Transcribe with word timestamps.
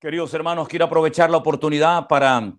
Queridos 0.00 0.32
hermanos, 0.32 0.66
quiero 0.66 0.86
aprovechar 0.86 1.28
la 1.28 1.36
oportunidad 1.36 2.08
para 2.08 2.54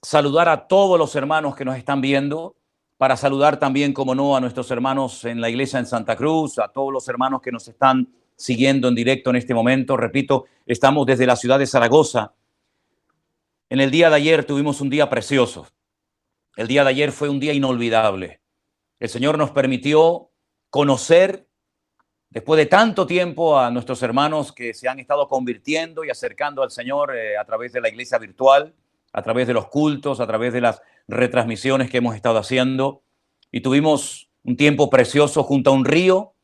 saludar 0.00 0.48
a 0.48 0.66
todos 0.66 0.98
los 0.98 1.14
hermanos 1.14 1.54
que 1.54 1.66
nos 1.66 1.76
están 1.76 2.00
viendo, 2.00 2.56
para 2.96 3.18
saludar 3.18 3.58
también, 3.58 3.92
como 3.92 4.14
no, 4.14 4.34
a 4.34 4.40
nuestros 4.40 4.70
hermanos 4.70 5.26
en 5.26 5.42
la 5.42 5.50
iglesia 5.50 5.78
en 5.78 5.84
Santa 5.84 6.16
Cruz, 6.16 6.58
a 6.58 6.68
todos 6.68 6.90
los 6.90 7.06
hermanos 7.06 7.42
que 7.42 7.52
nos 7.52 7.68
están 7.68 8.08
siguiendo 8.34 8.88
en 8.88 8.94
directo 8.94 9.28
en 9.28 9.36
este 9.36 9.52
momento. 9.52 9.98
Repito, 9.98 10.46
estamos 10.64 11.04
desde 11.04 11.26
la 11.26 11.36
ciudad 11.36 11.58
de 11.58 11.66
Zaragoza. 11.66 12.32
En 13.68 13.80
el 13.80 13.90
día 13.90 14.08
de 14.08 14.16
ayer 14.16 14.46
tuvimos 14.46 14.80
un 14.80 14.88
día 14.88 15.10
precioso. 15.10 15.66
El 16.56 16.66
día 16.66 16.82
de 16.82 16.88
ayer 16.88 17.12
fue 17.12 17.28
un 17.28 17.40
día 17.40 17.52
inolvidable. 17.52 18.40
El 19.00 19.10
Señor 19.10 19.36
nos 19.36 19.50
permitió 19.50 20.30
conocer 20.70 21.45
después 22.30 22.58
de 22.58 22.66
tanto 22.66 23.06
tiempo 23.06 23.58
a 23.58 23.70
nuestros 23.70 24.02
hermanos 24.02 24.52
que 24.52 24.74
se 24.74 24.88
han 24.88 24.98
estado 24.98 25.28
convirtiendo 25.28 26.04
y 26.04 26.10
acercando 26.10 26.62
al 26.62 26.70
Señor 26.70 27.16
eh, 27.16 27.36
a 27.36 27.44
través 27.44 27.72
de 27.72 27.80
la 27.80 27.88
iglesia 27.88 28.18
virtual, 28.18 28.74
a 29.12 29.22
través 29.22 29.46
de 29.46 29.54
los 29.54 29.68
cultos, 29.68 30.20
a 30.20 30.26
través 30.26 30.52
de 30.52 30.60
las 30.60 30.82
retransmisiones 31.08 31.90
que 31.90 31.98
hemos 31.98 32.14
estado 32.14 32.38
haciendo. 32.38 33.02
Y 33.50 33.60
tuvimos 33.60 34.28
un 34.44 34.56
tiempo 34.56 34.90
precioso 34.90 35.42
junto 35.42 35.70
a 35.70 35.74
un 35.74 35.84
río, 35.84 36.34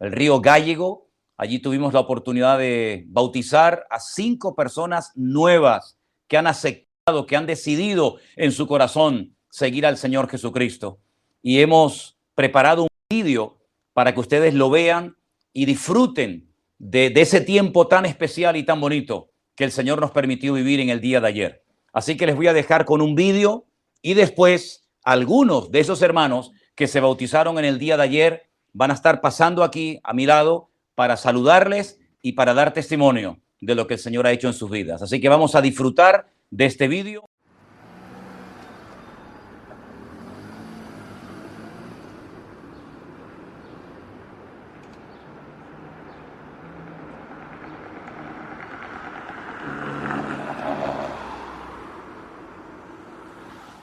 el 0.00 0.12
río 0.12 0.40
Gallego. 0.40 1.08
Allí 1.36 1.58
tuvimos 1.58 1.92
la 1.92 2.00
oportunidad 2.00 2.58
de 2.58 3.04
bautizar 3.08 3.86
a 3.90 4.00
cinco 4.00 4.54
personas 4.54 5.12
nuevas 5.14 5.98
que 6.28 6.38
han 6.38 6.46
aceptado, 6.46 7.26
que 7.26 7.36
han 7.36 7.46
decidido 7.46 8.16
en 8.36 8.52
su 8.52 8.66
corazón 8.66 9.36
seguir 9.50 9.84
al 9.84 9.98
Señor 9.98 10.28
Jesucristo. 10.28 10.98
Y 11.42 11.60
hemos 11.60 12.16
preparado 12.34 12.82
un 12.84 12.88
vídeo 13.10 13.58
para 13.92 14.14
que 14.14 14.20
ustedes 14.20 14.54
lo 14.54 14.70
vean 14.70 15.16
y 15.52 15.66
disfruten 15.66 16.48
de, 16.78 17.12
ese 17.16 17.40
tiempo 17.40 17.86
tan 17.86 18.06
especial 18.06 18.56
y 18.56 18.64
tan 18.64 18.80
bonito 18.80 19.30
que 19.54 19.64
el 19.64 19.72
Señor 19.72 20.00
nos 20.00 20.10
permitió 20.10 20.54
vivir 20.54 20.80
en 20.80 20.88
el 20.88 21.00
día 21.00 21.20
de 21.20 21.28
ayer. 21.28 21.64
Así 21.92 22.16
que 22.16 22.26
les 22.26 22.36
voy 22.36 22.46
a 22.46 22.52
dejar 22.52 22.84
con 22.84 23.00
un 23.00 23.14
vídeo 23.14 23.66
y 24.00 24.14
después 24.14 24.88
algunos 25.04 25.70
de 25.70 25.80
esos 25.80 26.02
hermanos 26.02 26.52
que 26.74 26.88
se 26.88 27.00
bautizaron 27.00 27.58
en 27.58 27.66
el 27.66 27.78
día 27.78 27.96
de 27.96 28.02
ayer 28.02 28.42
van 28.72 28.90
a 28.90 28.94
estar 28.94 29.20
pasando 29.20 29.62
aquí 29.62 30.00
a 30.02 30.14
mi 30.14 30.26
lado 30.26 30.70
para 30.94 31.16
saludarles 31.16 32.00
y 32.22 32.32
para 32.32 32.54
dar 32.54 32.72
testimonio 32.72 33.40
de 33.60 33.74
lo 33.74 33.86
que 33.86 33.94
el 33.94 34.00
Señor 34.00 34.26
ha 34.26 34.32
hecho 34.32 34.48
en 34.48 34.54
sus 34.54 34.70
vidas. 34.70 35.02
Así 35.02 35.20
que 35.20 35.28
vamos 35.28 35.54
a 35.54 35.60
disfrutar 35.62 36.26
de 36.50 36.66
este 36.66 36.88
vídeo. 36.88 37.24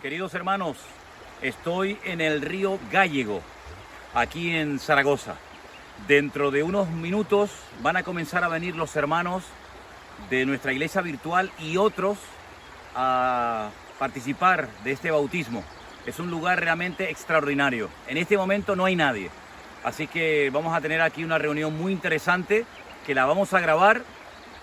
Queridos 0.09 0.33
hermanos, 0.33 0.75
estoy 1.39 1.99
en 2.03 2.19
el 2.19 2.41
río 2.41 2.79
Gallego, 2.91 3.43
aquí 4.15 4.55
en 4.55 4.79
Zaragoza. 4.79 5.35
Dentro 6.07 6.49
de 6.49 6.63
unos 6.63 6.89
minutos 6.89 7.52
van 7.83 7.95
a 7.95 8.02
comenzar 8.02 8.43
a 8.43 8.47
venir 8.47 8.75
los 8.75 8.95
hermanos 8.95 9.43
de 10.31 10.47
nuestra 10.47 10.73
iglesia 10.73 11.02
virtual 11.02 11.52
y 11.59 11.77
otros 11.77 12.17
a 12.95 13.69
participar 13.99 14.67
de 14.83 14.93
este 14.93 15.11
bautismo. 15.11 15.63
Es 16.07 16.17
un 16.17 16.31
lugar 16.31 16.59
realmente 16.59 17.11
extraordinario. 17.11 17.87
En 18.07 18.17
este 18.17 18.35
momento 18.35 18.75
no 18.75 18.85
hay 18.85 18.95
nadie. 18.95 19.30
Así 19.83 20.07
que 20.07 20.49
vamos 20.52 20.75
a 20.75 20.81
tener 20.81 21.02
aquí 21.02 21.23
una 21.23 21.37
reunión 21.37 21.77
muy 21.77 21.91
interesante 21.91 22.65
que 23.05 23.13
la 23.13 23.27
vamos 23.27 23.53
a 23.53 23.59
grabar 23.59 24.02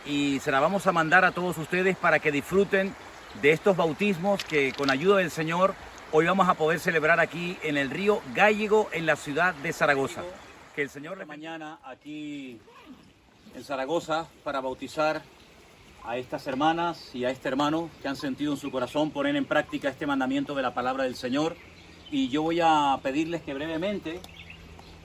y 0.05 0.41
se 0.41 0.51
la 0.51 0.59
vamos 0.59 0.89
a 0.89 0.93
mandar 0.93 1.25
a 1.25 1.31
todos 1.31 1.57
ustedes 1.57 1.97
para 1.97 2.19
que 2.19 2.33
disfruten 2.33 2.93
de 3.43 3.53
estos 3.53 3.77
bautismos 3.77 4.45
que 4.45 4.73
con 4.73 4.91
ayuda 4.91 5.19
del 5.19 5.31
Señor 5.31 5.75
hoy 6.13 6.27
vamos 6.27 6.49
a 6.49 6.55
poder 6.55 6.81
celebrar 6.81 7.21
aquí 7.21 7.59
en 7.63 7.77
el 7.77 7.91
río 7.91 8.21
Gallego 8.35 8.89
en 8.93 9.07
la 9.07 9.17
ciudad 9.17 9.55
de 9.57 9.73
Zaragoza. 9.73 10.23
Que 10.75 10.83
el 10.83 10.91
Señor 10.91 11.19
de 11.19 11.27
mañana 11.27 11.79
aquí 11.85 12.59
en 13.55 13.65
Zaragoza 13.65 14.27
para 14.45 14.61
bautizar 14.61 15.23
a 16.05 16.17
estas 16.17 16.47
hermanas 16.47 17.15
y 17.15 17.25
a 17.25 17.31
este 17.31 17.49
hermano 17.49 17.91
que 18.01 18.09
han 18.09 18.17
sentido 18.17 18.53
en 18.53 18.59
su 18.59 18.71
corazón 18.71 19.11
poner 19.11 19.37
en 19.37 19.45
práctica 19.45 19.89
este 19.89 20.07
mandamiento 20.07 20.55
de 20.55 20.63
la 20.63 20.73
palabra 20.73 21.05
del 21.05 21.17
Señor. 21.17 21.57
Y 22.11 22.29
yo 22.29 22.43
voy 22.43 22.61
a 22.63 22.99
pedirles 23.03 23.43
que 23.43 23.55
brevemente 23.55 24.21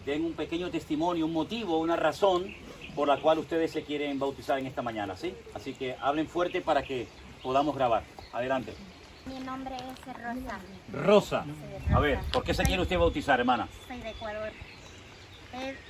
den 0.06 0.24
un 0.24 0.34
pequeño 0.34 0.70
testimonio, 0.70 1.26
un 1.26 1.34
motivo, 1.34 1.80
una 1.80 1.96
razón 1.96 2.56
por 2.96 3.08
la 3.08 3.20
cual 3.20 3.40
ustedes 3.40 3.72
se 3.72 3.84
quieren 3.84 4.20
bautizar 4.20 4.60
en 4.60 4.68
esta 4.68 4.82
mañana, 4.82 5.16
¿sí? 5.16 5.34
Así 5.54 5.74
que 5.74 5.96
hablen 6.00 6.28
fuerte 6.28 6.62
para 6.62 6.84
que 6.84 7.08
podamos 7.42 7.76
grabar. 7.76 8.04
Adelante. 8.34 8.74
Mi 9.26 9.40
nombre 9.40 9.76
es 9.76 10.06
Rosa. 10.18 10.60
Rosa. 10.92 11.46
A 11.94 12.00
ver, 12.00 12.20
¿por 12.32 12.44
qué 12.44 12.54
se 12.54 12.64
quiere 12.64 12.82
usted 12.82 12.98
bautizar, 12.98 13.40
hermana? 13.40 13.68
Soy 13.88 14.00
de 14.00 14.10
Ecuador. 14.10 14.52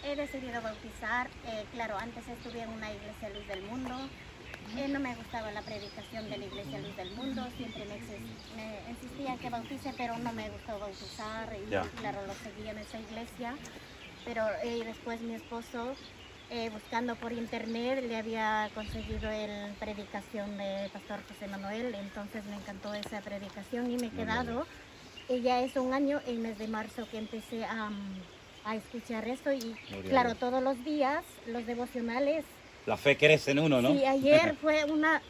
He, 0.03 0.15
decidido 0.15 0.59
bautizar, 0.61 1.29
eh, 1.45 1.65
claro, 1.71 1.95
antes 1.97 2.27
estuve 2.27 2.63
en 2.63 2.69
una 2.69 2.91
iglesia 2.91 3.29
Luz 3.29 3.47
del 3.47 3.61
Mundo, 3.61 3.95
eh, 4.75 4.87
no 4.87 4.99
me 4.99 5.13
gustaba 5.15 5.51
la 5.51 5.61
predicación 5.61 6.29
de 6.31 6.37
la 6.37 6.45
iglesia 6.45 6.79
Luz 6.79 6.95
del 6.95 7.11
Mundo, 7.11 7.45
siempre 7.57 7.85
me, 7.85 7.99
me 8.55 8.89
insistía 8.89 9.37
que 9.37 9.49
bautice, 9.51 9.93
pero 9.95 10.17
no 10.17 10.33
me 10.33 10.49
gustó 10.49 10.79
bautizar 10.79 11.47
y 11.53 11.69
claro, 11.99 12.25
lo 12.25 12.33
seguía 12.33 12.71
en 12.71 12.79
esa 12.79 12.99
iglesia, 12.99 13.55
pero 14.25 14.43
eh, 14.63 14.83
después 14.83 15.21
mi 15.21 15.35
esposo 15.35 15.95
eh, 16.51 16.69
buscando 16.69 17.15
por 17.15 17.31
internet 17.31 18.03
le 18.05 18.17
había 18.17 18.69
conseguido 18.75 19.31
el 19.31 19.71
predicación 19.79 20.57
de 20.57 20.89
Pastor 20.91 21.21
José 21.25 21.47
Manuel, 21.47 21.95
entonces 21.95 22.43
me 22.45 22.57
encantó 22.57 22.93
esa 22.93 23.21
predicación 23.21 23.89
y 23.89 23.95
me 23.95 24.07
he 24.07 24.09
quedado. 24.09 24.67
Y 25.29 25.39
ya 25.39 25.61
es 25.61 25.77
un 25.77 25.93
año, 25.93 26.19
el 26.27 26.39
mes 26.39 26.57
de 26.57 26.67
marzo, 26.67 27.07
que 27.09 27.19
empecé 27.19 27.63
a, 27.63 27.89
a 28.65 28.75
escuchar 28.75 29.29
esto 29.29 29.53
y 29.53 29.75
claro, 30.09 30.35
todos 30.35 30.61
los 30.61 30.83
días 30.83 31.23
los 31.47 31.65
devocionales. 31.65 32.43
La 32.85 32.97
fe 32.97 33.15
crece 33.15 33.51
en 33.51 33.59
uno, 33.59 33.81
¿no? 33.81 33.93
Sí, 33.93 34.03
ayer 34.05 34.55
fue 34.61 34.83
una, 34.83 35.21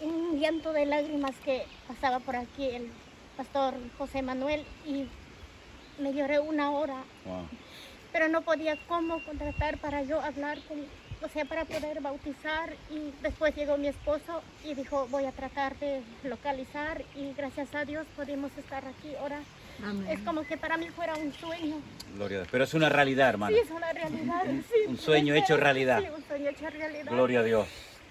un 0.00 0.40
llanto 0.40 0.72
de 0.72 0.86
lágrimas 0.86 1.36
que 1.44 1.66
pasaba 1.86 2.18
por 2.18 2.34
aquí 2.34 2.64
el 2.66 2.90
Pastor 3.36 3.74
José 3.96 4.22
Manuel 4.22 4.64
y 4.84 5.06
me 6.02 6.12
lloré 6.12 6.40
una 6.40 6.72
hora 6.72 7.04
pero 8.14 8.28
no 8.28 8.42
podía 8.42 8.76
cómo 8.86 9.18
contratar 9.24 9.76
para 9.78 10.04
yo 10.04 10.20
hablar 10.20 10.58
con, 10.68 10.78
o 11.20 11.28
sea, 11.32 11.44
para 11.46 11.64
poder 11.64 12.00
bautizar 12.00 12.72
y 12.88 13.12
después 13.20 13.56
llegó 13.56 13.76
mi 13.76 13.88
esposo 13.88 14.40
y 14.64 14.74
dijo 14.74 15.08
voy 15.10 15.24
a 15.24 15.32
tratar 15.32 15.76
de 15.80 16.00
localizar 16.22 17.02
y 17.16 17.32
gracias 17.32 17.74
a 17.74 17.84
Dios 17.84 18.06
pudimos 18.14 18.52
estar 18.56 18.84
aquí 18.86 19.16
ahora. 19.16 19.40
Es 20.08 20.20
como 20.20 20.44
que 20.44 20.56
para 20.56 20.76
mí 20.76 20.90
fuera 20.90 21.16
un 21.16 21.32
sueño. 21.32 21.80
Gloria 22.14 22.36
a 22.36 22.40
Dios. 22.42 22.48
Pero 22.52 22.62
es 22.62 22.74
una 22.74 22.88
realidad, 22.88 23.30
hermano. 23.30 23.56
Sí, 23.56 23.62
es 23.64 23.70
una 23.72 23.92
realidad. 23.92 24.42
un 24.86 24.96
sueño 24.96 25.34
hecho 25.34 25.56
realidad. 25.56 25.98
Sí, 25.98 26.06
un 26.16 26.24
sueño 26.24 26.50
hecho 26.50 26.70
realidad. 26.70 27.10
Gloria 27.10 27.40
a 27.40 27.42
Dios. 27.42 27.66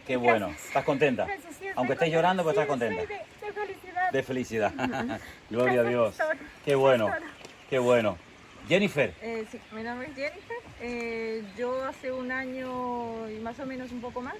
Qué 0.05 0.17
bueno. 0.17 0.49
¿Estás 0.49 0.83
contenta? 0.83 1.25
Aunque 1.75 1.93
estés 1.93 2.11
llorando, 2.11 2.43
pues 2.43 2.55
estás 2.55 2.67
contenta. 2.67 3.03
de, 3.03 3.53
felicidad. 3.53 4.11
De 4.11 4.23
felicidad. 4.23 4.73
Gloria 5.49 5.79
a 5.79 5.83
Dios. 5.85 6.17
Qué 6.65 6.75
bueno. 6.75 7.09
Qué 7.69 7.79
bueno. 7.79 8.17
Jennifer. 8.67 9.13
Eh, 9.21 9.45
sí, 9.51 9.59
mi 9.71 9.83
nombre 9.83 10.07
es 10.07 10.15
Jennifer. 10.15 10.57
Eh, 10.81 11.43
yo 11.57 11.85
hace 11.85 12.11
un 12.11 12.31
año 12.31 13.29
y 13.29 13.39
más 13.39 13.59
o 13.59 13.65
menos 13.65 13.91
un 13.91 14.01
poco 14.01 14.21
más 14.21 14.35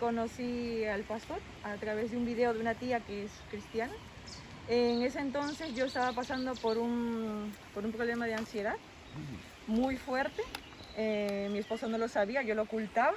conocí 0.00 0.84
al 0.84 1.02
pastor 1.02 1.38
a 1.64 1.74
través 1.74 2.10
de 2.10 2.16
un 2.16 2.24
video 2.24 2.54
de 2.54 2.60
una 2.60 2.74
tía 2.74 3.00
que 3.00 3.24
es 3.24 3.30
cristiana. 3.50 3.92
En 4.68 5.02
ese 5.02 5.20
entonces 5.20 5.74
yo 5.74 5.86
estaba 5.86 6.12
pasando 6.12 6.54
por 6.54 6.78
un, 6.78 7.52
por 7.74 7.84
un 7.84 7.92
problema 7.92 8.26
de 8.26 8.34
ansiedad 8.34 8.76
muy 9.66 9.96
fuerte. 9.96 10.42
Eh, 10.96 11.48
mi 11.50 11.58
esposo 11.58 11.88
no 11.88 11.98
lo 11.98 12.08
sabía, 12.08 12.42
yo 12.42 12.54
lo 12.54 12.62
ocultaba. 12.62 13.14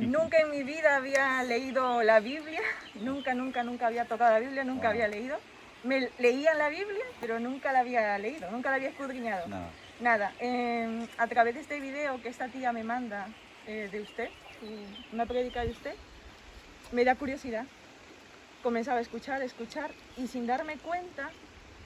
nunca 0.00 0.38
en 0.40 0.50
mi 0.50 0.62
vida 0.62 0.96
había 0.96 1.42
leído 1.42 2.02
la 2.02 2.20
Biblia, 2.20 2.60
nunca, 2.96 3.34
nunca, 3.34 3.62
nunca 3.62 3.86
había 3.86 4.04
tocado 4.04 4.32
la 4.32 4.40
Biblia, 4.40 4.64
nunca 4.64 4.90
había 4.90 5.08
leído 5.08 5.38
me 5.84 6.10
leía 6.18 6.54
la 6.54 6.68
Biblia, 6.68 7.04
pero 7.20 7.40
nunca 7.40 7.72
la 7.72 7.80
había 7.80 8.16
leído, 8.18 8.50
nunca 8.50 8.70
la 8.70 8.76
había 8.76 8.90
escudriñado. 8.90 9.46
Nada. 10.00 10.32
Em, 10.38 11.06
a 11.18 11.26
través 11.26 11.54
de 11.54 11.60
este 11.60 11.80
video 11.80 12.20
que 12.22 12.28
esta 12.28 12.48
tía 12.48 12.72
me 12.72 12.84
manda 12.84 13.28
eh, 13.66 13.88
de 13.90 14.00
usted, 14.00 14.28
una 15.12 15.26
prédica 15.26 15.64
de 15.64 15.70
usted, 15.70 15.94
me 16.92 17.04
da 17.04 17.14
curiosidad. 17.14 17.64
Comenzaba 18.62 18.98
a 18.98 19.02
escuchar, 19.02 19.42
escuchar, 19.42 19.90
y 20.16 20.26
sin 20.26 20.46
darme 20.46 20.76
cuenta, 20.76 21.30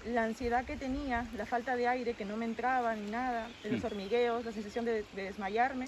la 0.06 0.24
ansiedad 0.24 0.64
que 0.64 0.76
tenía, 0.76 1.26
la 1.36 1.46
falta 1.46 1.76
de 1.76 1.88
aire 1.88 2.14
que 2.14 2.24
no 2.24 2.36
me 2.36 2.44
entraba 2.44 2.94
ni 2.94 3.10
nada, 3.10 3.48
los 3.64 3.82
hmm. 3.82 3.86
hormigueos, 3.86 4.44
la 4.44 4.52
sensación 4.52 4.84
de, 4.84 5.04
desmayarme, 5.14 5.86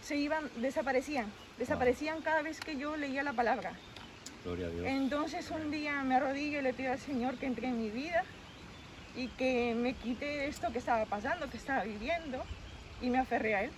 se 0.00 0.16
iban, 0.16 0.50
desaparecían, 0.56 1.30
desaparecían 1.58 2.22
cada 2.22 2.42
vez 2.42 2.60
que 2.60 2.76
yo 2.76 2.96
leía 2.96 3.22
la 3.22 3.32
palabra. 3.32 3.72
Entonces 4.84 5.50
un 5.50 5.70
día 5.70 6.02
me 6.02 6.16
arrodillo 6.16 6.58
y 6.58 6.62
le 6.62 6.72
pido 6.72 6.92
al 6.92 6.98
Señor 6.98 7.38
que 7.38 7.46
entre 7.46 7.68
en 7.68 7.78
mi 7.78 7.90
vida 7.90 8.24
y 9.14 9.28
que 9.28 9.74
me 9.74 9.94
quite 9.94 10.46
esto 10.48 10.72
que 10.72 10.78
estaba 10.78 11.04
pasando, 11.06 11.48
que 11.48 11.56
estaba 11.56 11.84
viviendo 11.84 12.42
y 13.00 13.10
me 13.10 13.18
aferré 13.18 13.54
a 13.54 13.64
Él. 13.64 13.70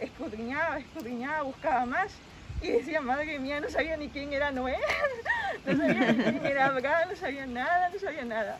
Escudriñaba, 0.00 0.78
escudriñaba, 0.78 1.42
buscaba 1.42 1.84
más 1.86 2.12
Y 2.62 2.68
decía, 2.68 3.00
madre 3.00 3.38
mía, 3.38 3.60
no 3.60 3.68
sabía 3.68 3.96
ni 3.96 4.08
quién 4.08 4.32
era 4.32 4.50
Noé, 4.50 4.76
no 5.66 5.76
sabía 5.76 6.12
ni 6.12 6.22
quién 6.22 6.46
era 6.46 6.66
Abraham, 6.66 7.08
no 7.10 7.16
sabía 7.16 7.46
nada, 7.46 7.90
no 7.92 7.98
sabía 7.98 8.24
nada. 8.24 8.58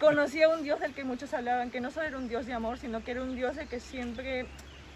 Conocía 0.00 0.48
un 0.48 0.62
Dios 0.62 0.80
del 0.80 0.92
que 0.92 1.04
muchos 1.04 1.32
hablaban, 1.32 1.70
que 1.70 1.80
no 1.80 1.90
solo 1.90 2.06
era 2.06 2.18
un 2.18 2.28
Dios 2.28 2.46
de 2.46 2.52
amor, 2.52 2.78
sino 2.78 3.04
que 3.04 3.12
era 3.12 3.22
un 3.22 3.36
Dios 3.36 3.56
el 3.56 3.68
que 3.68 3.80
siempre, 3.80 4.46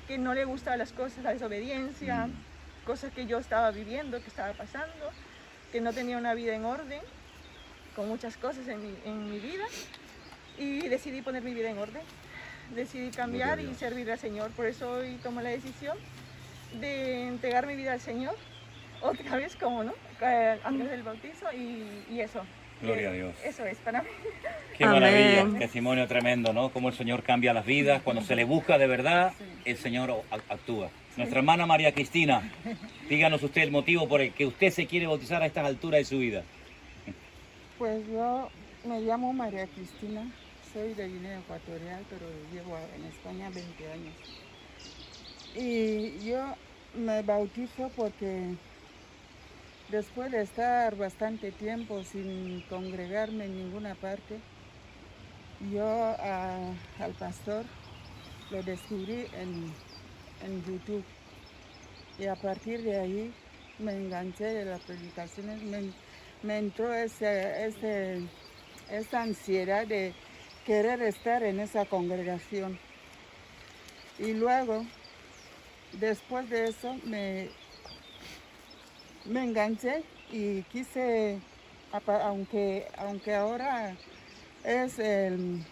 que 0.08 0.18
no 0.18 0.34
le 0.34 0.44
gustaban 0.44 0.80
las 0.80 0.92
cosas, 0.92 1.22
la 1.22 1.32
desobediencia, 1.32 2.28
cosas 2.84 3.12
que 3.12 3.26
yo 3.26 3.38
estaba 3.38 3.70
viviendo, 3.70 4.20
que 4.20 4.28
estaba 4.28 4.52
pasando, 4.54 5.10
que 5.72 5.80
no 5.80 5.92
tenía 5.92 6.18
una 6.18 6.34
vida 6.34 6.54
en 6.54 6.64
orden, 6.64 7.00
con 7.96 8.08
muchas 8.08 8.36
cosas 8.36 8.68
en 8.68 8.82
mi, 8.82 8.94
en 9.04 9.30
mi 9.30 9.38
vida. 9.38 9.64
Y 10.58 10.86
decidí 10.88 11.22
poner 11.22 11.42
mi 11.42 11.54
vida 11.54 11.70
en 11.70 11.78
orden, 11.78 12.02
decidí 12.76 13.10
cambiar 13.10 13.58
y 13.58 13.74
servir 13.74 14.10
al 14.12 14.18
Señor. 14.18 14.50
Por 14.50 14.66
eso 14.66 14.92
hoy 14.92 15.16
tomo 15.22 15.40
la 15.40 15.48
decisión 15.48 15.96
de 16.80 17.26
entregar 17.26 17.66
mi 17.66 17.74
vida 17.74 17.94
al 17.94 18.00
Señor, 18.00 18.36
otra 19.00 19.36
vez 19.36 19.56
como, 19.56 19.82
¿no? 19.82 19.94
Eh, 20.20 20.58
Antes 20.62 20.90
del 20.90 21.02
bautizo 21.02 21.46
y, 21.52 22.04
y 22.14 22.20
eso. 22.20 22.44
Gloria 22.82 23.08
Eh, 23.08 23.10
a 23.10 23.12
Dios. 23.12 23.34
Eso 23.44 23.64
es 23.64 23.78
para 23.78 24.02
mí. 24.02 24.08
Qué 24.76 24.84
Amén. 24.84 25.00
maravilla, 25.00 25.58
testimonio 25.58 26.06
tremendo, 26.06 26.52
¿no? 26.52 26.70
Cómo 26.70 26.88
el 26.88 26.94
Señor 26.94 27.22
cambia 27.22 27.52
las 27.54 27.64
vidas. 27.64 28.02
Cuando 28.02 28.22
se 28.22 28.36
le 28.36 28.44
busca 28.44 28.76
de 28.78 28.86
verdad, 28.86 29.32
el 29.64 29.76
Señor 29.78 30.22
actúa. 30.50 30.90
Nuestra 31.16 31.40
hermana 31.40 31.66
María 31.66 31.92
Cristina, 31.92 32.50
díganos 33.08 33.42
usted 33.42 33.62
el 33.62 33.70
motivo 33.70 34.08
por 34.08 34.22
el 34.22 34.32
que 34.32 34.46
usted 34.46 34.70
se 34.70 34.86
quiere 34.86 35.06
bautizar 35.06 35.42
a 35.42 35.46
estas 35.46 35.66
alturas 35.66 36.00
de 36.00 36.04
su 36.06 36.18
vida. 36.18 36.42
Pues 37.78 38.06
yo 38.08 38.48
me 38.84 39.00
llamo 39.02 39.32
María 39.34 39.66
Cristina, 39.66 40.26
soy 40.72 40.94
de 40.94 41.08
Guinea 41.08 41.38
Ecuatorial, 41.40 42.02
pero 42.08 42.26
llevo 42.50 42.78
en 42.96 43.04
España 43.04 43.50
20 43.50 43.92
años. 43.92 44.14
Y 45.54 46.24
yo 46.24 46.54
me 46.94 47.20
bautizo 47.20 47.90
porque 47.94 48.54
después 49.90 50.32
de 50.32 50.40
estar 50.40 50.96
bastante 50.96 51.52
tiempo 51.52 52.02
sin 52.04 52.62
congregarme 52.70 53.44
en 53.44 53.58
ninguna 53.58 53.94
parte, 53.96 54.38
yo 55.70 56.16
al 56.18 57.12
pastor 57.18 57.66
lo 58.50 58.62
descubrí 58.62 59.26
en, 59.34 59.72
en 60.44 60.64
YouTube. 60.64 61.04
Y 62.18 62.26
a 62.26 62.34
partir 62.34 62.82
de 62.82 62.98
ahí 62.98 63.32
me 63.78 63.92
enganché 63.92 64.44
de 64.44 64.64
las 64.64 64.80
predicaciones, 64.80 65.62
me, 65.62 65.92
me 66.42 66.58
entró 66.58 66.92
ese, 66.92 67.66
ese- 67.66 68.22
esa 68.90 69.22
ansiedad 69.22 69.86
de 69.86 70.12
querer 70.66 71.02
estar 71.02 71.42
en 71.42 71.58
esa 71.60 71.84
congregación. 71.86 72.78
Y 74.18 74.34
luego, 74.34 74.84
después 75.98 76.48
de 76.50 76.68
eso, 76.68 76.94
me, 77.04 77.48
me 79.24 79.44
enganché 79.44 80.04
y 80.30 80.62
quise, 80.64 81.40
aunque, 82.22 82.86
aunque 82.98 83.34
ahora 83.34 83.96
es 84.64 84.98
el, 84.98 85.64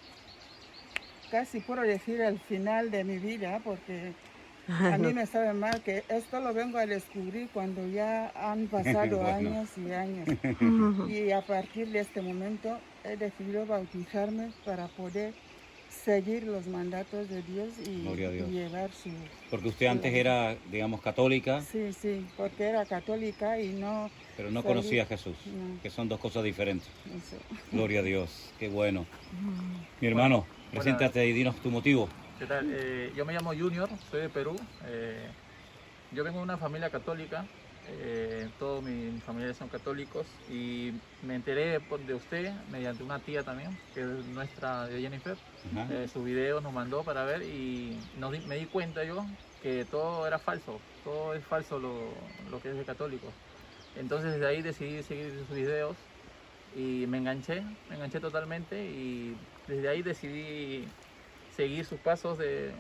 casi 1.31 1.61
puedo 1.61 1.83
decir 1.83 2.21
el 2.21 2.41
final 2.41 2.91
de 2.91 3.05
mi 3.05 3.19
vida, 3.19 3.61
porque 3.63 4.15
a 4.71 4.99
mí 4.99 5.13
me 5.15 5.27
sabe 5.27 5.53
mal 5.55 5.83
que 5.83 6.05
esto 6.09 6.41
lo 6.41 6.53
vengo 6.55 6.79
a 6.79 6.87
descubrir 6.87 7.51
cuando 7.53 7.87
ya 7.87 8.31
han 8.35 8.69
pasado 8.71 9.19
Bueno. 9.19 9.35
años 9.51 9.77
y 9.77 9.91
años. 9.93 10.29
Y 11.09 11.31
a 11.31 11.43
partir 11.43 11.89
de 11.91 12.01
este 12.01 12.23
momento 12.23 12.81
he 13.03 13.17
decidido 13.17 13.67
bautizarme 13.67 14.53
para 14.65 14.89
poder 14.89 15.35
seguir 15.89 16.45
los 16.45 16.69
mandatos 16.69 17.29
de 17.29 17.43
Dios 17.43 17.79
y, 17.79 18.03
Dios. 18.15 18.49
llevar 18.51 18.93
su... 18.93 19.11
Porque 19.51 19.69
usted 19.69 19.87
antes 19.87 20.15
era, 20.15 20.57
digamos, 20.65 21.01
católica, 21.01 21.61
Sí, 21.61 21.93
sí, 21.93 22.25
porque 22.37 22.65
era 22.65 22.87
católica 22.87 23.61
y 23.61 23.73
no... 23.73 24.09
pero 24.37 24.51
no 24.51 24.61
Salí- 24.63 24.69
conocía 24.69 25.03
a 25.03 25.07
Jesús, 25.07 25.37
No. 25.47 25.81
que 25.83 25.91
son 25.91 26.09
dos 26.09 26.21
cosas 26.21 26.45
diferentes. 26.45 26.89
eso. 27.05 27.37
Gloria 27.73 28.01
a 28.01 28.03
Dios, 28.05 28.55
qué 28.59 28.69
bueno. 28.69 29.07
Mi 30.01 30.07
hermano, 30.07 30.47
preséntate 30.71 31.27
y 31.27 31.33
dinos 31.33 31.61
tu 31.61 31.71
motivo. 31.71 32.09
¿Qué 32.41 32.47
tal? 32.47 32.69
Eh, 32.71 33.13
yo 33.15 33.27
me 33.27 33.35
llamo 33.35 33.53
Junior, 33.55 34.01
soy 34.03 34.23
de 34.23 34.31
Perú. 34.31 34.73
Eh, 34.87 35.37
yo 36.11 36.25
vengo 36.25 36.39
de 36.39 36.45
una 36.45 36.59
familia 36.59 36.91
católica, 36.91 37.51
eh, 37.85 38.51
todos 38.59 38.83
mis 38.83 39.23
familiares 39.25 39.59
son 39.59 39.69
católicos 39.69 40.43
y 40.47 40.93
me 41.21 41.37
enteré 41.37 41.81
de 41.81 42.15
usted 42.15 42.55
mediante 42.67 43.05
una 43.05 43.25
tía 43.25 43.45
también, 43.45 43.81
que 43.93 44.01
es 44.03 44.07
nuestra 44.27 44.87
de 44.89 45.01
Jennifer. 45.03 45.43
Sus 46.09 46.25
videos 46.25 46.63
nos 46.63 46.73
mandó 46.73 47.05
para 47.05 47.25
ver 47.25 47.43
y 47.45 48.09
nos 48.13 48.33
di- 48.33 48.43
me 48.43 48.57
di 48.59 48.67
cuenta 48.67 49.05
yo 49.05 49.39
que 49.59 49.85
todo 49.87 50.27
era 50.27 50.39
falso, 50.41 50.87
todo 51.03 51.35
es 51.35 51.47
falso 51.47 51.79
lo, 51.81 52.35
lo 52.45 52.61
que 52.61 52.71
es 52.71 52.77
de 52.79 52.87
católico. 52.87 53.39
Entonces 53.95 54.33
desde 54.35 54.47
ahí 54.49 54.63
decidí 54.63 55.03
seguir 55.05 55.39
sus 55.47 55.49
videos 55.57 56.13
y 56.67 57.07
me 57.09 57.19
enganché, 57.19 57.65
me 57.89 57.97
enganché 57.97 58.21
totalmente 58.21 58.87
y 58.91 59.37
desde 59.67 59.89
ahí 59.89 60.03
decidí 60.03 61.00
seguir 61.61 61.85
sus 61.85 62.01
pasos 62.01 62.39
de, 62.39 62.71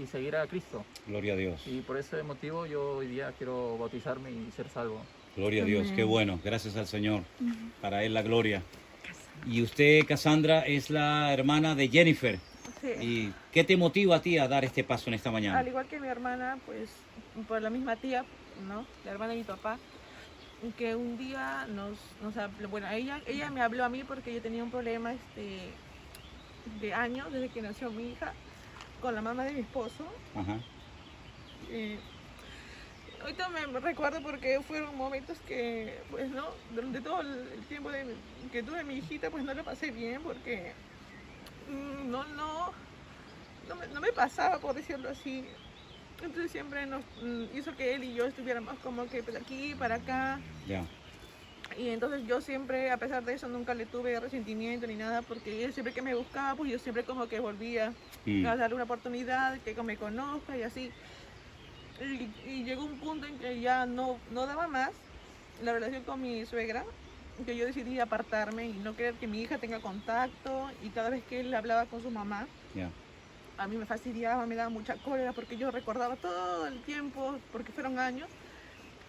y 0.00 0.06
seguir 0.06 0.36
a 0.36 0.46
Cristo. 0.46 0.84
Gloria 1.08 1.32
a 1.32 1.36
Dios. 1.36 1.66
Y 1.66 1.80
por 1.80 1.96
ese 1.96 2.22
motivo 2.22 2.64
yo 2.64 2.98
hoy 2.98 3.08
día 3.08 3.32
quiero 3.36 3.76
bautizarme 3.76 4.30
y 4.30 4.52
ser 4.52 4.68
salvo. 4.68 5.02
Gloria 5.36 5.64
a 5.64 5.66
Dios, 5.66 5.90
qué 5.96 6.04
bueno. 6.04 6.38
Gracias 6.44 6.76
al 6.76 6.86
Señor. 6.86 7.24
Para 7.80 8.04
Él 8.04 8.14
la 8.14 8.22
gloria. 8.22 8.62
Y 9.46 9.62
usted, 9.62 10.06
Cassandra, 10.06 10.60
es 10.60 10.90
la 10.90 11.32
hermana 11.32 11.74
de 11.74 11.88
Jennifer. 11.88 12.38
Sí. 12.80 12.88
¿Y 13.00 13.34
qué 13.50 13.64
te 13.64 13.76
motiva 13.76 14.16
a 14.16 14.22
ti 14.22 14.38
a 14.38 14.46
dar 14.46 14.64
este 14.64 14.84
paso 14.84 15.10
en 15.10 15.14
esta 15.14 15.30
Al 15.30 15.32
mañana? 15.32 15.68
igual 15.68 15.86
que 15.88 15.98
mi 15.98 16.06
hermana, 16.06 16.56
pues 16.66 16.90
por 17.48 17.60
la 17.60 17.70
misma 17.70 17.96
tía, 17.96 18.24
¿no? 18.68 18.86
La 19.04 19.10
hermana 19.10 19.32
de 19.32 19.38
mi 19.38 19.44
papá, 19.44 19.76
que 20.78 20.94
un 20.94 21.18
día 21.18 21.66
nos, 21.68 21.98
nos 22.22 22.36
habló, 22.36 22.68
bueno, 22.68 22.88
ella, 22.90 23.20
ella 23.26 23.50
me 23.50 23.60
habló 23.60 23.84
a 23.84 23.88
mí 23.88 24.04
porque 24.04 24.32
yo 24.32 24.40
tenía 24.40 24.62
un 24.62 24.70
problema 24.70 25.12
este, 25.14 25.70
de 26.80 26.94
años 26.94 27.32
desde 27.32 27.48
que 27.48 27.62
nació 27.62 27.90
mi 27.90 28.12
hija 28.12 28.32
con 29.00 29.14
la 29.14 29.22
mamá 29.22 29.44
de 29.44 29.52
mi 29.52 29.60
esposo. 29.60 30.04
Ajá. 30.34 30.58
Eh, 31.70 31.98
ahorita 33.22 33.48
me 33.48 33.66
recuerdo 33.80 34.20
porque 34.22 34.60
fueron 34.66 34.96
momentos 34.96 35.38
que, 35.46 36.00
pues 36.10 36.30
no, 36.30 36.48
durante 36.74 37.00
todo 37.00 37.20
el 37.20 37.64
tiempo 37.68 37.90
de 37.90 38.14
que 38.52 38.62
tuve 38.62 38.84
mi 38.84 38.94
hijita, 38.94 39.30
pues 39.30 39.44
no 39.44 39.54
lo 39.54 39.64
pasé 39.64 39.90
bien 39.90 40.22
porque 40.22 40.72
mm, 41.68 42.10
no, 42.10 42.24
no, 42.24 42.72
no 43.68 43.74
me, 43.76 43.86
no 43.88 44.00
me 44.00 44.12
pasaba, 44.12 44.58
por 44.58 44.74
decirlo 44.74 45.10
así. 45.10 45.44
Entonces 46.22 46.50
siempre 46.50 46.86
nos 46.86 47.02
mm, 47.22 47.56
hizo 47.56 47.74
que 47.76 47.94
él 47.94 48.04
y 48.04 48.14
yo 48.14 48.26
estuviéramos 48.26 48.78
como 48.80 49.06
que 49.06 49.22
por 49.22 49.36
aquí, 49.36 49.74
para 49.74 49.96
acá. 49.96 50.38
Ya. 50.66 50.84
Y 51.76 51.88
entonces 51.90 52.22
yo 52.24 52.40
siempre, 52.40 52.90
a 52.90 52.98
pesar 52.98 53.22
de 53.24 53.34
eso, 53.34 53.48
nunca 53.48 53.74
le 53.74 53.86
tuve 53.86 54.18
resentimiento 54.18 54.86
ni 54.88 54.96
nada, 54.96 55.22
porque 55.22 55.64
él 55.64 55.72
siempre 55.72 55.92
que 55.92 56.02
me 56.02 56.14
buscaba, 56.14 56.56
pues 56.56 56.70
yo 56.72 56.78
siempre 56.78 57.04
como 57.04 57.28
que 57.28 57.38
volvía 57.40 57.96
Mm. 58.26 58.46
a 58.46 58.56
darle 58.56 58.74
una 58.74 58.84
oportunidad, 58.84 59.60
que 59.62 59.80
me 59.82 59.96
conozca 59.96 60.56
y 60.58 60.62
así. 60.62 60.94
Y, 61.98 62.34
y 62.42 62.64
llegó 62.64 62.84
un 62.84 62.98
punto 62.98 63.26
en 63.26 63.38
que 63.38 63.60
ya 63.60 63.86
no, 63.86 64.22
no 64.26 64.46
daba 64.46 64.68
más 64.68 65.12
la 65.54 65.72
relación 65.72 66.04
con 66.04 66.20
mi 66.20 66.46
suegra, 66.46 66.84
que 67.44 67.56
yo 67.56 67.66
decidí 67.66 67.98
apartarme 68.00 68.68
y 68.68 68.78
no 68.78 68.96
querer 68.96 69.18
que 69.18 69.28
mi 69.28 69.42
hija 69.42 69.58
tenga 69.58 69.80
contacto 69.80 70.70
y 70.78 70.90
cada 70.92 71.10
vez 71.10 71.24
que 71.24 71.40
él 71.40 71.52
hablaba 71.54 71.88
con 71.88 72.00
su 72.00 72.10
mamá, 72.10 72.50
a 73.56 73.68
mí 73.68 73.76
me 73.76 73.86
fastidiaba, 73.86 74.46
me 74.46 74.56
daba 74.56 74.70
mucha 74.70 74.98
cólera 74.98 75.32
porque 75.34 75.56
yo 75.56 75.70
recordaba 75.70 76.16
todo 76.16 76.66
el 76.66 76.82
tiempo, 76.82 77.42
porque 77.50 77.72
fueron 77.72 77.98
años, 77.98 78.38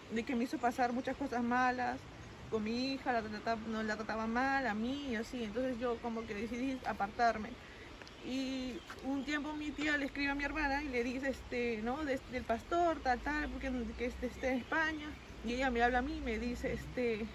de 0.08 0.24
que 0.24 0.36
me 0.36 0.44
hizo 0.44 0.58
pasar 0.60 0.92
muchas 0.94 1.16
cosas 1.16 1.42
malas 1.44 2.11
con 2.52 2.64
mi 2.64 2.94
hija, 2.94 3.12
la 3.12 3.22
trataba, 3.22 3.62
no 3.66 3.82
la 3.82 3.96
trataba 3.96 4.28
mal, 4.28 4.66
a 4.68 4.74
mí 4.74 5.10
y 5.10 5.16
así. 5.16 5.44
Entonces 5.44 5.78
yo 5.78 6.00
como 6.00 6.26
que 6.26 6.34
decidí 6.34 6.80
apartarme. 6.86 7.56
Y 8.20 8.82
un 9.02 9.24
tiempo 9.24 9.54
mi 9.56 9.72
tía 9.72 9.98
le 9.98 10.06
escribe 10.06 10.30
a 10.30 10.34
mi 10.36 10.44
hermana 10.44 10.82
y 10.84 10.88
le 10.88 11.04
dice, 11.04 11.28
este, 11.30 11.82
¿no? 11.82 12.04
De- 12.04 12.22
del 12.28 12.46
pastor, 12.46 13.00
tal, 13.02 13.22
tal, 13.22 13.50
porque 13.50 13.70
que 13.96 14.06
este, 14.06 14.26
esté 14.28 14.50
en 14.50 14.58
España. 14.58 15.18
Y 15.42 15.54
ella 15.54 15.70
me 15.70 15.82
habla 15.82 15.98
a 16.00 16.02
mí 16.02 16.18
y 16.18 16.22
me 16.22 16.38
dice, 16.38 16.72
este, 16.72 17.30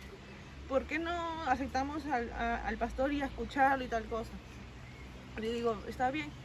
¿por 0.68 0.88
qué 0.88 1.00
no 1.00 1.44
aceptamos 1.46 2.06
al, 2.06 2.32
al 2.34 2.78
pastor 2.78 3.14
y 3.14 3.22
a 3.22 3.26
escucharlo 3.28 3.84
y 3.86 3.90
tal 3.90 4.08
cosa? 4.08 4.44
Le 5.36 5.52
digo, 5.52 5.86
está 5.86 6.10
bien, 6.12 6.36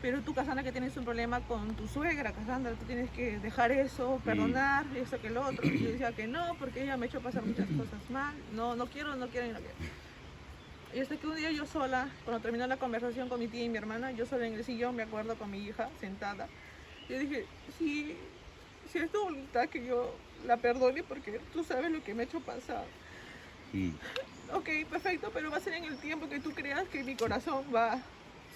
pero 0.00 0.20
tú, 0.22 0.32
Casandra, 0.32 0.62
que 0.62 0.70
tienes 0.70 0.96
un 0.96 1.04
problema 1.04 1.40
con 1.40 1.74
tu 1.74 1.88
suegra, 1.88 2.32
Casandra, 2.32 2.72
tú 2.72 2.84
tienes 2.84 3.10
que 3.10 3.38
dejar 3.40 3.72
eso, 3.72 4.20
perdonar, 4.24 4.86
eso 4.96 5.20
que 5.20 5.28
lo 5.28 5.42
otro. 5.42 5.66
Y 5.66 5.78
yo 5.80 5.90
decía 5.90 6.12
que 6.12 6.28
no, 6.28 6.54
porque 6.58 6.84
ella 6.84 6.96
me 6.96 7.06
ha 7.06 7.08
hecho 7.08 7.20
pasar 7.20 7.44
muchas 7.44 7.66
cosas 7.76 8.10
mal. 8.10 8.34
No, 8.54 8.76
no 8.76 8.86
quiero, 8.86 9.16
no 9.16 9.26
quiero 9.28 9.46
y 9.46 9.50
no 9.50 9.58
quiero. 9.58 9.74
Y 10.94 11.00
hasta 11.00 11.16
que 11.16 11.26
un 11.26 11.36
día 11.36 11.50
yo 11.50 11.66
sola, 11.66 12.08
cuando 12.24 12.40
terminó 12.40 12.66
la 12.66 12.76
conversación 12.76 13.28
con 13.28 13.40
mi 13.40 13.48
tía 13.48 13.64
y 13.64 13.68
mi 13.68 13.76
hermana, 13.76 14.12
yo 14.12 14.24
sola 14.24 14.46
en 14.46 14.54
el 14.54 14.64
sillón, 14.64 14.94
me 14.94 15.02
acuerdo 15.02 15.34
con 15.34 15.50
mi 15.50 15.58
hija 15.58 15.90
sentada, 16.00 16.48
yo 17.08 17.18
dije, 17.18 17.44
si, 17.78 18.16
si 18.90 18.98
es 18.98 19.10
tu 19.10 19.22
voluntad 19.22 19.68
que 19.68 19.84
yo 19.84 20.14
la 20.46 20.56
perdone, 20.56 21.02
porque 21.02 21.40
tú 21.52 21.64
sabes 21.64 21.90
lo 21.90 22.02
que 22.04 22.14
me 22.14 22.22
ha 22.22 22.26
hecho 22.26 22.40
pasar. 22.40 22.84
Mm. 23.72 23.90
Ok, 24.54 24.68
perfecto, 24.90 25.30
pero 25.34 25.50
va 25.50 25.58
a 25.58 25.60
ser 25.60 25.74
en 25.74 25.84
el 25.84 25.98
tiempo 25.98 26.28
que 26.28 26.40
tú 26.40 26.52
creas 26.52 26.88
que 26.88 27.02
mi 27.02 27.14
corazón 27.16 27.64
va 27.74 28.00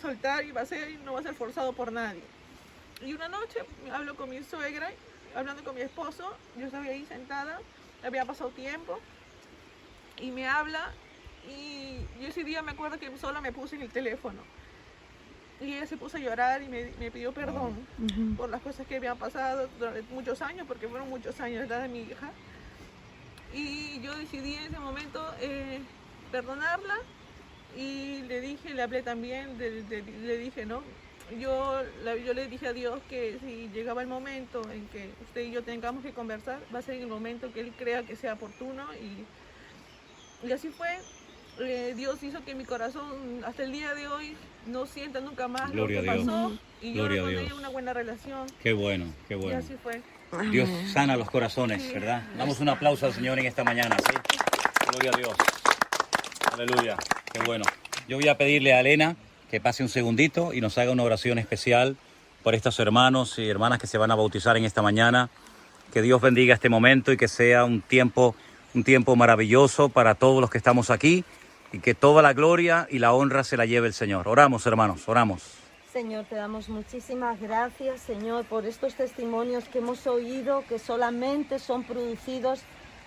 soltar 0.02 0.44
y 0.44 0.52
va 0.52 0.62
a 0.62 0.66
ser, 0.66 0.99
no 1.00 1.14
va 1.14 1.21
a 1.21 1.23
ser 1.23 1.35
forzado 1.35 1.73
por 1.73 1.92
nadie. 1.92 2.23
Y 3.00 3.14
una 3.14 3.28
noche 3.28 3.61
hablo 3.90 4.14
con 4.16 4.28
mi 4.28 4.42
suegra 4.42 4.90
hablando 5.35 5.64
con 5.64 5.75
mi 5.75 5.80
esposo, 5.80 6.37
yo 6.59 6.66
estaba 6.66 6.85
ahí 6.85 7.06
sentada, 7.06 7.59
había 8.04 8.25
pasado 8.25 8.50
tiempo 8.50 8.99
y 10.18 10.30
me 10.30 10.47
habla 10.47 10.92
y 11.49 11.99
yo 12.21 12.28
ese 12.28 12.44
día 12.44 12.62
me 12.62 12.73
acuerdo 12.73 12.99
que 12.99 13.16
sola 13.18 13.40
me 13.40 13.52
puse 13.52 13.76
en 13.76 13.82
el 13.82 13.90
teléfono. 13.90 14.42
Y 15.61 15.75
ella 15.75 15.87
se 15.87 15.97
puso 15.97 16.16
a 16.16 16.21
llorar 16.21 16.61
y 16.62 16.68
me, 16.68 16.92
me 16.99 17.11
pidió 17.11 17.32
perdón 17.32 17.87
por 18.37 18.50
las 18.50 18.61
cosas 18.62 18.87
que 18.87 18.97
habían 18.97 19.16
pasado 19.16 19.68
durante 19.78 20.02
muchos 20.11 20.42
años, 20.42 20.66
porque 20.66 20.88
fueron 20.88 21.09
muchos 21.09 21.40
años 21.40 21.61
de 21.61 21.66
edad 21.66 21.82
de 21.82 21.88
mi 21.88 22.00
hija. 22.00 22.30
Y 23.54 24.00
yo 24.00 24.16
decidí 24.16 24.54
en 24.54 24.64
ese 24.64 24.78
momento 24.80 25.25
eh, 25.40 25.80
perdonarla 26.32 26.97
y 27.76 28.23
le 28.23 28.41
dije, 28.41 28.75
le 28.75 28.83
hablé 28.83 29.02
también, 29.02 29.57
de- 29.59 29.83
de- 29.83 30.02
le 30.02 30.37
dije, 30.38 30.67
¿no? 30.67 30.83
Yo, 31.38 31.81
la- 32.05 32.17
yo 32.17 32.35
le 32.35 32.47
dije 32.49 32.69
a 32.69 32.73
Dios 32.73 33.00
que 33.09 33.38
si 33.45 33.69
llegaba 33.73 34.02
el 34.02 34.09
momento 34.09 34.62
en 34.71 34.87
que 34.88 35.11
usted 35.23 35.43
y 35.43 35.50
yo 35.52 35.62
tengamos 35.62 36.02
que 36.05 36.12
conversar, 36.12 36.59
va 36.75 36.81
a 36.81 36.83
ser 36.83 36.97
en 36.97 37.02
el 37.02 37.09
momento 37.09 37.52
que 37.52 37.61
Él 37.61 37.73
crea 37.79 38.02
que 38.02 38.17
sea 38.17 38.35
oportuno 38.35 38.85
y, 38.95 40.47
y 40.47 40.52
así 40.52 40.69
fue. 40.69 40.99
Eh, 41.61 41.93
Dios 41.97 42.23
hizo 42.23 42.43
que 42.45 42.55
mi 42.55 42.64
corazón 42.64 43.43
hasta 43.47 43.62
el 43.62 43.73
día 43.73 43.95
de 43.95 44.09
hoy 44.09 44.35
no 44.67 44.87
sienta 44.87 45.21
nunca 45.21 45.49
más 45.49 45.71
Gloria 45.71 45.99
lo 45.99 46.02
que 46.05 46.11
a 46.11 46.14
Dios. 46.14 46.26
pasó 46.26 46.52
y 46.81 46.93
yo 46.95 47.02
Gloria 47.05 47.26
Dios. 47.26 47.43
ella 47.43 47.55
una 47.55 47.69
buena 47.69 47.93
relación 47.93 48.47
Qué 48.62 48.73
bueno, 48.73 49.12
qué 49.29 49.35
y 49.35 49.37
bueno. 49.38 49.59
así 49.59 49.75
fue. 49.83 50.00
Dios 50.50 50.69
sana 50.93 51.14
los 51.17 51.31
corazones, 51.31 51.93
¿verdad? 51.93 52.23
Damos 52.38 52.59
un 52.61 52.71
aplauso 52.71 53.05
al 53.05 53.12
Señor 53.12 53.38
en 53.38 53.45
esta 53.47 53.64
mañana, 53.64 53.97
¿sí? 53.99 54.38
Gloria 54.91 55.11
a 55.12 55.17
Dios. 55.19 55.37
Aleluya. 56.52 56.97
Qué 57.33 57.41
bueno. 57.47 57.65
Yo 58.09 58.19
voy 58.19 58.29
a 58.29 58.37
pedirle 58.37 58.75
a 58.75 58.81
Elena 58.81 59.17
que 59.51 59.59
pase 59.59 59.83
un 59.83 59.89
segundito 59.89 60.53
y 60.53 60.61
nos 60.61 60.77
haga 60.77 60.93
una 60.93 61.03
oración 61.03 61.39
especial 61.39 61.97
por 62.43 62.55
estos 62.55 62.79
hermanos 62.79 63.39
y 63.39 63.49
hermanas 63.49 63.79
que 63.79 63.87
se 63.87 63.97
van 63.97 64.11
a 64.11 64.15
bautizar 64.15 64.57
en 64.59 64.65
esta 64.65 64.83
mañana. 64.83 65.31
Que 65.95 66.03
Dios 66.03 66.21
bendiga 66.21 66.55
este 66.55 66.69
momento 66.69 67.11
y 67.11 67.17
que 67.17 67.29
sea 67.29 67.65
un 67.65 67.81
tiempo, 67.81 68.35
un 68.75 68.85
tiempo 68.85 69.17
maravilloso 69.17 69.89
para 69.89 70.15
todos 70.15 70.43
los 70.43 70.51
que 70.51 70.59
estamos 70.59 70.91
aquí 70.91 71.25
y 71.73 71.79
que 71.79 71.95
toda 71.95 72.21
la 72.21 72.35
gloria 72.35 72.87
y 72.91 72.99
la 72.99 73.15
honra 73.15 73.45
se 73.45 73.57
la 73.57 73.65
lleve 73.65 73.87
el 73.87 73.95
Señor. 73.95 74.29
Oramos, 74.29 74.67
hermanos, 74.67 75.09
oramos. 75.09 75.43
Señor, 75.91 76.27
te 76.27 76.35
damos 76.35 76.69
muchísimas 76.69 77.41
gracias, 77.41 78.01
Señor, 78.01 78.45
por 78.45 78.67
estos 78.67 78.95
testimonios 78.95 79.65
que 79.69 79.79
hemos 79.79 80.07
oído, 80.07 80.65
que 80.69 80.79
solamente 80.79 81.59
son 81.59 81.85
producidos 81.85 82.61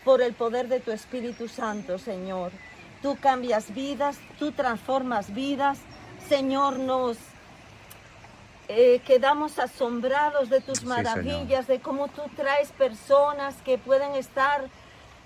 por 0.03 0.21
el 0.21 0.33
poder 0.33 0.67
de 0.67 0.79
tu 0.79 0.91
Espíritu 0.91 1.47
Santo, 1.47 1.97
Señor. 1.97 2.51
Tú 3.01 3.17
cambias 3.19 3.73
vidas, 3.73 4.17
tú 4.39 4.51
transformas 4.51 5.33
vidas. 5.33 5.79
Señor, 6.27 6.79
nos 6.79 7.17
eh, 8.67 9.01
quedamos 9.05 9.59
asombrados 9.59 10.49
de 10.49 10.59
tus 10.61 10.79
Sí, 10.79 10.85
maravillas, 10.87 11.67
de 11.67 11.79
cómo 11.79 12.07
tú 12.07 12.23
traes 12.35 12.71
personas 12.71 13.55
que 13.63 13.77
pueden 13.77 14.15
estar 14.15 14.69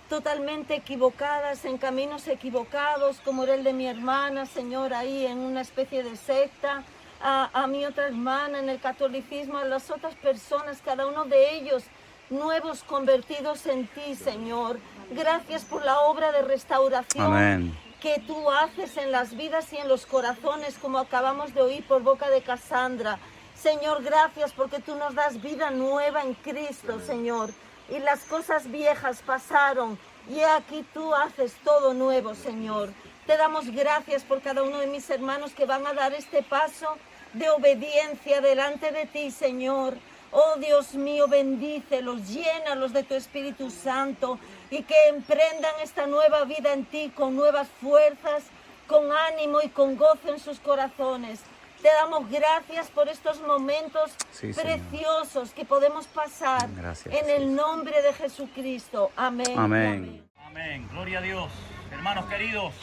totalmente 0.09 0.75
equivocadas, 0.75 1.63
en 1.65 1.77
caminos 1.77 2.27
equivocados, 2.27 3.21
como 3.23 3.43
era 3.43 3.53
el 3.53 3.63
de 3.63 3.73
mi 3.73 3.87
hermana, 3.87 4.45
Señor, 4.45 4.93
ahí 4.93 5.25
en 5.25 5.37
una 5.37 5.61
especie 5.61 6.03
de 6.03 6.17
secta, 6.17 6.83
a, 7.21 7.49
a 7.53 7.67
mi 7.67 7.85
otra 7.85 8.07
hermana 8.07 8.59
en 8.59 8.69
el 8.69 8.79
catolicismo, 8.79 9.57
a 9.57 9.65
las 9.65 9.89
otras 9.91 10.15
personas, 10.15 10.81
cada 10.83 11.05
uno 11.05 11.25
de 11.25 11.55
ellos 11.55 11.83
nuevos 12.29 12.83
convertidos 12.83 13.65
en 13.67 13.87
ti, 13.87 14.15
Señor. 14.15 14.79
Gracias 15.11 15.65
por 15.65 15.83
la 15.83 16.01
obra 16.01 16.31
de 16.31 16.43
restauración 16.43 17.25
Amén. 17.25 17.77
que 17.99 18.21
tú 18.27 18.49
haces 18.51 18.95
en 18.97 19.11
las 19.11 19.35
vidas 19.35 19.73
y 19.73 19.77
en 19.77 19.87
los 19.87 20.05
corazones, 20.05 20.77
como 20.77 20.99
acabamos 20.99 21.53
de 21.53 21.61
oír 21.61 21.85
por 21.87 22.03
boca 22.03 22.29
de 22.29 22.41
Casandra. 22.41 23.17
Señor, 23.55 24.03
gracias 24.03 24.53
porque 24.53 24.79
tú 24.79 24.95
nos 24.95 25.15
das 25.15 25.41
vida 25.41 25.71
nueva 25.71 26.21
en 26.21 26.35
Cristo, 26.35 26.99
Señor. 26.99 27.49
Y 27.89 27.97
las 27.99 28.19
cosas 28.25 28.69
viejas 28.69 29.21
pasaron 29.25 29.97
y 30.29 30.39
he 30.39 30.45
aquí 30.45 30.85
tú 30.93 31.13
haces 31.15 31.55
todo 31.63 31.95
nuevo, 31.95 32.35
Señor. 32.35 32.89
Te 33.25 33.35
damos 33.35 33.69
gracias 33.71 34.23
por 34.23 34.41
cada 34.41 34.61
uno 34.61 34.77
de 34.77 34.87
mis 34.87 35.09
hermanos 35.09 35.53
que 35.53 35.65
van 35.65 35.87
a 35.87 35.93
dar 35.93 36.13
este 36.13 36.43
paso 36.43 36.97
de 37.33 37.49
obediencia 37.49 38.41
delante 38.41 38.91
de 38.91 39.07
ti, 39.07 39.31
Señor. 39.31 39.95
Oh 40.31 40.59
Dios 40.59 40.93
mío, 40.93 41.27
bendícelos, 41.27 42.27
llénalos 42.27 42.93
de 42.93 43.01
tu 43.01 43.15
Espíritu 43.15 43.71
Santo 43.71 44.37
y 44.71 44.83
que 44.83 44.95
emprendan 45.09 45.73
esta 45.81 46.05
nueva 46.07 46.43
vida 46.45 46.73
en 46.73 46.85
ti 46.85 47.11
con 47.15 47.35
nuevas 47.35 47.67
fuerzas, 47.81 48.43
con 48.87 49.11
ánimo 49.11 49.61
y 49.61 49.69
con 49.69 49.95
gozo 49.97 50.29
en 50.33 50.39
sus 50.39 50.59
corazones. 50.59 51.41
Te 51.81 51.87
damos 51.87 52.29
gracias 52.29 52.87
por 52.89 53.07
estos 53.07 53.39
momentos 53.41 54.11
Sí, 54.31 54.51
Señor. 54.53 54.79
preciosos 54.79 55.51
que 55.51 55.63
podemos 55.63 56.07
pasar 56.07 56.67
Gracias, 56.75 57.13
en 57.15 57.29
el 57.29 57.55
nombre 57.55 58.01
de 58.01 58.13
Jesucristo. 58.13 59.11
Amén. 59.15 59.57
Amén. 59.57 60.23
Amén. 60.45 60.87
Gloria 60.91 61.19
a 61.19 61.21
Dios. 61.21 61.49
Hermanos 61.91 62.25
queridos, 62.25 62.73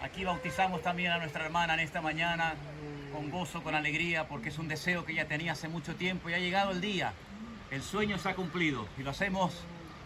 aquí 0.00 0.24
bautizamos 0.24 0.82
también 0.82 1.10
a 1.12 1.18
nuestra 1.18 1.44
hermana 1.44 1.74
en 1.74 1.80
esta 1.80 2.00
mañana 2.00 2.54
con 3.12 3.28
gozo, 3.30 3.62
con 3.62 3.74
alegría, 3.74 4.28
porque 4.28 4.50
es 4.50 4.58
un 4.58 4.68
deseo 4.68 5.04
que 5.04 5.12
ella 5.12 5.26
tenía 5.26 5.52
hace 5.52 5.68
mucho 5.68 5.96
tiempo 5.96 6.30
y 6.30 6.34
ha 6.34 6.38
llegado 6.38 6.70
el 6.70 6.80
día. 6.80 7.12
El 7.70 7.82
sueño 7.82 8.18
se 8.18 8.28
ha 8.28 8.34
cumplido 8.36 8.86
y 8.98 9.02
lo 9.02 9.10
hacemos 9.10 9.52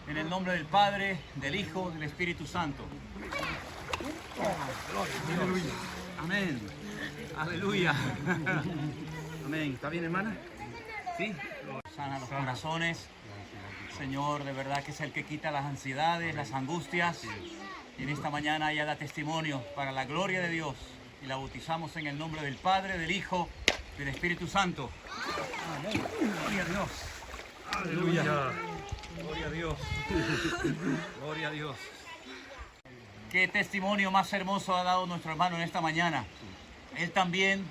en 0.07 0.17
el 0.17 0.29
nombre 0.29 0.53
del 0.53 0.65
Padre, 0.65 1.19
del 1.35 1.55
Hijo, 1.55 1.91
del 1.91 2.03
Espíritu 2.03 2.45
Santo. 2.45 2.83
Aleluya. 5.35 5.71
Amén. 6.19 6.61
Aleluya. 7.37 7.95
Amén. 9.45 9.73
¿Está 9.73 9.89
bien, 9.89 10.05
hermana? 10.05 10.35
Sí. 11.17 11.33
Sana 11.95 12.19
los 12.19 12.29
corazones. 12.29 13.07
Señor, 13.97 14.43
de 14.43 14.53
verdad 14.53 14.83
que 14.83 14.91
es 14.91 15.01
el 15.01 15.11
que 15.11 15.25
quita 15.25 15.51
las 15.51 15.65
ansiedades, 15.65 16.35
las 16.35 16.53
angustias. 16.53 17.23
Y 17.97 18.03
en 18.03 18.09
esta 18.09 18.29
mañana 18.29 18.71
ella 18.71 18.85
da 18.85 18.95
testimonio 18.95 19.63
para 19.75 19.91
la 19.91 20.05
gloria 20.05 20.41
de 20.41 20.49
Dios. 20.49 20.75
Y 21.23 21.25
la 21.25 21.35
bautizamos 21.35 21.95
en 21.97 22.07
el 22.07 22.17
nombre 22.17 22.41
del 22.41 22.55
Padre, 22.55 22.97
del 22.97 23.11
Hijo, 23.11 23.49
del 23.97 24.07
Espíritu 24.09 24.47
Santo. 24.47 24.89
Amén. 25.79 26.01
Gloria 26.19 26.61
a 26.61 26.65
Dios. 26.65 27.16
Aleluya. 27.73 28.51
Gloria 29.21 29.45
a 29.45 29.49
Dios. 29.49 29.75
Gloria 31.21 31.47
a 31.47 31.51
Dios. 31.51 31.75
Qué 33.31 33.47
testimonio 33.47 34.09
más 34.11 34.31
hermoso 34.33 34.75
ha 34.75 34.83
dado 34.83 35.05
nuestro 35.05 35.31
hermano 35.31 35.57
en 35.57 35.63
esta 35.63 35.81
mañana. 35.81 36.25
Él 36.97 37.11
también 37.11 37.65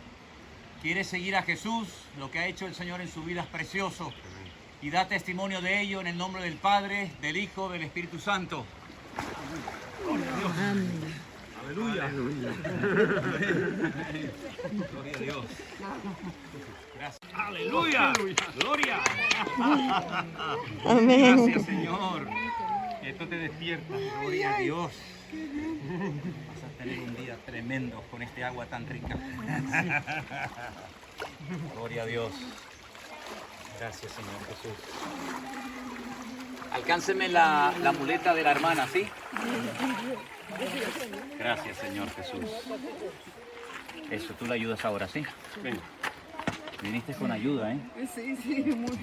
quiere 0.83 1.05
seguir 1.05 1.37
a 1.37 1.43
Jesús. 1.43 1.89
Lo 2.19 2.31
que 2.31 2.39
ha 2.39 2.47
hecho 2.47 2.67
el 2.67 2.75
Señor 2.75 3.01
en 3.01 3.09
su 3.09 3.23
vida 3.23 3.43
es 3.43 3.49
precioso. 3.49 4.13
Y 4.83 4.91
da 4.91 5.09
testimonio 5.09 5.63
de 5.63 5.81
ello 5.81 6.01
en 6.01 6.07
el 6.09 6.19
nombre 6.19 6.43
del 6.43 6.57
Padre, 6.57 7.13
del 7.23 7.37
Hijo, 7.37 7.69
del 7.71 7.83
Espíritu 7.83 8.19
Santo. 8.19 8.67
Gloria 10.05 10.27
a 10.33 10.39
Dios. 10.39 10.53
Aleluya. 11.65 12.09
Gloria 14.93 15.17
a 15.17 15.19
Dios. 15.19 15.47
Gracias. 16.99 17.21
Aleluya. 17.35 18.13
Gloria. 18.59 18.99
Gracias, 20.85 21.65
Señor. 21.65 22.29
Esto 23.03 23.29
te 23.29 23.37
despierta. 23.37 23.95
Gloria 24.21 24.57
a 24.57 24.59
Dios. 24.59 24.93
Vas 25.33 26.65
a 26.65 26.79
tener 26.79 26.99
un 27.01 27.17
día 27.17 27.37
tremendo 27.45 28.03
con 28.11 28.23
este 28.23 28.45
agua 28.45 28.67
tan 28.67 28.87
rica. 28.87 29.17
Gloria 31.75 32.03
a 32.03 32.07
Dios. 32.07 32.33
Gracias, 33.79 34.13
Señor 34.13 34.41
Jesús. 34.49 34.79
Alcánceme 36.73 37.29
la, 37.29 37.73
la 37.83 37.93
muleta 37.93 38.35
de 38.35 38.43
la 38.43 38.51
hermana, 38.51 38.87
¿sí? 38.87 39.07
Gracias, 41.39 41.77
Señor 41.79 42.11
Jesús. 42.11 42.45
Eso, 44.11 44.35
tú 44.35 44.47
la 44.47 44.55
ayudas 44.55 44.85
ahora, 44.85 45.09
¿sí? 45.09 45.25
Viniste 46.83 47.15
con 47.15 47.33
ayuda, 47.33 47.73
¿eh? 47.73 47.81
Sí, 48.15 48.37
sí, 48.37 48.63
mucho. 48.75 48.97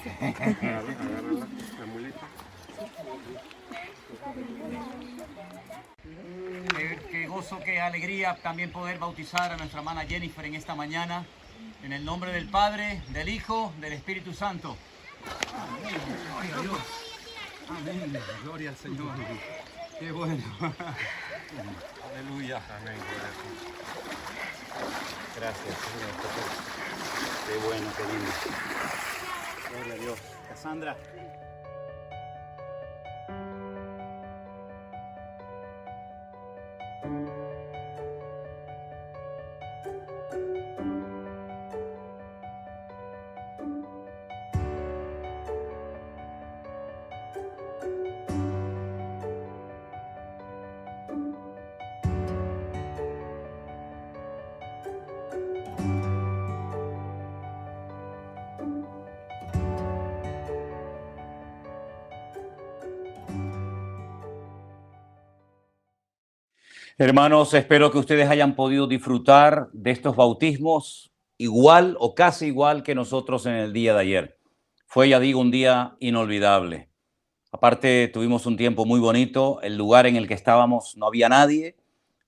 Qué, 6.78 7.00
qué 7.12 7.28
gozo, 7.28 7.60
qué 7.64 7.82
alegría 7.82 8.38
también 8.42 8.72
poder 8.72 9.00
bautizar 9.00 9.52
a 9.52 9.58
nuestra 9.58 9.80
hermana 9.80 10.06
Jennifer 10.06 10.46
en 10.46 10.56
esta 10.56 10.76
mañana. 10.76 11.26
En 11.84 11.94
el 11.94 12.06
nombre 12.06 12.32
del 12.32 12.48
Padre, 12.50 13.02
del 13.10 13.30
Hijo, 13.30 13.74
del 13.80 13.94
Espíritu 13.94 14.34
Santo. 14.34 14.78
Amén. 15.54 15.96
Gloria 16.32 16.56
a 16.56 16.62
Dios. 16.62 16.80
Amén. 17.70 18.20
Gloria 18.44 18.70
al 18.70 18.78
Señor. 18.78 19.16
Qué 20.00 20.12
bueno. 20.12 20.44
Aleluya. 22.12 22.62
Amén. 22.82 22.98
Gracias, 25.36 25.78
Señor. 25.78 26.73
Qué 27.46 27.58
bueno, 27.66 27.88
qué 27.98 28.04
lindo. 28.04 28.32
Gloria 29.70 29.94
a 29.94 29.98
Dios. 29.98 30.20
Cassandra. 30.48 30.96
Hermanos, 67.04 67.54
espero 67.54 67.92
que 67.92 67.98
ustedes 67.98 68.30
hayan 68.30 68.56
podido 68.56 68.88
disfrutar 68.88 69.68
de 69.74 69.92
estos 69.92 70.16
bautismos 70.16 71.12
igual 71.38 71.98
o 72.00 72.16
casi 72.16 72.46
igual 72.46 72.82
que 72.82 72.96
nosotros 72.96 73.46
en 73.46 73.56
el 73.56 73.74
día 73.74 73.94
de 73.94 74.00
ayer. 74.00 74.40
Fue, 74.88 75.10
ya 75.10 75.20
digo, 75.20 75.42
un 75.42 75.52
día 75.52 75.98
inolvidable. 76.00 76.88
Aparte, 77.52 78.08
tuvimos 78.08 78.46
un 78.46 78.56
tiempo 78.56 78.86
muy 78.86 79.02
bonito. 79.02 79.60
El 79.64 79.76
lugar 79.76 80.08
en 80.08 80.16
el 80.16 80.30
que 80.30 80.34
estábamos 80.34 80.96
no 80.96 81.08
había 81.08 81.28
nadie 81.28 81.76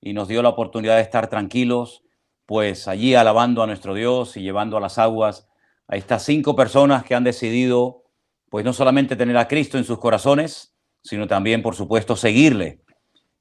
y 0.02 0.12
nos 0.12 0.28
dio 0.28 0.42
la 0.42 0.50
oportunidad 0.50 0.98
de 0.98 1.04
estar 1.04 1.30
tranquilos, 1.30 2.04
pues 2.46 2.90
allí 2.90 3.16
alabando 3.16 3.64
a 3.64 3.68
nuestro 3.68 3.94
Dios 3.94 4.36
y 4.36 4.42
llevando 4.42 4.76
a 4.76 4.82
las 4.82 4.98
aguas 4.98 5.48
a 5.88 5.96
estas 5.96 6.24
cinco 6.24 6.54
personas 6.54 7.06
que 7.06 7.16
han 7.16 7.24
decidido, 7.24 8.04
pues 8.50 8.66
no 8.66 8.74
solamente 8.74 9.16
tener 9.16 9.38
a 9.38 9.48
Cristo 9.48 9.78
en 9.78 9.86
sus 9.86 10.00
corazones, 10.00 10.76
sino 11.02 11.28
también, 11.28 11.62
por 11.62 11.76
supuesto, 11.76 12.18
seguirle 12.18 12.84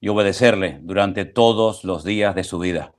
y 0.05 0.09
obedecerle 0.09 0.81
durante 0.83 1.25
todos 1.25 1.83
los 1.83 2.05
días 2.05 2.35
de 2.35 2.45
su 2.45 2.59
vida. 2.59 2.93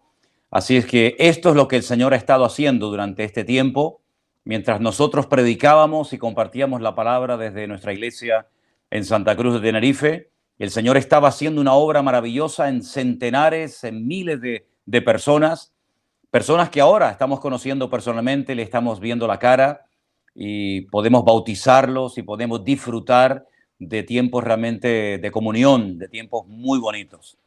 Así 0.50 0.76
es 0.76 0.88
que 0.88 1.16
esto 1.20 1.52
es 1.52 1.56
lo 1.56 1.68
que 1.68 1.76
el 1.76 1.84
Señor 1.84 2.16
ha 2.16 2.18
estado 2.18 2.46
haciendo 2.46 2.90
durante 2.90 3.24
este 3.24 3.44
tiempo, 3.44 4.02
mientras 4.44 4.82
nosotros 4.82 5.28
predicábamos 5.28 6.14
y 6.14 6.18
compartíamos 6.18 6.82
la 6.82 6.96
palabra 6.96 7.38
desde 7.38 7.68
nuestra 7.68 7.94
iglesia 7.94 8.48
en 8.90 9.06
Santa 9.06 9.36
Cruz 9.36 9.54
de 9.54 9.60
Tenerife. 9.60 10.32
El 10.58 10.72
Señor 10.72 10.98
estaba 10.98 11.28
haciendo 11.28 11.62
una 11.62 11.74
obra 11.74 12.02
maravillosa 12.02 12.70
en 12.70 12.82
centenares, 12.82 13.84
en 13.84 14.08
miles 14.08 14.42
de, 14.42 15.02
personas, 15.04 15.76
personas 16.32 16.72
que 16.72 16.82
ahora 16.82 17.12
estamos 17.12 17.40
conociendo 17.40 17.88
personalmente, 17.88 18.56
le 18.56 18.64
estamos 18.64 19.00
viendo 19.00 19.28
la 19.28 19.38
cara 19.38 19.86
y 20.34 20.82
podemos 20.88 21.24
bautizarlos 21.24 22.18
y 22.18 22.24
podemos 22.24 22.64
disfrutar 22.64 23.46
de 23.80 24.04
tiempos 24.04 24.44
realmente 24.44 25.18
de 25.18 25.32
comunión, 25.32 25.98
de 25.98 26.08
tiempos 26.08 26.48
muy 26.48 26.80
bonitos. 26.80 27.38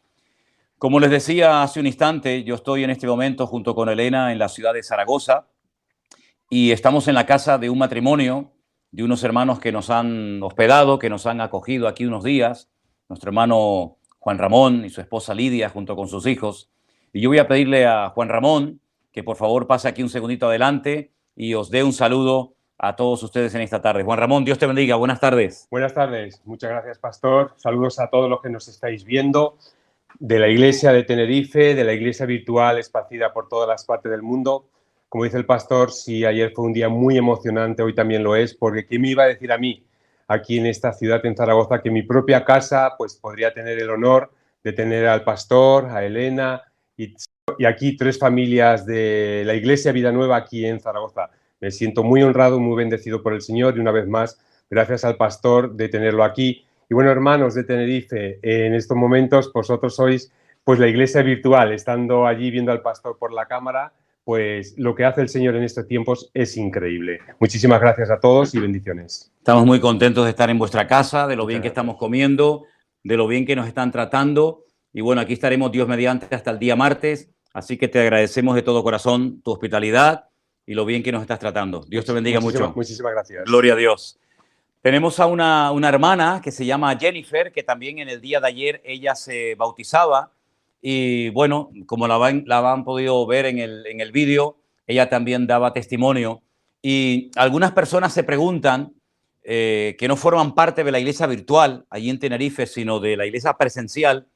Como 0.79 1.01
les 1.01 1.11
decía 1.11 1.63
hace 1.63 1.81
un 1.81 1.87
instante, 1.87 2.45
yo 2.45 2.55
estoy 2.55 2.85
en 2.85 2.91
este 2.91 3.07
momento 3.07 3.47
junto 3.47 3.75
con 3.75 3.89
Elena 3.89 4.33
en 4.33 4.39
la 4.39 4.49
ciudad 4.49 4.75
de 4.75 4.83
Zaragoza 4.83 5.49
y 6.51 6.71
estamos 6.71 7.09
en 7.09 7.15
la 7.15 7.27
casa 7.27 7.59
de 7.59 7.71
un 7.71 7.79
matrimonio 7.79 8.53
de 8.91 9.03
unos 9.03 9.23
hermanos 9.25 9.59
que 9.59 9.73
nos 9.73 9.91
han 9.91 10.43
hospedado, 10.43 10.99
que 10.99 11.11
nos 11.11 11.27
han 11.27 11.41
acogido 11.41 11.89
aquí 11.89 12.07
unos 12.07 12.25
días, 12.25 12.71
nuestro 13.09 13.31
hermano 13.31 13.97
Juan 14.19 14.39
Ramón 14.39 14.85
y 14.85 14.91
su 14.91 15.01
esposa 15.01 15.35
Lidia 15.35 15.69
junto 15.69 15.97
con 15.97 16.09
sus 16.09 16.27
hijos. 16.27 16.71
Y 17.13 17.21
yo 17.21 17.31
voy 17.31 17.39
a 17.39 17.49
pedirle 17.49 17.87
a 17.87 18.11
Juan 18.11 18.29
Ramón 18.29 18.81
que 19.13 19.23
por 19.23 19.37
favor 19.37 19.67
pase 19.67 19.89
aquí 19.89 20.03
un 20.03 20.09
segundito 20.09 20.47
adelante 20.47 21.13
y 21.35 21.55
os 21.55 21.71
dé 21.71 21.83
un 21.83 21.93
saludo 21.93 22.55
a 22.79 22.95
todos 22.95 23.23
ustedes 23.23 23.55
en 23.55 23.63
esta 23.63 23.83
tarde. 23.83 24.05
Juan 24.05 24.19
Ramón, 24.19 24.45
Dios 24.45 24.59
te 24.59 24.67
bendiga. 24.67 24.97
Buenas 24.97 25.21
tardes. 25.21 25.67
Buenas 25.71 25.95
tardes. 25.95 26.41
Muchas 26.45 26.71
gracias, 26.71 26.99
Pastor. 26.99 27.53
Saludos 27.57 27.99
a 27.99 28.09
todos 28.09 28.31
los 28.31 28.41
que 28.41 28.51
nos 28.51 28.69
estáis 28.69 29.05
viendo 29.05 29.59
de 30.19 30.39
la 30.39 30.49
iglesia 30.49 30.93
de 30.93 31.03
Tenerife, 31.03 31.75
de 31.75 31.85
la 31.85 31.93
iglesia 31.93 32.25
virtual 32.27 32.79
esparcida 32.79 33.33
por 33.33 33.49
todas 33.49 33.69
las 33.69 33.85
partes 33.85 34.11
del 34.11 34.23
mundo. 34.23 34.69
Como 35.09 35.25
dice 35.25 35.39
el 35.39 35.47
pastor, 35.47 35.91
si 35.91 36.25
ayer 36.25 36.53
fue 36.55 36.67
un 36.67 36.73
día 36.73 36.89
muy 36.89 37.17
emocionante, 37.17 37.83
hoy 37.83 37.95
también 37.95 38.23
lo 38.23 38.37
es, 38.37 38.55
porque 38.55 38.87
¿qué 38.87 38.99
me 38.99 39.09
iba 39.09 39.25
a 39.25 39.29
decir 39.29 39.51
a 39.53 39.59
mí 39.59 39.85
aquí 40.29 40.59
en 40.59 40.67
esta 40.67 40.93
ciudad, 40.93 41.25
en 41.25 41.37
Zaragoza, 41.37 41.81
que 41.81 41.91
mi 41.91 42.03
propia 42.03 42.45
casa 42.45 42.95
pues 42.97 43.17
podría 43.17 43.53
tener 43.55 43.79
el 43.79 43.91
honor 43.91 44.31
de 44.63 44.73
tener 44.73 45.07
al 45.07 45.25
pastor, 45.25 45.87
a 45.87 46.05
Elena 46.05 46.63
y, 46.97 47.15
y 47.59 47.65
aquí 47.65 47.97
tres 47.97 48.19
familias 48.19 48.85
de 48.85 49.45
la 49.47 49.55
iglesia 49.55 49.93
Vida 49.93 50.13
Nueva 50.13 50.37
aquí 50.37 50.67
en 50.67 50.81
Zaragoza? 50.81 51.31
Me 51.61 51.71
siento 51.71 52.05
muy 52.05 52.23
honrado, 52.23 52.61
muy 52.61 52.77
bendecido 52.77 53.23
por 53.23 53.35
el 53.35 53.43
Señor 53.43 53.77
y 53.77 53.81
una 53.81 53.91
vez 53.91 54.07
más, 54.07 54.39
gracias 54.71 55.05
al 55.05 55.17
pastor 55.17 55.75
de 55.75 55.89
tenerlo 55.89 56.23
aquí. 56.23 56.65
Y 56.89 56.95
bueno, 56.95 57.11
hermanos 57.11 57.55
de 57.55 57.65
Tenerife, 57.65 58.39
en 58.43 58.75
estos 58.75 58.97
momentos 58.97 59.53
vosotros 59.53 59.97
sois 59.97 60.33
pues 60.63 60.79
la 60.79 60.87
iglesia 60.87 61.23
virtual, 61.23 61.73
estando 61.73 62.27
allí 62.27 62.51
viendo 62.51 62.71
al 62.71 62.83
pastor 62.83 63.17
por 63.19 63.33
la 63.33 63.47
cámara, 63.47 63.93
pues 64.23 64.75
lo 64.77 64.95
que 64.95 65.05
hace 65.05 65.23
el 65.23 65.29
Señor 65.29 65.57
en 65.57 65.63
estos 65.63 65.87
tiempos 65.87 66.31
es 66.35 66.57
increíble. 66.57 67.21
Muchísimas 67.41 67.81
gracias 67.81 68.11
a 68.11 68.21
todos 68.21 68.55
y 68.55 68.61
bendiciones. 68.61 69.33
Estamos 69.39 69.65
muy 69.65 69.81
contentos 69.81 70.25
de 70.25 70.31
estar 70.31 70.51
en 70.51 70.59
vuestra 70.59 70.87
casa, 70.87 71.27
de 71.27 71.37
lo 71.37 71.47
bien 71.47 71.63
que 71.63 71.69
estamos 71.69 71.97
comiendo, 71.97 72.65
de 73.03 73.17
lo 73.17 73.27
bien 73.27 73.47
que 73.47 73.57
nos 73.57 73.67
están 73.67 73.91
tratando. 73.91 74.65
Y 74.93 75.01
bueno, 75.01 75.23
aquí 75.23 75.33
estaremos 75.33 75.73
Dios 75.73 75.89
mediante 75.89 76.33
hasta 76.35 76.51
el 76.51 76.59
día 76.59 76.77
martes. 76.77 77.31
Así 77.55 77.79
que 77.79 77.89
te 77.89 78.01
agradecemos 78.01 78.55
de 78.55 78.63
todo 78.63 78.85
corazón 78.85 79.41
tu 79.41 79.53
hospitalidad 79.53 80.28
y 80.69 80.75
lo 80.75 80.85
bien 80.85 81.03
que 81.03 81.11
nos 81.11 81.23
estás 81.23 81.39
tratando. 81.39 81.83
Dios 81.89 82.05
te 82.05 82.13
bendiga 82.13 82.41
mucho. 82.41 82.75
Muchísimas 82.77 83.13
gracias. 83.13 83.47
Gloria 83.47 83.73
a 83.73 83.77
Dios. 83.77 84.19
Tenemos 84.83 85.19
a 85.19 85.25
una, 85.25 85.73
una, 85.73 85.89
hermana 85.89 86.43
que 86.45 86.53
se 86.53 86.67
llama 86.67 86.95
Jennifer, 86.99 87.51
que 87.53 87.63
también 87.63 88.01
en 88.01 88.11
el 88.11 88.21
día 88.21 88.39
de 88.39 88.49
ayer 88.49 88.83
ella 88.85 89.15
se 89.15 89.55
bautizaba. 89.55 90.31
Y 90.83 91.31
bueno, 91.31 91.71
como 91.87 92.07
la, 92.07 92.19
van, 92.19 92.45
la 92.47 92.71
han 92.71 92.85
podido 92.85 93.27
ver 93.27 93.47
en 93.47 93.59
el, 93.59 93.87
en 93.87 94.03
el 94.03 94.13
vídeo, 94.13 94.59
ella 94.87 95.09
también 95.09 95.47
daba 95.47 95.73
testimonio. 95.73 96.43
Y 96.83 97.31
algunas 97.37 97.73
personas 97.73 98.13
se 98.13 98.23
preguntan, 98.23 98.93
eh, 99.45 99.97
que 99.99 100.07
no 100.07 100.17
forman 100.17 100.55
parte 100.55 100.85
de 100.85 100.93
la 100.93 100.99
iglesia 100.99 101.27
virtual 101.27 101.87
allí 101.89 102.11
en 102.11 102.19
Tenerife, 102.19 102.67
sino 102.67 103.01
de 103.01 103.17
la 103.17 103.25
iglesia 103.25 103.55
presencial, 103.55 104.29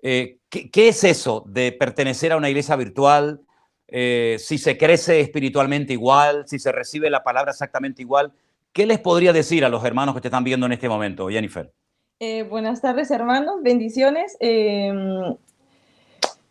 eh, 0.00 0.38
¿qué, 0.48 0.70
¿qué, 0.70 0.88
es 0.88 1.04
eso 1.04 1.44
de 1.46 1.72
pertenecer 1.72 2.32
a 2.32 2.38
una 2.38 2.48
iglesia 2.48 2.76
virtual? 2.76 3.42
Eh, 3.88 4.36
si 4.38 4.58
se 4.58 4.76
crece 4.76 5.20
espiritualmente 5.20 5.92
igual, 5.92 6.44
si 6.46 6.58
se 6.58 6.72
recibe 6.72 7.10
la 7.10 7.22
palabra 7.22 7.52
exactamente 7.52 8.02
igual. 8.02 8.32
¿Qué 8.72 8.86
les 8.86 8.98
podría 8.98 9.32
decir 9.32 9.64
a 9.64 9.68
los 9.68 9.84
hermanos 9.84 10.14
que 10.14 10.20
te 10.20 10.28
están 10.28 10.44
viendo 10.44 10.66
en 10.66 10.72
este 10.72 10.88
momento, 10.88 11.28
Jennifer? 11.28 11.72
Eh, 12.20 12.42
buenas 12.44 12.80
tardes, 12.80 13.10
hermanos, 13.10 13.62
bendiciones. 13.62 14.36
Eh, 14.40 14.92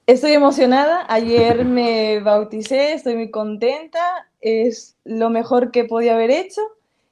estoy 0.07 0.33
emocionada. 0.33 1.05
Ayer 1.09 1.65
me 1.65 2.19
bauticé, 2.19 2.93
estoy 2.93 3.15
muy 3.15 3.31
contenta. 3.31 3.99
Es 4.41 4.95
lo 5.03 5.29
mejor 5.29 5.71
que 5.71 5.85
podía 5.85 6.15
haber 6.15 6.31
hecho. 6.31 6.61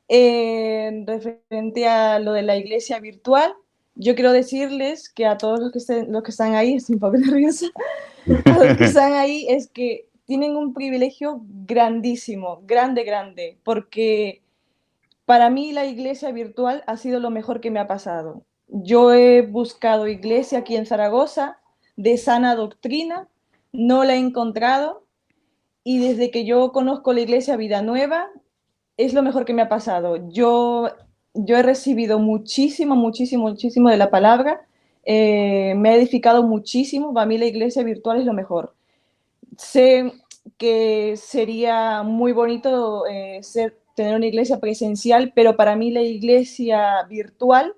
Eh, 0.10 1.04
referente 1.08 1.88
a 1.88 2.20
lo 2.20 2.34
de 2.34 2.42
la 2.42 2.58
iglesia 2.58 3.00
virtual, 3.00 3.54
yo 3.96 4.16
quiero 4.16 4.32
decirles 4.32 5.10
que 5.10 5.26
a 5.26 5.38
todos 5.38 5.60
los 5.60 5.72
que, 5.72 5.80
estén, 5.80 6.12
los 6.12 6.24
que 6.24 6.32
están 6.32 6.56
ahí, 6.56 6.74
estoy 6.76 6.96
un 6.96 7.00
poco 7.00 7.18
nerviosa, 7.18 7.68
a 8.46 8.58
los 8.64 8.78
que 8.78 8.84
están 8.84 9.14
ahí 9.14 9.48
es 9.50 9.68
que 9.68 10.08
tienen 10.26 10.56
un 10.56 10.74
privilegio 10.74 11.42
grandísimo, 11.66 12.62
grande, 12.64 13.04
grande, 13.04 13.60
porque 13.64 14.42
para 15.26 15.50
mí 15.50 15.72
la 15.72 15.86
iglesia 15.86 16.32
virtual 16.32 16.84
ha 16.88 16.98
sido 16.98 17.20
lo 17.20 17.30
mejor 17.30 17.62
que 17.62 17.72
me 17.72 17.80
ha 17.80 17.88
pasado. 17.88 18.44
Yo 18.68 19.14
he 19.14 19.42
buscado 19.42 20.08
iglesia 20.08 20.60
aquí 20.60 20.76
en 20.76 20.86
Zaragoza 20.86 21.60
de 21.96 22.18
sana 22.18 22.56
doctrina, 22.56 23.28
no 23.72 24.04
la 24.04 24.16
he 24.16 24.20
encontrado 24.20 25.06
y 25.84 26.00
desde 26.00 26.32
que 26.32 26.46
yo 26.46 26.72
conozco 26.72 27.14
la 27.14 27.22
iglesia 27.22 27.58
Vida 27.58 27.82
Nueva 27.82 28.30
es 28.98 29.14
lo 29.14 29.24
mejor 29.24 29.46
que 29.46 29.54
me 29.54 29.62
ha 29.62 29.70
pasado. 29.70 30.30
Yo, 30.30 30.90
yo 31.34 31.58
he 31.58 31.64
recibido 31.64 32.20
muchísimo, 32.20 32.96
muchísimo, 32.96 33.50
muchísimo 33.50 33.90
de 33.90 33.98
la 33.98 34.10
palabra, 34.10 34.66
eh, 35.04 35.74
me 35.76 35.90
ha 35.90 35.96
edificado 35.96 36.44
muchísimo, 36.44 37.14
para 37.14 37.26
mí 37.26 37.38
la 37.38 37.46
iglesia 37.46 37.84
virtual 37.84 38.20
es 38.20 38.26
lo 38.26 38.34
mejor 38.34 38.74
sé 39.58 40.12
que 40.58 41.16
sería 41.18 42.04
muy 42.04 42.32
bonito 42.32 43.06
eh, 43.08 43.42
tener 43.96 44.16
una 44.16 44.26
iglesia 44.26 44.60
presencial, 44.60 45.32
pero 45.36 45.56
para 45.56 45.76
mí 45.76 45.92
la 45.92 46.02
iglesia 46.02 47.04
virtual 47.10 47.76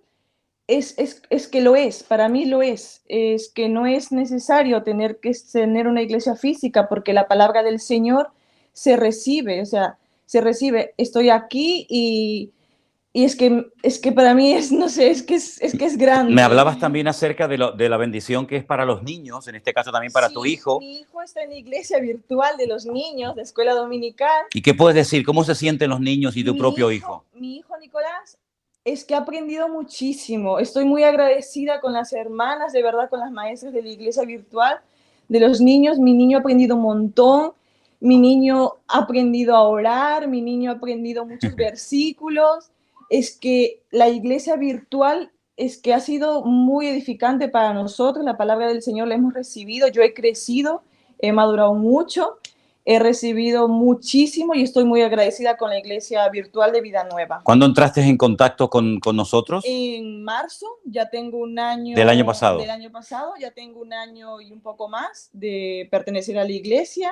es, 0.67 0.97
es, 0.97 1.21
es, 1.29 1.47
que 1.47 1.61
lo 1.61 1.75
es, 1.75 2.03
para 2.03 2.27
mí 2.27 2.45
lo 2.45 2.61
es, 2.61 3.03
es 3.07 3.49
que 3.49 3.69
no 3.69 3.85
es 3.85 4.11
necesario 4.11 4.81
tener 4.83 5.19
que 5.19 5.31
tener 5.51 5.88
una 5.88 6.01
iglesia 6.01 6.35
física 6.35 6.88
porque 6.89 7.13
la 7.13 7.27
palabra 7.27 7.61
del 7.61 7.79
Señor 7.79 8.31
se 8.73 8.97
recibe, 8.97 9.61
o 9.61 9.65
sea, 9.65 9.99
se 10.25 10.41
recibe, 10.41 10.93
estoy 10.97 11.29
aquí 11.29 11.85
y, 11.89 12.51
y 13.15 13.23
es 13.23 13.38
que, 13.38 13.71
es 13.82 13.97
que 13.97 14.12
para 14.12 14.36
mí 14.36 14.51
es, 14.51 14.73
no 14.73 14.89
sé, 14.89 15.10
es 15.10 15.23
que 15.23 15.36
es, 15.36 15.62
es, 15.62 15.78
que 15.78 15.86
es 15.86 15.97
grande. 15.97 16.34
Me 16.34 16.41
hablabas 16.41 16.78
también 16.80 17.08
acerca 17.08 17.47
de, 17.47 17.58
lo, 17.58 17.71
de, 17.71 17.88
la 17.88 17.95
bendición 17.95 18.45
que 18.45 18.58
es 18.58 18.65
para 18.65 18.84
los 18.84 19.04
niños, 19.04 19.47
en 19.47 19.56
este 19.56 19.73
caso 19.73 19.89
también 19.89 20.12
para 20.12 20.28
sí, 20.28 20.34
tu 20.34 20.45
hijo. 20.45 20.80
Mi 20.82 20.97
hijo 20.97 21.21
está 21.21 21.41
en 21.41 21.51
la 21.51 21.56
iglesia 21.56 22.01
virtual 22.01 22.58
de 22.58 22.67
los 22.67 22.86
niños, 22.86 23.34
de 23.38 23.43
escuela 23.43 23.73
dominical. 23.73 24.43
¿Y 24.54 24.62
qué 24.62 24.73
puedes 24.73 24.95
decir? 24.95 25.25
¿Cómo 25.25 25.45
se 25.45 25.56
sienten 25.56 25.91
los 25.91 26.01
niños 26.01 26.36
y 26.36 26.43
tu 26.43 26.56
mi 26.56 26.60
propio 26.60 26.91
hijo, 26.91 27.23
hijo? 27.32 27.39
Mi 27.39 27.56
hijo 27.56 27.78
Nicolás 27.78 28.38
es 28.84 29.06
que 29.06 29.15
ha 29.15 29.19
aprendido 29.19 29.69
muchísimo. 29.69 30.60
Estoy 30.60 30.84
muy 30.84 31.04
agradecida 31.04 31.80
con 31.80 31.93
las 31.93 32.12
hermanas, 32.12 32.73
de 32.73 32.84
verdad, 32.84 33.10
con 33.10 33.21
las 33.21 33.32
maestras 33.32 33.71
de 33.71 33.82
la 33.82 33.91
iglesia 33.91 34.25
virtual, 34.25 34.82
de 35.30 35.39
los 35.39 35.62
niños. 35.62 35.99
Mi 35.99 36.12
niño 36.12 36.39
ha 36.39 36.41
aprendido 36.41 36.75
un 36.75 36.82
montón. 36.82 37.54
Mi 38.01 38.17
niño 38.17 38.73
ha 38.89 38.97
aprendido 38.97 39.56
a 39.56 39.62
orar, 39.62 40.28
mi 40.28 40.41
niño 40.41 40.69
ha 40.69 40.73
aprendido 40.73 41.25
muchos 41.25 41.56
versículos 41.56 42.71
es 43.09 43.37
que 43.37 43.83
la 43.91 44.09
iglesia 44.09 44.55
virtual 44.55 45.31
es 45.57 45.77
que 45.77 45.93
ha 45.93 45.99
sido 45.99 46.43
muy 46.43 46.87
edificante 46.87 47.47
para 47.47 47.73
nosotros, 47.73 48.25
la 48.25 48.37
palabra 48.37 48.67
del 48.67 48.81
Señor 48.81 49.07
la 49.07 49.15
hemos 49.15 49.33
recibido, 49.33 49.87
yo 49.87 50.01
he 50.01 50.13
crecido, 50.13 50.83
he 51.19 51.31
madurado 51.31 51.73
mucho 51.73 52.39
he 52.85 52.99
recibido 52.99 53.67
muchísimo 53.67 54.53
y 54.53 54.61
estoy 54.61 54.85
muy 54.85 55.01
agradecida 55.01 55.57
con 55.57 55.71
la 55.71 55.79
iglesia 55.79 56.29
virtual 56.29 56.71
de 56.71 56.81
Vida 56.81 57.03
Nueva. 57.11 57.41
¿Cuándo 57.43 57.65
entraste 57.65 58.01
en 58.01 58.15
contacto 58.15 58.69
con, 58.69 58.99
con 58.99 59.15
nosotros? 59.15 59.63
En 59.67 60.23
marzo 60.23 60.67
ya 60.85 61.09
tengo 61.09 61.39
un 61.39 61.57
año. 61.57 61.95
Del 61.95 62.09
año 62.09 62.25
pasado. 62.25 62.59
Del 62.59 62.69
año 62.69 62.91
pasado 62.91 63.33
ya 63.39 63.49
tengo 63.51 63.81
un 63.81 63.91
año 63.91 64.39
y 64.39 64.51
un 64.51 64.61
poco 64.61 64.87
más 64.87 65.31
de 65.33 65.87
pertenecer 65.89 66.37
a 66.37 66.43
la 66.43 66.51
iglesia 66.51 67.11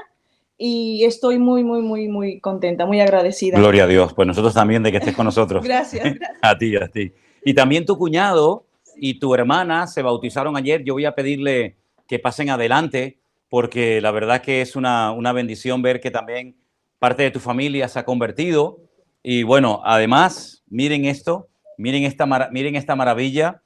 y 0.65 1.03
estoy 1.03 1.39
muy, 1.39 1.61
muy, 1.61 1.81
muy, 1.81 2.07
muy 2.07 2.39
contenta, 2.39 2.85
muy 2.85 3.01
agradecida. 3.01 3.57
Gloria 3.57 3.83
a 3.83 3.87
Dios. 3.87 4.13
Pues 4.13 4.25
nosotros 4.25 4.53
también 4.53 4.81
de 4.81 4.91
que 4.91 4.97
estés 4.99 5.13
con 5.13 5.25
nosotros. 5.25 5.61
gracias, 5.65 6.05
gracias. 6.05 6.39
A 6.41 6.57
ti, 6.57 6.73
a 6.77 6.87
ti. 6.87 7.11
Y 7.43 7.53
también 7.53 7.85
tu 7.85 7.97
cuñado 7.97 8.65
y 8.95 9.19
tu 9.19 9.35
hermana 9.35 9.87
se 9.87 10.01
bautizaron 10.01 10.55
ayer. 10.55 10.81
Yo 10.85 10.93
voy 10.93 11.03
a 11.03 11.15
pedirle 11.15 11.75
que 12.07 12.17
pasen 12.17 12.49
adelante 12.49 13.19
porque 13.49 13.99
la 13.99 14.11
verdad 14.11 14.41
que 14.41 14.61
es 14.61 14.77
una, 14.77 15.11
una 15.11 15.33
bendición 15.33 15.81
ver 15.81 15.99
que 15.99 16.11
también 16.11 16.55
parte 16.97 17.23
de 17.23 17.31
tu 17.31 17.41
familia 17.41 17.89
se 17.89 17.99
ha 17.99 18.05
convertido. 18.05 18.79
Y 19.21 19.43
bueno, 19.43 19.81
además, 19.83 20.63
miren 20.69 21.03
esto, 21.03 21.49
miren 21.77 22.05
esta, 22.05 22.25
miren 22.51 22.77
esta 22.77 22.95
maravilla. 22.95 23.61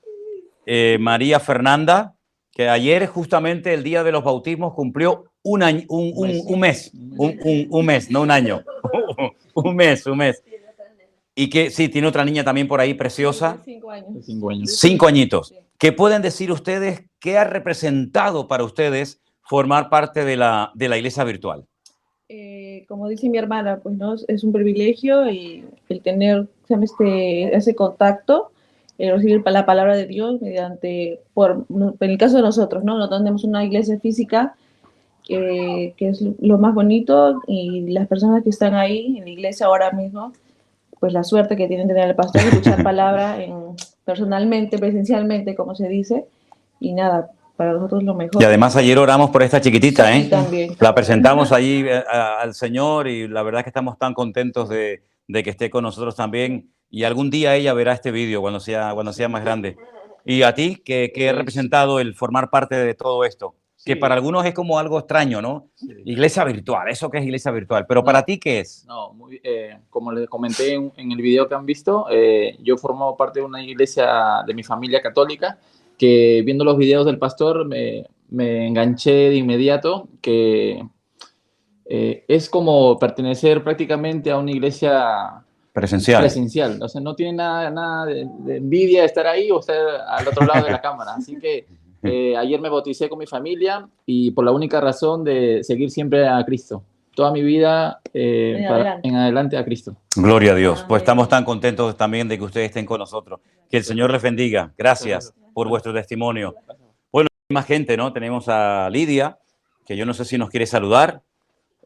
Eh, 0.66 0.98
María 1.00 1.40
Fernanda, 1.40 2.16
que 2.52 2.70
ayer 2.70 3.06
justamente 3.06 3.76
el 3.76 3.84
día 3.84 4.04
de 4.04 4.12
los 4.12 4.24
bautismos 4.24 4.74
cumplió 4.74 5.26
un, 5.50 5.64
año, 5.64 5.84
un, 5.90 6.12
un- 6.16 6.42
un 6.46 6.60
mes, 6.60 6.92
un, 7.18 7.40
un- 7.44 7.68
un 7.70 7.86
mes, 7.86 8.10
no 8.12 8.22
un 8.22 8.32
año, 8.32 8.62
un 9.56 9.76
mes, 9.76 10.06
un 10.06 10.18
mes. 10.18 10.44
Y 11.36 11.50
que 11.50 11.70
sí, 11.70 11.88
tiene 11.90 12.08
otra 12.08 12.26
niña 12.26 12.44
también 12.44 12.68
por 12.68 12.80
ahí 12.80 12.94
preciosa, 12.96 13.58
Cinco 13.64 13.92
años. 13.92 14.26
Cinco 14.26 14.50
años. 14.50 14.78
cinco 14.80 15.08
añitos. 15.08 15.54
¿Qué 15.78 15.92
pueden 15.92 16.22
decir 16.22 16.52
ustedes? 16.52 17.04
¿Qué 17.20 17.38
ha 17.38 17.44
representado 17.44 18.48
para 18.48 18.64
ustedes 18.64 19.20
formar 19.44 19.90
parte 19.90 20.26
de 20.26 20.36
la, 20.36 20.72
de 20.74 20.90
la 20.90 20.98
iglesia 20.98 21.24
virtual? 21.24 21.66
Eh, 22.30 22.86
como 22.90 23.08
dice 23.08 23.30
mi 23.30 23.38
hermana, 23.38 23.80
pues 23.82 23.96
no 23.96 24.16
es 24.28 24.44
un 24.44 24.52
privilegio 24.52 25.30
y 25.30 25.64
el 25.90 26.02
tener 26.02 26.48
este, 26.82 27.56
ese 27.56 27.74
contacto, 27.76 28.52
el 28.98 29.14
recibir 29.14 29.42
la 29.46 29.66
palabra 29.66 29.96
de 29.96 30.08
Dios 30.08 30.42
mediante, 30.42 31.22
por, 31.34 31.66
no- 31.70 31.94
en 32.00 32.10
el 32.10 32.18
caso 32.18 32.38
de 32.38 32.42
nosotros, 32.42 32.84
¿no? 32.84 32.98
Nosotros 32.98 33.22
tenemos 33.22 33.44
una 33.44 33.64
iglesia 33.64 34.00
física 34.00 34.56
que, 35.28 35.94
que 35.98 36.10
es 36.10 36.24
lo 36.40 36.58
más 36.58 36.74
bonito 36.74 37.42
y 37.48 37.90
las 37.92 38.08
personas 38.08 38.44
que 38.44 38.50
están 38.50 38.76
ahí 38.76 39.18
en 39.18 39.26
la 39.26 39.30
iglesia 39.30 39.66
ahora 39.66 39.92
mismo, 39.92 40.32
pues 41.00 41.12
la 41.14 41.24
suerte 41.24 41.56
que 41.56 41.68
tienen 41.68 41.88
de 41.88 41.94
tener 41.94 42.10
al 42.10 42.16
pastor 42.16 42.42
y 42.44 42.48
escuchar 42.48 42.82
palabra 42.84 43.44
en, 43.44 43.54
personalmente, 44.06 44.78
presencialmente, 44.78 45.54
como 45.56 45.76
se 45.76 45.90
dice, 45.90 46.26
y 46.80 46.94
nada, 46.94 47.32
para 47.58 47.74
nosotros 47.74 48.04
lo 48.04 48.14
mejor. 48.14 48.42
Y 48.42 48.46
además 48.46 48.76
ayer 48.78 48.98
oramos 48.98 49.30
por 49.32 49.44
esta 49.44 49.60
chiquitita, 49.60 50.14
Sí, 50.14 50.20
¿eh? 50.20 50.28
también. 50.30 50.76
La 50.80 50.96
presentamos 50.96 51.52
allí 51.52 51.84
eh, 51.86 52.04
al 52.08 52.54
Señor 52.54 53.08
y 53.08 53.28
la 53.28 53.44
verdad 53.44 53.64
que 53.64 53.70
estamos 53.70 53.98
tan 53.98 54.14
contentos 54.14 54.70
de, 54.70 55.02
de 55.28 55.44
que 55.44 55.50
esté 55.50 55.70
con 55.70 55.84
nosotros 55.84 56.16
también. 56.16 56.72
Y 56.90 57.04
algún 57.04 57.30
día 57.30 57.56
ella 57.56 57.74
verá 57.74 57.92
este 57.92 58.12
vídeo 58.12 58.40
cuando 58.40 58.62
sea, 58.62 58.94
cuando 58.94 59.12
sea 59.12 59.28
más 59.28 59.44
grande. 59.44 59.76
Y 60.24 60.44
a 60.44 60.54
ti, 60.54 60.82
¿qué, 60.86 61.12
qué 61.14 61.30
ha 61.30 61.34
representado 61.34 62.00
el 62.00 62.16
formar 62.16 62.50
parte 62.50 62.76
de 62.76 62.94
todo 62.94 63.26
esto? 63.26 63.56
Que 63.88 63.94
Sí. 63.94 64.00
para 64.00 64.14
algunos 64.16 64.46
es 64.46 64.54
como 64.54 64.78
algo 64.78 65.00
extraño, 65.00 65.42
¿no? 65.42 65.70
Iglesia 66.06 66.44
virtual, 66.44 66.88
¿eso 66.90 67.10
qué 67.10 67.18
es 67.20 67.24
iglesia 67.26 67.52
virtual? 67.52 67.86
Pero 67.88 68.04
para 68.04 68.24
ti, 68.24 68.38
¿qué 68.38 68.60
es? 68.60 68.86
No, 68.86 69.14
muy- 69.14 69.40
eh, 69.44 69.78
como 69.90 70.12
les 70.12 70.28
comenté 70.30 70.74
en, 70.74 70.92
en 70.98 71.12
el 71.12 71.18
video 71.22 71.48
que 71.48 71.56
han 71.56 71.66
visto, 71.66 72.06
eh, 72.12 72.58
yo 72.62 72.78
formo 72.78 73.16
parte 73.18 73.40
de 73.40 73.46
una 73.46 73.64
iglesia 73.64 74.44
de 74.46 74.54
mi 74.54 74.62
familia 74.64 75.02
católica 75.02 75.58
que 75.98 76.44
viendo 76.46 76.64
los 76.64 76.78
videos 76.78 77.06
del 77.06 77.18
pastor 77.18 77.66
me, 77.66 78.06
me 78.30 78.68
enganché 78.68 79.12
de 79.30 79.36
inmediato 79.36 80.08
que 80.22 80.84
eh, 81.86 82.26
es 82.28 82.50
como 82.50 83.00
pertenecer 83.00 83.64
prácticamente 83.64 84.30
a 84.32 84.38
una 84.38 84.52
iglesia 84.52 85.44
Presencial. 85.74 86.22
presencial. 86.22 86.82
O 86.82 86.90
sea, 86.90 87.00
no 87.02 87.16
tiene 87.16 87.34
nada, 87.34 87.70
nada 87.70 88.06
de, 88.06 88.28
de 88.40 88.58
envidia 88.58 89.06
estar 89.06 89.28
ahí 89.28 89.50
o 89.52 89.60
estar 89.60 89.78
al 90.08 90.28
otro 90.28 90.46
lado 90.46 90.66
de 90.66 90.72
la 90.72 90.82
cámara. 90.82 91.14
Así 91.16 91.38
que 91.40 91.66
eh, 92.04 92.36
ayer 92.38 92.60
me 92.62 92.70
bauticé 92.70 93.10
con 93.10 93.20
mi 93.20 93.28
familia 93.28 93.88
y 94.06 94.32
por 94.32 94.46
la 94.46 94.52
única 94.52 94.80
razón 94.82 95.24
de 95.24 95.64
seguir 95.64 95.90
siempre 95.92 96.28
a 96.28 96.44
Cristo. 96.46 96.84
Toda 97.16 97.32
mi 97.32 97.42
vida 97.42 98.00
eh, 98.14 98.56
En 98.60 98.64
para- 98.68 98.76
adelante. 98.76 99.08
en 99.08 99.16
adelante 99.16 99.58
a 99.58 99.66
Cristo. 99.66 99.96
Gloria 100.16 100.52
a 100.52 100.56
Dios. 100.56 100.86
Pues 100.88 101.02
estamos 101.02 101.28
tan 101.28 101.44
contentos 101.44 101.98
también 101.98 102.28
de 102.28 102.38
que 102.38 102.44
ustedes 102.44 102.68
estén 102.68 102.86
con 102.86 103.00
nosotros. 103.00 103.40
Que 103.72 103.78
el 103.78 103.84
Señor 103.84 104.12
les 104.12 104.22
bendiga. 104.22 104.72
Gracias 104.78 105.34
por 105.54 105.68
vuestro 105.68 105.94
testimonio. 105.94 106.56
Bueno, 107.12 107.28
hay 107.50 107.54
más 107.56 107.66
gente, 107.66 107.98
¿no? 107.98 108.14
Tenemos 108.14 108.48
a 108.50 108.90
Lidia, 108.92 109.40
que 109.86 109.98
yo 109.98 110.06
no 110.06 110.14
sé 110.14 110.26
si 110.26 110.38
nos 110.38 110.50
quiere 110.52 110.68
saludar. 110.68 111.22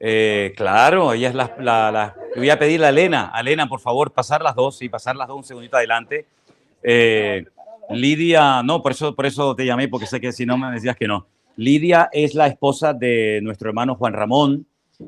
Eh, 0.03 0.53
claro, 0.57 1.13
ella 1.13 1.29
es 1.29 1.35
la, 1.35 1.55
la- 1.59 1.91
la- 1.91 2.15
le 2.33 2.39
Voy 2.41 2.49
a 2.49 2.57
pedirle 2.59 2.87
a 2.87 2.89
Elena, 2.89 3.31
a 3.33 3.39
Elena, 3.41 3.67
por 3.69 3.79
favor, 3.79 4.11
pasar 4.11 4.41
las 4.41 4.55
dos 4.55 4.81
y 4.81 4.89
pasar 4.89 5.15
las 5.15 5.27
dos 5.27 5.37
un 5.37 5.43
segundito 5.43 5.77
adelante. 5.77 6.25
Eh, 6.83 7.45
Lidia, 7.93 8.63
no, 8.63 8.81
por 8.81 8.91
eso, 8.91 9.15
por 9.15 9.25
eso 9.25 9.55
te 9.55 9.65
llamé, 9.65 9.87
porque 9.87 10.05
sé 10.07 10.19
que 10.21 10.31
si 10.31 10.45
no 10.45 10.57
me 10.57 10.71
decías 10.71 10.95
que 10.95 11.07
no. 11.07 11.27
Lidia 11.57 12.09
es 12.11 12.33
la 12.35 12.47
esposa 12.47 12.93
de 12.93 13.39
nuestro 13.43 13.69
hermano 13.69 13.95
Juan 13.95 14.13
Ramón 14.13 14.65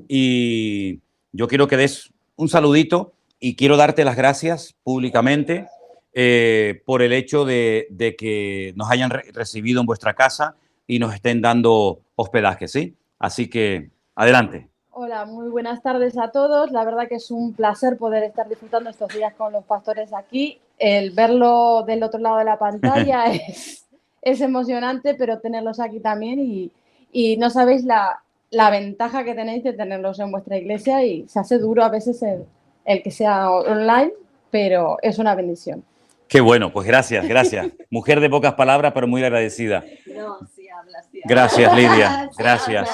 y 0.07 0.99
yo 1.31 1.47
quiero 1.47 1.67
que 1.67 1.77
des 1.77 2.11
un 2.35 2.49
saludito 2.49 3.13
y 3.39 3.55
quiero 3.55 3.77
darte 3.77 4.05
las 4.05 4.15
gracias 4.15 4.75
públicamente 4.83 5.67
eh, 6.13 6.81
por 6.85 7.01
el 7.01 7.13
hecho 7.13 7.45
de, 7.45 7.87
de 7.89 8.15
que 8.15 8.73
nos 8.75 8.89
hayan 8.91 9.09
re- 9.09 9.31
recibido 9.33 9.79
en 9.79 9.85
vuestra 9.85 10.13
casa 10.13 10.55
y 10.85 10.99
nos 10.99 11.13
estén 11.13 11.41
dando 11.41 12.01
hospedaje, 12.15 12.67
¿sí? 12.67 12.95
Así 13.19 13.49
que 13.49 13.89
adelante. 14.15 14.67
Hola, 14.91 15.25
muy 15.25 15.49
buenas 15.49 15.81
tardes 15.81 16.17
a 16.17 16.29
todos. 16.31 16.71
La 16.71 16.85
verdad 16.85 17.07
que 17.07 17.15
es 17.15 17.31
un 17.31 17.53
placer 17.53 17.97
poder 17.97 18.23
estar 18.23 18.47
disfrutando 18.47 18.89
estos 18.91 19.11
días 19.13 19.33
con 19.33 19.51
los 19.51 19.63
pastores 19.65 20.13
aquí. 20.13 20.59
El 20.77 21.11
verlo 21.11 21.83
del 21.85 22.03
otro 22.03 22.19
lado 22.19 22.37
de 22.37 22.45
la 22.45 22.57
pantalla 22.57 23.25
es, 23.31 23.85
es 24.21 24.41
emocionante, 24.41 25.15
pero 25.15 25.39
tenerlos 25.39 25.79
aquí 25.79 25.99
también 25.99 26.39
y, 26.39 26.71
y 27.11 27.37
no 27.37 27.49
sabéis 27.49 27.83
la, 27.83 28.21
la 28.51 28.69
ventaja 28.69 29.23
que 29.23 29.35
tenéis 29.35 29.63
de 29.63 29.73
tenerlos 29.73 30.19
en 30.19 30.31
vuestra 30.31 30.57
iglesia 30.57 31.03
y 31.03 31.27
se 31.27 31.39
hace 31.39 31.57
duro 31.57 31.83
a 31.83 31.89
veces 31.89 32.21
el, 32.23 32.45
el 32.85 33.01
que 33.03 33.11
sea 33.11 33.49
online, 33.49 34.11
pero 34.51 34.97
es 35.01 35.19
una 35.19 35.35
bendición. 35.35 35.83
Qué 36.27 36.41
bueno, 36.41 36.71
pues 36.71 36.87
gracias, 36.87 37.27
gracias. 37.27 37.67
Mujer 37.89 38.19
de 38.19 38.29
pocas 38.29 38.53
palabras, 38.53 38.91
pero 38.93 39.07
muy 39.07 39.23
agradecida. 39.23 39.83
No, 40.07 40.39
sí 40.55 40.67
habla, 40.69 41.03
sí 41.11 41.21
habla. 41.23 41.25
Gracias, 41.25 41.75
Lidia. 41.75 42.29
Gracias. 42.37 42.89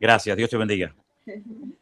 Gracias. 0.00 0.36
Dios 0.36 0.50
te 0.50 0.56
bendiga. 0.56 0.94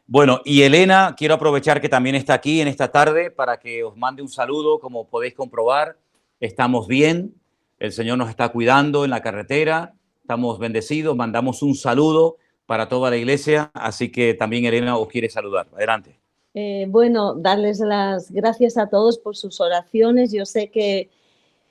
Bueno, 0.07 0.41
y 0.45 0.61
Elena, 0.63 1.15
quiero 1.17 1.35
aprovechar 1.35 1.81
que 1.81 1.89
también 1.89 2.15
está 2.15 2.33
aquí 2.33 2.61
en 2.61 2.67
esta 2.67 2.91
tarde 2.91 3.31
para 3.31 3.59
que 3.59 3.83
os 3.83 3.95
mande 3.97 4.21
un 4.21 4.29
saludo. 4.29 4.79
Como 4.79 5.07
podéis 5.07 5.33
comprobar, 5.33 5.97
estamos 6.39 6.87
bien. 6.87 7.33
El 7.79 7.91
Señor 7.91 8.17
nos 8.17 8.29
está 8.29 8.49
cuidando 8.49 9.03
en 9.05 9.09
la 9.09 9.21
carretera. 9.21 9.93
Estamos 10.21 10.59
bendecidos. 10.59 11.15
Mandamos 11.15 11.63
un 11.63 11.75
saludo 11.75 12.37
para 12.65 12.87
toda 12.87 13.09
la 13.09 13.17
iglesia. 13.17 13.71
Así 13.73 14.11
que 14.11 14.33
también 14.33 14.65
Elena 14.65 14.97
os 14.97 15.07
quiere 15.07 15.29
saludar. 15.29 15.67
Adelante. 15.73 16.19
Eh, 16.53 16.85
bueno, 16.89 17.33
darles 17.33 17.79
las 17.79 18.29
gracias 18.29 18.77
a 18.77 18.87
todos 18.87 19.17
por 19.17 19.35
sus 19.35 19.61
oraciones. 19.61 20.31
Yo 20.31 20.45
sé 20.45 20.69
que 20.69 21.09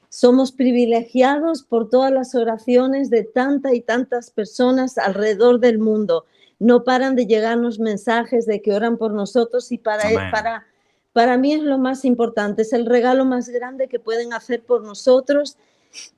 somos 0.09 0.51
privilegiados 0.51 1.63
por 1.63 1.89
todas 1.89 2.11
las 2.11 2.35
oraciones 2.35 3.11
de 3.11 3.25
tanta 3.25 3.75
y 3.75 3.81
tantas 3.81 4.31
personas 4.31 4.99
alrededor 4.99 5.61
del 5.61 5.79
mundo. 5.79 6.25
No 6.61 6.85
paran 6.85 7.17
de 7.17 7.27
llegarnos 7.27 7.81
mensajes 7.81 8.47
de 8.47 8.63
que 8.63 8.73
oran 8.73 8.97
por 8.97 9.13
nosotros 9.13 9.73
y 9.73 9.79
para, 9.79 10.05
Amén. 10.05 10.31
para, 10.31 10.67
para 11.13 11.37
mí 11.37 11.53
es 11.55 11.63
lo 11.63 11.79
más 11.79 12.05
importante, 12.05 12.63
es 12.63 12.73
el 12.73 12.87
regalo 12.87 13.25
más 13.25 13.49
grande 13.49 13.89
que 13.89 13.99
pueden 13.99 14.33
hacer 14.33 14.63
por 14.63 14.85
nosotros 14.85 15.57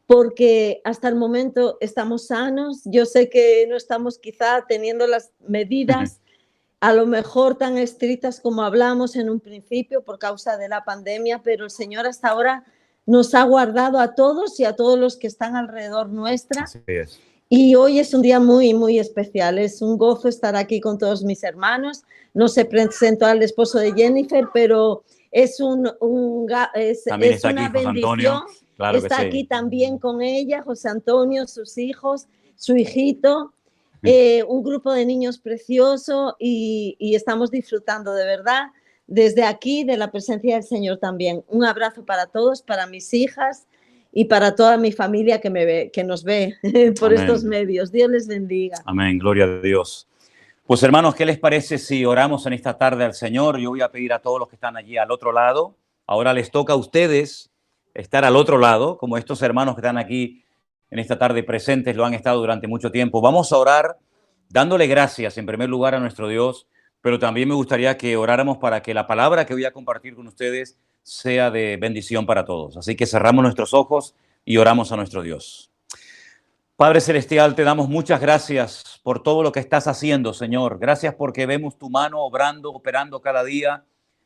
porque 0.07 0.83
hasta 0.85 1.09
el 1.09 1.15
momento 1.15 1.79
estamos 1.81 2.27
sanos. 2.27 2.83
Yo 2.85 3.07
sé 3.07 3.31
que 3.31 3.67
no 3.69 3.77
estamos 3.77 4.19
quizá 4.19 4.67
teniendo 4.69 5.07
las 5.07 5.31
medidas 5.41 6.21
a 6.81 6.93
lo 6.93 7.07
mejor 7.07 7.57
tan 7.57 7.79
estrictas 7.79 8.41
como 8.41 8.65
hablamos 8.65 9.15
en 9.15 9.31
un 9.31 9.39
principio 9.39 10.03
por 10.03 10.19
causa 10.19 10.57
de 10.57 10.69
la 10.69 10.85
pandemia, 10.85 11.41
pero 11.43 11.65
el 11.65 11.71
Señor 11.71 12.07
hasta 12.07 12.29
ahora 12.29 12.65
nos 13.07 13.35
ha 13.35 13.45
guardado 13.45 14.01
a 14.01 14.15
todos 14.15 14.59
y 14.59 14.65
a 14.65 14.75
todos 14.75 14.99
los 14.99 15.17
que 15.17 15.29
están 15.29 15.55
alrededor 15.55 16.09
nuestra. 16.09 16.65
Así 16.65 16.81
es. 16.87 17.21
Y 17.55 17.75
hoy 17.75 17.99
es 17.99 18.15
un 18.15 18.23
día 18.23 18.41
muy, 18.41 18.73
muy 18.73 18.99
especial. 18.99 19.59
Es 19.59 19.83
un 19.83 19.99
gozo 19.99 20.27
estar 20.27 20.57
aquí 20.57 20.81
con 20.81 20.97
todos 20.97 21.23
mis 21.23 21.45
hermanos. 21.45 22.03
No 22.33 22.49
se 22.49 22.65
presentó 22.65 23.27
al 23.27 23.43
esposo 23.43 23.79
de 23.79 23.93
Jennifer, 23.93 24.47
pero 24.55 25.05
es, 25.31 25.61
un, 25.61 25.87
un 26.01 26.51
es, 26.75 27.05
También 27.05 27.35
es 27.35 27.37
está 27.37 27.51
una 27.51 27.67
aquí 27.67 27.75
José 27.75 27.85
bendición. 27.85 28.13
Antonio. 28.15 28.45
Claro 28.75 28.93
que 28.93 29.07
está 29.07 29.19
sí. 29.19 29.27
aquí 29.27 29.45
también 29.45 29.99
con 29.99 30.23
ella, 30.23 30.63
José 30.63 30.89
Antonio, 30.89 31.47
sus 31.47 31.77
hijos, 31.77 32.27
su 32.57 32.75
hijito, 32.75 33.53
eh, 34.03 34.45
un 34.45 34.63
grupo 34.63 34.91
de 34.91 35.05
niños 35.05 35.39
precioso 35.39 36.37
y, 36.39 36.97
y 36.99 37.17
estamos 37.17 37.51
disfrutando 37.51 38.15
de 38.15 38.25
verdad 38.25 38.69
desde 39.07 39.45
aquí 39.45 39.85
de 39.85 39.99
la 39.99 40.11
presencia 40.11 40.55
del 40.55 40.65
Señor 40.65 40.97
también. 40.97 41.45
Un 41.49 41.67
abrazo 41.67 42.07
para 42.07 42.29
todos, 42.29 42.63
para 42.63 42.87
mis 42.87 43.13
hijas 43.13 43.67
y 44.13 44.27
para 44.27 44.55
toda 44.55 44.77
mi 44.77 44.93
familia 44.93 45.41
que, 45.41 45.51
me 45.51 45.65
ve, 45.65 45.91
que 45.93 46.05
nos 46.05 46.23
ve 46.23 46.57
por 47.01 47.13
Amén. 47.13 47.21
estos 47.23 47.45
medios. 47.45 47.91
Dios 47.91 48.11
les 48.11 48.29
bendiga. 48.29 48.77
Amén, 48.85 49.19
gloria 49.19 49.45
a 49.45 49.61
Dios. 49.61 50.07
Pues 50.67 50.83
hermanos, 50.83 51.15
¿qué 51.15 51.27
les 51.27 51.39
parece 51.39 51.79
si 51.79 52.05
oramos 52.05 52.47
en 52.47 52.53
esta 52.53 52.77
tarde 52.77 53.05
al 53.05 53.15
Señor? 53.15 53.59
Yo 53.59 53.71
voy 53.71 53.81
a 53.81 53.91
pedir 53.91 54.13
a 54.13 54.21
todos 54.21 54.39
los 54.39 54.49
que 54.49 54.57
están 54.57 54.77
allí 54.77 54.97
al 54.99 55.11
otro 55.11 55.33
lado. 55.33 55.75
Ahora 56.07 56.33
les 56.35 56.51
toca 56.51 56.75
a 56.75 56.77
ustedes 56.77 57.51
estar 57.95 58.25
al 58.25 58.37
otro 58.37 58.59
lado, 58.59 58.97
como 58.99 59.17
estos 59.17 59.43
hermanos 59.43 59.75
que 59.75 59.81
están 59.81 59.99
aquí 59.99 60.45
en 60.91 60.99
esta 60.99 61.19
tarde 61.19 61.43
presentes 61.43 61.97
lo 61.97 62.05
han 62.05 62.13
estado 62.13 62.39
durante 62.39 62.69
mucho 62.69 62.91
tiempo. 62.91 63.23
Vamos 63.23 63.51
a 63.51 63.57
orar 63.57 63.97
dándole 64.51 64.87
gracias 64.87 65.39
en 65.39 65.47
primer 65.47 65.71
lugar 65.71 65.95
a 65.95 66.01
nuestro 66.01 66.29
Dios, 66.29 66.67
pero 67.01 67.19
también 67.19 67.49
me 67.49 67.55
gustaría 67.55 67.97
que 67.97 68.17
oráramos 68.17 68.59
para 68.59 68.83
que 68.83 68.93
la 68.93 69.07
palabra 69.07 69.47
que 69.47 69.55
voy 69.55 69.65
a 69.65 69.73
compartir 69.73 70.15
con 70.15 70.27
ustedes 70.27 70.79
sea 71.03 71.51
de 71.51 71.77
bendición 71.77 72.27
para 72.27 72.45
todos. 72.45 72.77
Así 72.77 72.95
que 72.97 73.07
cerramos 73.07 73.43
nuestros 73.43 73.75
ojos 73.75 74.15
y 74.45 74.57
oramos 74.57 74.93
a 74.93 74.97
nuestro 74.97 75.23
Dios. 75.23 75.71
Padre 76.77 77.01
Celestial, 77.01 77.55
te 77.55 77.65
damos 77.65 77.89
muchas 77.89 78.21
gracias 78.21 79.01
por 79.03 79.23
todo 79.23 79.43
lo 79.43 79.53
que 79.53 79.61
estás 79.61 79.87
haciendo, 79.87 80.35
Señor. 80.35 80.79
Gracias 80.79 81.15
porque 81.15 81.47
vemos 81.47 81.79
tu 81.79 81.91
mano 81.91 82.21
obrando, 82.21 82.73
operando 82.73 83.21
cada 83.21 83.45
día 83.45 83.85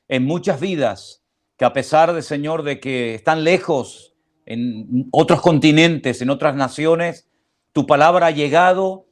en 0.09 0.25
muchas 0.25 0.61
vidas 0.61 1.23
que 1.57 1.65
a 1.65 1.73
pesar 1.73 2.13
de, 2.13 2.23
Señor, 2.23 2.63
de 2.63 2.81
que 2.81 3.15
están 3.15 3.45
lejos 3.45 4.15
en 4.45 5.09
otros 5.11 5.41
continentes, 5.41 6.23
en 6.23 6.31
otras 6.31 6.55
naciones, 6.55 7.29
tu 7.73 7.87
palabra 7.87 8.29
ha 8.29 8.31
llegado, 8.31 9.07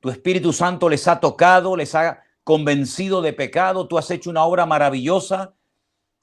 tu 0.00 0.10
Espíritu 0.10 0.52
Santo 0.52 0.88
les 0.88 1.06
ha 1.08 1.20
tocado, 1.20 1.76
les 1.76 1.94
ha 1.94 2.22
convencido 2.42 3.20
de 3.20 3.32
pecado, 3.32 3.86
tú 3.86 3.98
has 3.98 4.10
hecho 4.10 4.30
una 4.30 4.44
obra 4.44 4.64
maravillosa, 4.64 5.54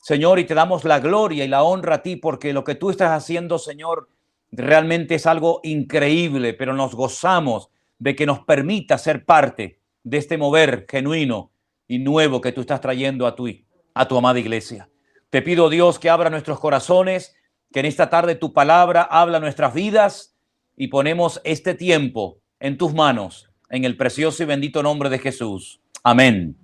Señor, 0.06 0.38
y 0.38 0.44
te 0.44 0.54
damos 0.54 0.84
la 0.86 1.00
gloria 1.00 1.44
y 1.46 1.48
la 1.48 1.64
honra 1.64 1.96
a 1.96 2.02
ti 2.04 2.16
porque 2.16 2.54
lo 2.54 2.64
que 2.64 2.76
tú 2.76 2.92
estás 2.92 3.10
haciendo, 3.10 3.58
Señor, 3.58 4.08
realmente 4.52 5.16
es 5.16 5.26
algo 5.26 5.62
increíble, 5.64 6.54
pero 6.54 6.74
nos 6.76 6.94
gozamos 6.94 7.70
de 7.98 8.16
que 8.16 8.28
nos 8.28 8.42
permita 8.42 9.00
ser 9.00 9.26
parte 9.26 9.80
de 10.04 10.18
este 10.20 10.38
mover 10.38 10.86
genuino 10.88 11.50
y 11.88 11.98
nuevo 11.98 12.40
que 12.40 12.52
tú 12.52 12.62
estás 12.62 12.82
trayendo 12.82 13.26
a 13.26 13.34
tu, 13.34 13.50
a 13.96 14.08
tu 14.08 14.16
amada 14.16 14.38
iglesia. 14.38 14.92
Te 15.32 15.42
pido, 15.42 15.72
Dios, 15.72 15.98
que 15.98 16.12
abra 16.12 16.30
nuestros 16.30 16.60
corazones, 16.60 17.36
que 17.74 17.80
en 17.80 17.88
esta 17.88 18.08
tarde 18.08 18.36
tu 18.36 18.54
palabra 18.54 19.02
habla 19.02 19.40
nuestras 19.40 19.74
vidas 19.74 20.38
y 20.78 20.90
ponemos 20.90 21.42
este 21.44 21.74
tiempo 21.74 22.38
en 22.60 22.78
tus 22.78 22.94
manos, 22.94 23.50
en 23.72 23.86
el 23.86 23.98
precioso 23.98 24.44
y 24.44 24.46
bendito 24.46 24.84
nombre 24.84 25.10
de 25.10 25.18
Jesús. 25.18 25.82
Amén 26.04 26.56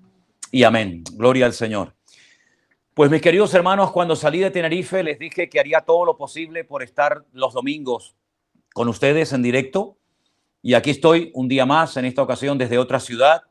y 0.51 0.61
amén. 0.61 1.03
Gloria 1.15 1.47
al 1.47 1.53
Señor. 1.53 1.95
Pues 2.93 3.09
mis 3.09 3.21
queridos 3.21 3.53
hermanos, 3.53 3.91
cuando 3.91 4.17
salí 4.17 4.39
de 4.39 4.51
Tenerife 4.51 5.01
les 5.01 5.17
dije 5.17 5.47
que 5.47 5.61
haría 5.61 5.79
todo 5.79 6.03
lo 6.03 6.17
posible 6.17 6.65
por 6.65 6.83
estar 6.83 7.23
los 7.31 7.53
domingos 7.53 8.17
con 8.73 8.89
ustedes 8.89 9.31
en 9.31 9.41
directo. 9.41 9.95
Y 10.61 10.73
aquí 10.73 10.89
estoy 10.89 11.31
un 11.33 11.47
día 11.47 11.65
más, 11.65 11.95
en 11.95 12.03
esta 12.03 12.21
ocasión 12.21 12.57
desde 12.57 12.77
otra 12.77 12.99
ciudad. 12.99 13.43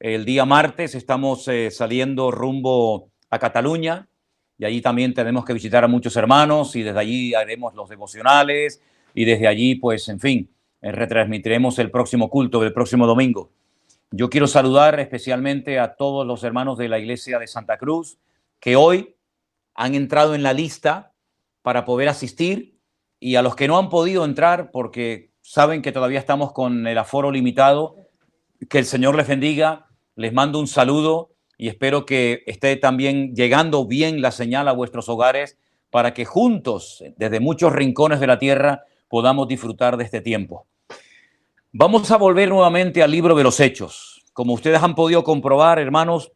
El 0.00 0.24
día 0.24 0.44
martes 0.44 0.96
estamos 0.96 1.46
eh, 1.46 1.70
saliendo 1.70 2.32
rumbo 2.32 3.12
a 3.30 3.38
Cataluña 3.38 4.08
y 4.58 4.64
allí 4.64 4.80
también 4.80 5.14
tenemos 5.14 5.44
que 5.44 5.52
visitar 5.52 5.84
a 5.84 5.88
muchos 5.88 6.16
hermanos 6.16 6.74
y 6.74 6.82
desde 6.82 6.98
allí 6.98 7.32
haremos 7.32 7.74
los 7.74 7.88
devocionales 7.88 8.82
y 9.14 9.24
desde 9.24 9.46
allí, 9.46 9.76
pues, 9.76 10.08
en 10.08 10.18
fin, 10.18 10.50
eh, 10.82 10.90
retransmitiremos 10.90 11.78
el 11.78 11.92
próximo 11.92 12.28
culto 12.28 12.60
del 12.60 12.72
próximo 12.72 13.06
domingo. 13.06 13.52
Yo 14.10 14.28
quiero 14.28 14.48
saludar 14.48 14.98
especialmente 14.98 15.78
a 15.78 15.94
todos 15.94 16.26
los 16.26 16.42
hermanos 16.42 16.76
de 16.76 16.88
la 16.88 16.98
iglesia 16.98 17.38
de 17.38 17.46
Santa 17.46 17.78
Cruz, 17.78 18.18
que 18.60 18.76
hoy 18.76 19.16
han 19.74 19.94
entrado 19.94 20.34
en 20.34 20.42
la 20.42 20.52
lista 20.52 21.12
para 21.62 21.84
poder 21.84 22.08
asistir 22.08 22.78
y 23.18 23.36
a 23.36 23.42
los 23.42 23.56
que 23.56 23.68
no 23.68 23.78
han 23.78 23.88
podido 23.88 24.24
entrar 24.24 24.70
porque 24.70 25.32
saben 25.42 25.82
que 25.82 25.92
todavía 25.92 26.18
estamos 26.18 26.52
con 26.52 26.86
el 26.86 26.98
aforo 26.98 27.30
limitado, 27.30 27.96
que 28.68 28.78
el 28.78 28.84
Señor 28.84 29.16
les 29.16 29.26
bendiga, 29.26 29.88
les 30.14 30.32
mando 30.32 30.58
un 30.58 30.66
saludo 30.66 31.30
y 31.56 31.68
espero 31.68 32.06
que 32.06 32.42
esté 32.46 32.76
también 32.76 33.34
llegando 33.34 33.86
bien 33.86 34.22
la 34.22 34.30
señal 34.30 34.68
a 34.68 34.72
vuestros 34.72 35.08
hogares 35.08 35.58
para 35.90 36.14
que 36.14 36.24
juntos, 36.24 37.02
desde 37.16 37.40
muchos 37.40 37.72
rincones 37.72 38.20
de 38.20 38.26
la 38.26 38.38
tierra, 38.38 38.84
podamos 39.08 39.48
disfrutar 39.48 39.96
de 39.96 40.04
este 40.04 40.20
tiempo. 40.20 40.66
Vamos 41.72 42.10
a 42.10 42.16
volver 42.16 42.48
nuevamente 42.48 43.02
al 43.02 43.10
libro 43.10 43.34
de 43.34 43.42
los 43.42 43.60
hechos. 43.60 44.24
Como 44.32 44.54
ustedes 44.54 44.82
han 44.82 44.94
podido 44.94 45.24
comprobar, 45.24 45.78
hermanos, 45.78 46.32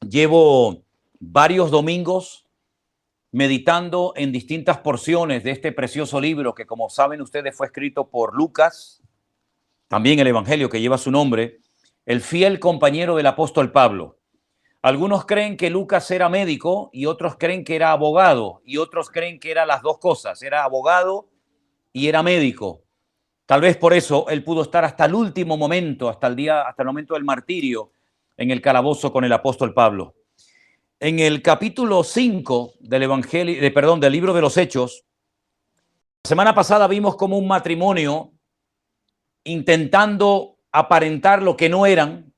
llevo 0.00 0.84
varios 1.20 1.70
domingos 1.70 2.46
meditando 3.30 4.12
en 4.16 4.32
distintas 4.32 4.78
porciones 4.78 5.44
de 5.44 5.50
este 5.50 5.72
precioso 5.72 6.20
libro 6.20 6.54
que, 6.54 6.66
como 6.66 6.88
saben 6.88 7.20
ustedes, 7.20 7.56
fue 7.56 7.66
escrito 7.66 8.08
por 8.08 8.34
Lucas, 8.34 9.02
también 9.88 10.18
el 10.18 10.26
Evangelio 10.26 10.68
que 10.68 10.80
lleva 10.80 10.98
su 10.98 11.10
nombre, 11.10 11.60
el 12.06 12.20
fiel 12.20 12.58
compañero 12.58 13.16
del 13.16 13.26
apóstol 13.26 13.70
Pablo. 13.72 14.18
Algunos 14.80 15.26
creen 15.26 15.56
que 15.56 15.70
Lucas 15.70 16.10
era 16.10 16.28
médico 16.28 16.88
y 16.92 17.06
otros 17.06 17.36
creen 17.36 17.64
que 17.64 17.76
era 17.76 17.90
abogado 17.90 18.62
y 18.64 18.76
otros 18.76 19.10
creen 19.10 19.40
que 19.40 19.50
era 19.50 19.66
las 19.66 19.82
dos 19.82 19.98
cosas, 19.98 20.40
era 20.42 20.62
abogado 20.62 21.28
y 21.92 22.08
era 22.08 22.22
médico. 22.22 22.82
Tal 23.44 23.60
vez 23.60 23.76
por 23.76 23.92
eso 23.92 24.26
él 24.28 24.44
pudo 24.44 24.62
estar 24.62 24.84
hasta 24.84 25.06
el 25.06 25.14
último 25.14 25.56
momento, 25.56 26.08
hasta 26.08 26.28
el 26.28 26.36
día, 26.36 26.62
hasta 26.62 26.82
el 26.82 26.86
momento 26.86 27.14
del 27.14 27.24
martirio 27.24 27.92
en 28.36 28.50
el 28.50 28.60
calabozo 28.60 29.12
con 29.12 29.24
el 29.24 29.32
apóstol 29.32 29.74
Pablo. 29.74 30.14
En 31.00 31.20
el 31.20 31.42
capítulo 31.42 32.02
5 32.02 32.74
del 32.80 33.04
Evangelio, 33.04 33.60
de, 33.60 33.70
perdón, 33.70 34.00
del 34.00 34.12
libro 34.12 34.34
de 34.34 34.40
los 34.40 34.56
Hechos, 34.56 35.04
la 36.24 36.28
semana 36.28 36.56
pasada 36.56 36.88
vimos 36.88 37.14
como 37.14 37.38
un 37.38 37.46
matrimonio 37.46 38.32
intentando 39.44 40.58
aparentar 40.72 41.40
lo 41.40 41.56
que 41.56 41.68
no 41.68 41.86
eran, 41.86 42.34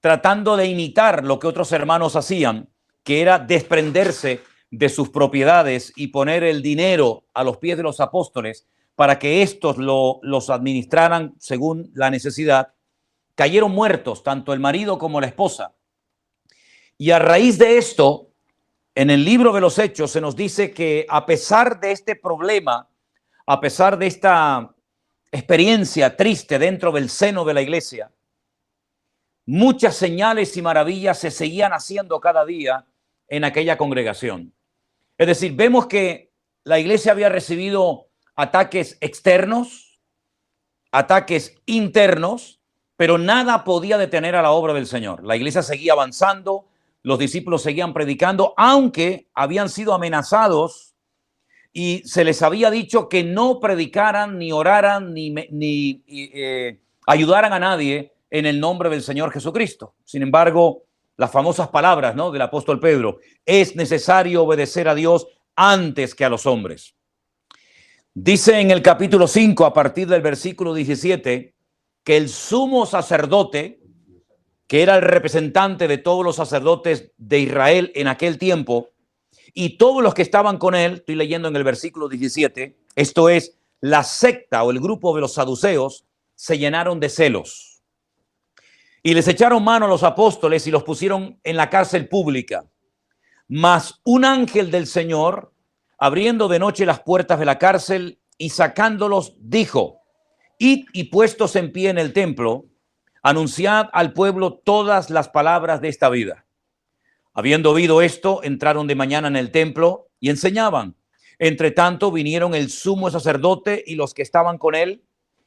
tratando 0.00 0.56
de 0.56 0.66
imitar 0.66 1.24
lo 1.24 1.40
que 1.40 1.48
otros 1.48 1.72
hermanos 1.72 2.14
hacían, 2.14 2.68
que 3.02 3.22
era 3.22 3.40
desprenderse 3.40 4.40
de 4.70 4.88
sus 4.88 5.08
propiedades 5.08 5.92
y 5.96 6.08
poner 6.08 6.44
el 6.44 6.62
dinero 6.62 7.24
a 7.34 7.42
los 7.42 7.56
pies 7.56 7.76
de 7.76 7.82
los 7.82 7.98
apóstoles 7.98 8.68
para 8.94 9.18
que 9.18 9.42
éstos 9.42 9.78
lo, 9.78 10.20
los 10.22 10.48
administraran 10.48 11.34
según 11.38 11.90
la 11.94 12.08
necesidad, 12.08 12.72
cayeron 13.34 13.72
muertos 13.72 14.22
tanto 14.22 14.52
el 14.52 14.60
marido 14.60 14.96
como 14.96 15.20
la 15.20 15.26
esposa. 15.26 15.74
Y 17.00 17.12
a 17.12 17.18
raíz 17.18 17.56
de 17.56 17.78
esto, 17.78 18.28
en 18.94 19.08
el 19.08 19.24
libro 19.24 19.54
de 19.54 19.62
los 19.62 19.78
Hechos 19.78 20.10
se 20.10 20.20
nos 20.20 20.36
dice 20.36 20.70
que 20.70 21.06
a 21.08 21.24
pesar 21.24 21.80
de 21.80 21.92
este 21.92 22.14
problema, 22.14 22.90
a 23.46 23.58
pesar 23.58 23.96
de 23.96 24.06
esta 24.06 24.74
experiencia 25.32 26.14
triste 26.14 26.58
dentro 26.58 26.92
del 26.92 27.08
seno 27.08 27.46
de 27.46 27.54
la 27.54 27.62
iglesia, 27.62 28.12
muchas 29.46 29.96
señales 29.96 30.54
y 30.58 30.60
maravillas 30.60 31.18
se 31.18 31.30
seguían 31.30 31.72
haciendo 31.72 32.20
cada 32.20 32.44
día 32.44 32.84
en 33.28 33.44
aquella 33.44 33.78
congregación. 33.78 34.52
Es 35.16 35.26
decir, 35.26 35.54
vemos 35.54 35.86
que 35.86 36.34
la 36.64 36.78
iglesia 36.78 37.12
había 37.12 37.30
recibido 37.30 38.08
ataques 38.36 38.98
externos, 39.00 40.02
ataques 40.92 41.56
internos, 41.64 42.60
pero 42.98 43.16
nada 43.16 43.64
podía 43.64 43.96
detener 43.96 44.36
a 44.36 44.42
la 44.42 44.50
obra 44.50 44.74
del 44.74 44.86
Señor. 44.86 45.24
La 45.24 45.36
iglesia 45.36 45.62
seguía 45.62 45.94
avanzando, 45.94 46.66
los 47.02 47.18
discípulos 47.18 47.62
seguían 47.62 47.92
predicando, 47.92 48.54
aunque 48.56 49.28
habían 49.34 49.68
sido 49.68 49.94
amenazados 49.94 50.94
y 51.72 52.02
se 52.04 52.24
les 52.24 52.42
había 52.42 52.70
dicho 52.70 53.08
que 53.08 53.24
no 53.24 53.60
predicaran, 53.60 54.38
ni 54.38 54.52
oraran, 54.52 55.14
ni, 55.14 56.02
eh, 56.06 56.80
ayudaran 57.06 57.52
a 57.52 57.58
nadie 57.58 58.12
en 58.28 58.46
el 58.46 58.60
nombre 58.60 58.90
del 58.90 59.02
Señor 59.02 59.32
Jesucristo. 59.32 59.94
Sin 60.04 60.22
embargo, 60.22 60.84
las 61.16 61.30
famosas 61.30 61.68
palabras 61.68 62.14
¿no? 62.16 62.30
del 62.30 62.42
apóstol 62.42 62.80
Pedro, 62.80 63.18
es 63.44 63.76
necesario 63.76 64.42
obedecer 64.42 64.88
a 64.88 64.94
Dios 64.94 65.26
antes 65.54 66.14
que 66.14 66.24
a 66.24 66.28
los 66.30 66.46
hombres. 66.46 66.94
Dice 68.14 68.58
en 68.58 68.70
el 68.70 68.82
capítulo 68.82 69.28
5, 69.28 69.64
a 69.64 69.72
partir 69.72 70.08
del 70.08 70.22
versículo 70.22 70.74
17, 70.74 71.54
que 72.02 72.16
el 72.16 72.28
sumo 72.28 72.86
sacerdote, 72.86 73.79
que 74.70 74.84
era 74.84 74.94
el 74.94 75.02
representante 75.02 75.88
de 75.88 75.98
todos 75.98 76.24
los 76.24 76.36
sacerdotes 76.36 77.10
de 77.16 77.40
Israel 77.40 77.90
en 77.96 78.06
aquel 78.06 78.38
tiempo, 78.38 78.90
y 79.52 79.78
todos 79.78 80.00
los 80.00 80.14
que 80.14 80.22
estaban 80.22 80.58
con 80.58 80.76
él, 80.76 80.92
estoy 80.92 81.16
leyendo 81.16 81.48
en 81.48 81.56
el 81.56 81.64
versículo 81.64 82.08
17, 82.08 82.78
esto 82.94 83.28
es, 83.28 83.58
la 83.80 84.04
secta 84.04 84.62
o 84.62 84.70
el 84.70 84.78
grupo 84.78 85.12
de 85.12 85.22
los 85.22 85.34
saduceos, 85.34 86.04
se 86.36 86.56
llenaron 86.56 87.00
de 87.00 87.08
celos. 87.08 87.82
Y 89.02 89.14
les 89.14 89.26
echaron 89.26 89.64
mano 89.64 89.86
a 89.86 89.88
los 89.88 90.04
apóstoles 90.04 90.64
y 90.68 90.70
los 90.70 90.84
pusieron 90.84 91.40
en 91.42 91.56
la 91.56 91.68
cárcel 91.68 92.08
pública. 92.08 92.64
Mas 93.48 94.00
un 94.04 94.24
ángel 94.24 94.70
del 94.70 94.86
Señor, 94.86 95.52
abriendo 95.98 96.46
de 96.46 96.60
noche 96.60 96.86
las 96.86 97.00
puertas 97.00 97.40
de 97.40 97.44
la 97.44 97.58
cárcel 97.58 98.20
y 98.38 98.50
sacándolos, 98.50 99.34
dijo, 99.40 99.98
id 100.58 100.84
y 100.92 101.04
puestos 101.10 101.56
en 101.56 101.72
pie 101.72 101.90
en 101.90 101.98
el 101.98 102.12
templo, 102.12 102.69
anunciad 103.22 103.88
al 103.92 104.12
pueblo 104.12 104.54
todas 104.54 105.10
las 105.10 105.28
palabras 105.28 105.80
de 105.80 105.88
esta 105.88 106.08
vida. 106.08 106.46
Habiendo 107.32 107.70
oído 107.70 108.02
esto, 108.02 108.42
entraron 108.42 108.86
de 108.86 108.94
mañana 108.94 109.28
en 109.28 109.36
el 109.36 109.50
templo 109.50 110.08
y 110.18 110.30
enseñaban. 110.30 110.96
Entre 111.38 111.70
tanto 111.70 112.10
vinieron 112.12 112.54
el 112.54 112.70
sumo 112.70 113.10
sacerdote 113.10 113.82
y 113.86 113.94
los 113.94 114.12
que 114.12 114.22
estaban 114.22 114.58
con 114.58 114.74
él 114.74 115.02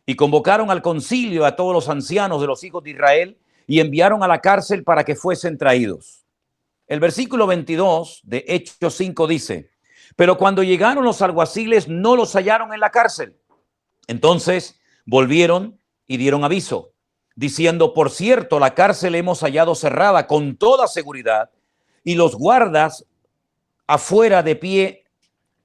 y 0.06 0.16
convocaron 0.16 0.72
al 0.72 0.82
concilio 0.82 1.46
a 1.46 1.56
todos 1.56 1.74
los 1.74 1.90
ancianos 1.90 2.42
de 2.42 2.48
los 2.48 2.64
hijos 2.64 2.84
de 2.84 2.92
Israel 2.92 3.38
y 3.68 3.80
enviaron 3.80 4.24
a 4.24 4.28
la 4.28 4.42
cárcel 4.42 4.84
para 4.84 5.04
que 5.04 5.16
fuesen 5.16 5.58
traídos. 5.58 6.26
El 6.88 7.00
versículo 7.00 7.48
22 7.48 8.22
de 8.24 8.44
Hechos 8.48 8.96
5 8.96 9.28
dice, 9.28 9.72
pero 10.16 10.38
cuando 10.38 10.64
llegaron 10.64 11.04
los 11.04 11.22
alguaciles 11.22 11.88
no 11.88 12.16
los 12.16 12.34
hallaron 12.34 12.74
en 12.74 12.80
la 12.80 12.92
cárcel. 12.92 13.36
Entonces 14.08 14.80
volvieron 15.06 15.80
y 16.06 16.18
dieron 16.18 16.44
aviso, 16.44 16.93
diciendo, 17.36 17.94
por 17.94 18.10
cierto, 18.12 18.60
la 18.60 18.74
cárcel 18.74 19.16
hemos 19.16 19.42
hallado 19.42 19.76
cerrada 19.76 20.28
con 20.28 20.56
toda 20.56 20.88
seguridad 20.88 21.50
y 22.04 22.16
los 22.16 22.36
guardas 22.36 23.06
afuera 23.88 24.44
de 24.44 24.56
pie 24.56 25.06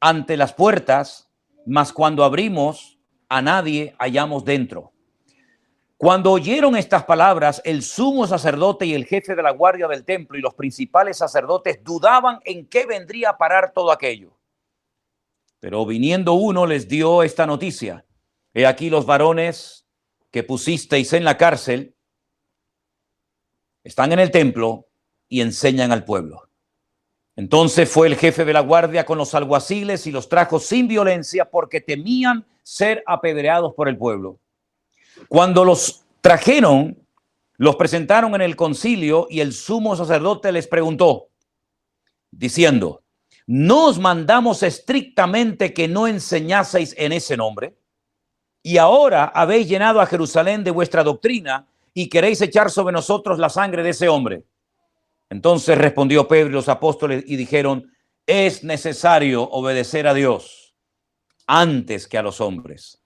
ante 0.00 0.37
las 0.37 0.52
puertas, 0.52 1.31
mas 1.66 1.92
cuando 1.92 2.24
abrimos 2.24 2.98
a 3.28 3.42
nadie 3.42 3.94
hallamos 3.98 4.44
dentro. 4.44 4.92
Cuando 5.96 6.31
oyeron 6.31 6.76
estas 6.76 7.04
palabras, 7.04 7.61
el 7.64 7.83
sumo 7.83 8.24
sacerdote 8.26 8.87
y 8.87 8.94
el 8.94 9.04
jefe 9.04 9.35
de 9.35 9.42
la 9.42 9.50
guardia 9.50 9.88
del 9.88 10.04
templo 10.04 10.38
y 10.38 10.40
los 10.40 10.54
principales 10.54 11.18
sacerdotes 11.18 11.83
dudaban 11.83 12.38
en 12.44 12.66
qué 12.66 12.87
vendría 12.87 13.31
a 13.31 13.37
parar 13.38 13.72
todo 13.74 13.90
aquello. 13.90 14.38
Pero 15.59 15.85
viniendo 15.85 16.35
uno 16.35 16.66
les 16.66 16.87
dio 16.87 17.24
esta 17.24 17.46
noticia. 17.46 18.04
He 18.54 18.64
aquí 18.64 18.90
los 18.90 19.07
varones 19.07 19.88
que 20.30 20.42
pusisteis 20.42 21.12
en 21.12 21.24
la 21.24 21.36
cárcel 21.36 21.94
están 23.82 24.12
en 24.12 24.18
el 24.18 24.30
templo 24.30 24.86
y 25.28 25.40
enseñan 25.40 25.92
al 25.92 26.04
pueblo. 26.04 26.48
Entonces 27.36 27.88
fue 27.88 28.08
el 28.08 28.16
jefe 28.16 28.44
de 28.44 28.52
la 28.52 28.60
guardia 28.60 29.06
con 29.06 29.16
los 29.16 29.34
alguaciles 29.34 30.06
y 30.06 30.10
los 30.10 30.28
trajo 30.28 30.58
sin 30.58 30.88
violencia 30.88 31.48
porque 31.48 31.80
temían 31.80 32.44
ser 32.62 33.02
apedreados 33.06 33.74
por 33.74 33.88
el 33.88 33.96
pueblo. 33.96 34.40
Cuando 35.28 35.64
los 35.64 36.04
trajeron, 36.20 36.98
los 37.56 37.76
presentaron 37.76 38.34
en 38.34 38.40
el 38.40 38.56
concilio 38.56 39.26
y 39.30 39.40
el 39.40 39.52
sumo 39.52 39.96
sacerdote 39.96 40.52
les 40.52 40.66
preguntó, 40.66 41.28
diciendo, 42.30 43.02
¿no 43.46 43.86
os 43.86 43.98
mandamos 43.98 44.62
estrictamente 44.62 45.72
que 45.72 45.88
no 45.88 46.06
enseñaseis 46.06 46.94
en 46.98 47.12
ese 47.12 47.36
nombre? 47.36 47.76
Y 48.68 48.76
ahora 48.76 49.33
habéis 49.35 49.66
llenado 49.66 49.98
a 49.98 50.04
Jerusalén 50.04 50.62
de 50.62 50.70
vuestra 50.70 51.02
doctrina 51.02 51.66
y 51.94 52.11
queréis 52.11 52.42
echar 52.42 52.70
sobre 52.70 52.92
nosotros 52.92 53.38
la 53.38 53.48
sangre 53.48 53.83
de 53.83 53.88
ese 53.88 54.11
hombre. 54.11 54.44
Entonces 55.31 55.78
respondió 55.78 56.28
Pedro 56.28 56.50
y 56.50 56.52
los 56.52 56.68
apóstoles 56.68 57.24
y 57.26 57.37
dijeron, 57.37 57.90
es 58.26 58.64
necesario 58.64 59.42
obedecer 59.42 60.07
a 60.07 60.12
Dios 60.12 60.74
antes 61.46 62.07
que 62.07 62.18
a 62.18 62.22
los 62.22 62.42
hombres. 62.42 63.02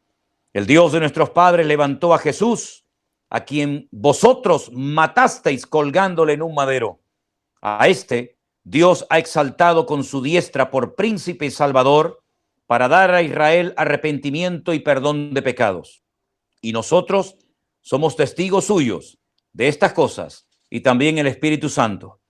El 0.52 0.66
Dios 0.66 0.90
de 0.90 0.98
nuestros 0.98 1.30
padres 1.30 1.64
levantó 1.64 2.12
a 2.12 2.18
Jesús, 2.18 2.84
a 3.30 3.44
quien 3.44 3.86
vosotros 3.92 4.68
matasteis 4.72 5.64
colgándole 5.64 6.32
en 6.32 6.42
un 6.42 6.56
madero. 6.56 6.98
A 7.60 7.86
este 7.86 8.36
Dios 8.64 9.06
ha 9.10 9.20
exaltado 9.20 9.86
con 9.86 10.02
su 10.02 10.22
diestra 10.22 10.72
por 10.72 10.96
príncipe 10.96 11.46
y 11.46 11.52
salvador 11.52 12.21
para 12.72 12.88
dar 12.88 13.14
a 13.14 13.20
Israel 13.20 13.74
arrepentimiento 13.76 14.72
y 14.72 14.78
perdón 14.78 15.34
de 15.34 15.42
pecados. 15.42 16.02
Y 16.62 16.72
nosotros 16.72 17.36
somos 17.82 18.16
testigos 18.16 18.64
suyos 18.64 19.18
de 19.52 19.68
estas 19.68 19.92
cosas 19.92 20.48
y 20.70 20.80
también 20.80 21.18
el 21.18 21.26
Espíritu 21.26 21.68
Santo, 21.68 22.22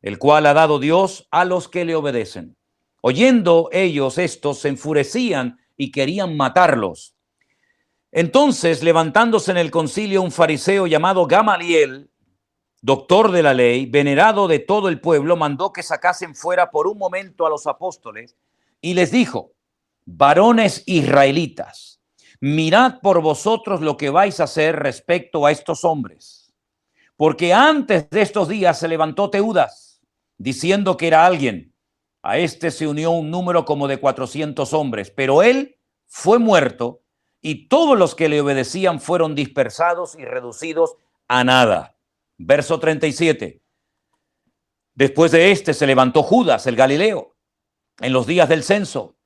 el 0.00 0.18
cual 0.18 0.46
ha 0.46 0.54
dado 0.54 0.78
Dios 0.78 1.28
a 1.30 1.44
los 1.44 1.68
que 1.68 1.84
le 1.84 1.96
obedecen. 1.96 2.56
Oyendo 3.02 3.68
ellos 3.72 4.16
esto, 4.16 4.54
se 4.54 4.68
enfurecían 4.68 5.58
y 5.76 5.92
querían 5.92 6.34
matarlos. 6.34 7.14
Entonces, 8.10 8.82
levantándose 8.82 9.50
en 9.50 9.58
el 9.58 9.70
concilio 9.70 10.22
un 10.22 10.32
fariseo 10.32 10.86
llamado 10.86 11.26
Gamaliel, 11.26 12.08
doctor 12.80 13.32
de 13.32 13.42
la 13.42 13.52
ley, 13.52 13.84
venerado 13.84 14.48
de 14.48 14.60
todo 14.60 14.88
el 14.88 14.98
pueblo, 14.98 15.36
mandó 15.36 15.74
que 15.74 15.82
sacasen 15.82 16.34
fuera 16.34 16.70
por 16.70 16.86
un 16.86 16.96
momento 16.96 17.44
a 17.44 17.50
los 17.50 17.66
apóstoles 17.66 18.34
y 18.80 18.94
les 18.94 19.10
dijo, 19.10 19.52
varones 20.16 20.82
israelitas, 20.86 22.00
mirad 22.40 23.00
por 23.00 23.22
vosotros 23.22 23.80
lo 23.80 23.96
que 23.96 24.10
vais 24.10 24.40
a 24.40 24.44
hacer 24.44 24.76
respecto 24.76 25.46
a 25.46 25.52
estos 25.52 25.84
hombres. 25.84 26.52
Porque 27.16 27.52
antes 27.52 28.08
de 28.10 28.22
estos 28.22 28.48
días 28.48 28.78
se 28.78 28.88
levantó 28.88 29.30
Teudas, 29.30 30.00
diciendo 30.38 30.96
que 30.96 31.06
era 31.06 31.26
alguien. 31.26 31.74
A 32.22 32.38
este 32.38 32.70
se 32.70 32.86
unió 32.86 33.12
un 33.12 33.30
número 33.30 33.64
como 33.64 33.88
de 33.88 33.98
400 33.98 34.72
hombres, 34.72 35.10
pero 35.10 35.42
él 35.42 35.76
fue 36.06 36.38
muerto 36.38 37.02
y 37.40 37.68
todos 37.68 37.98
los 37.98 38.14
que 38.14 38.28
le 38.28 38.40
obedecían 38.40 39.00
fueron 39.00 39.34
dispersados 39.34 40.16
y 40.18 40.24
reducidos 40.24 40.96
a 41.28 41.44
nada. 41.44 41.96
Verso 42.36 42.80
37. 42.80 43.62
Después 44.94 45.32
de 45.32 45.50
este 45.50 45.72
se 45.72 45.86
levantó 45.86 46.22
Judas, 46.22 46.66
el 46.66 46.76
Galileo, 46.76 47.36
en 48.00 48.12
los 48.12 48.26
días 48.26 48.48
del 48.48 48.64
censo, 48.64 49.16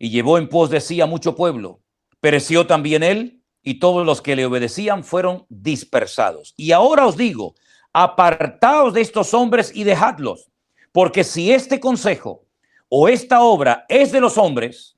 y 0.00 0.08
llevó 0.08 0.38
en 0.38 0.48
pos 0.48 0.70
de 0.70 0.80
sí 0.80 1.00
a 1.00 1.06
mucho 1.06 1.36
pueblo. 1.36 1.82
Pereció 2.20 2.66
también 2.66 3.02
él, 3.02 3.42
y 3.62 3.74
todos 3.74 4.06
los 4.06 4.22
que 4.22 4.34
le 4.34 4.46
obedecían 4.46 5.04
fueron 5.04 5.44
dispersados. 5.50 6.54
Y 6.56 6.72
ahora 6.72 7.06
os 7.06 7.18
digo, 7.18 7.54
apartaos 7.92 8.94
de 8.94 9.02
estos 9.02 9.34
hombres 9.34 9.70
y 9.74 9.84
dejadlos, 9.84 10.50
porque 10.90 11.22
si 11.22 11.52
este 11.52 11.78
consejo 11.78 12.46
o 12.88 13.08
esta 13.08 13.42
obra 13.42 13.84
es 13.90 14.10
de 14.10 14.20
los 14.20 14.38
hombres, 14.38 14.96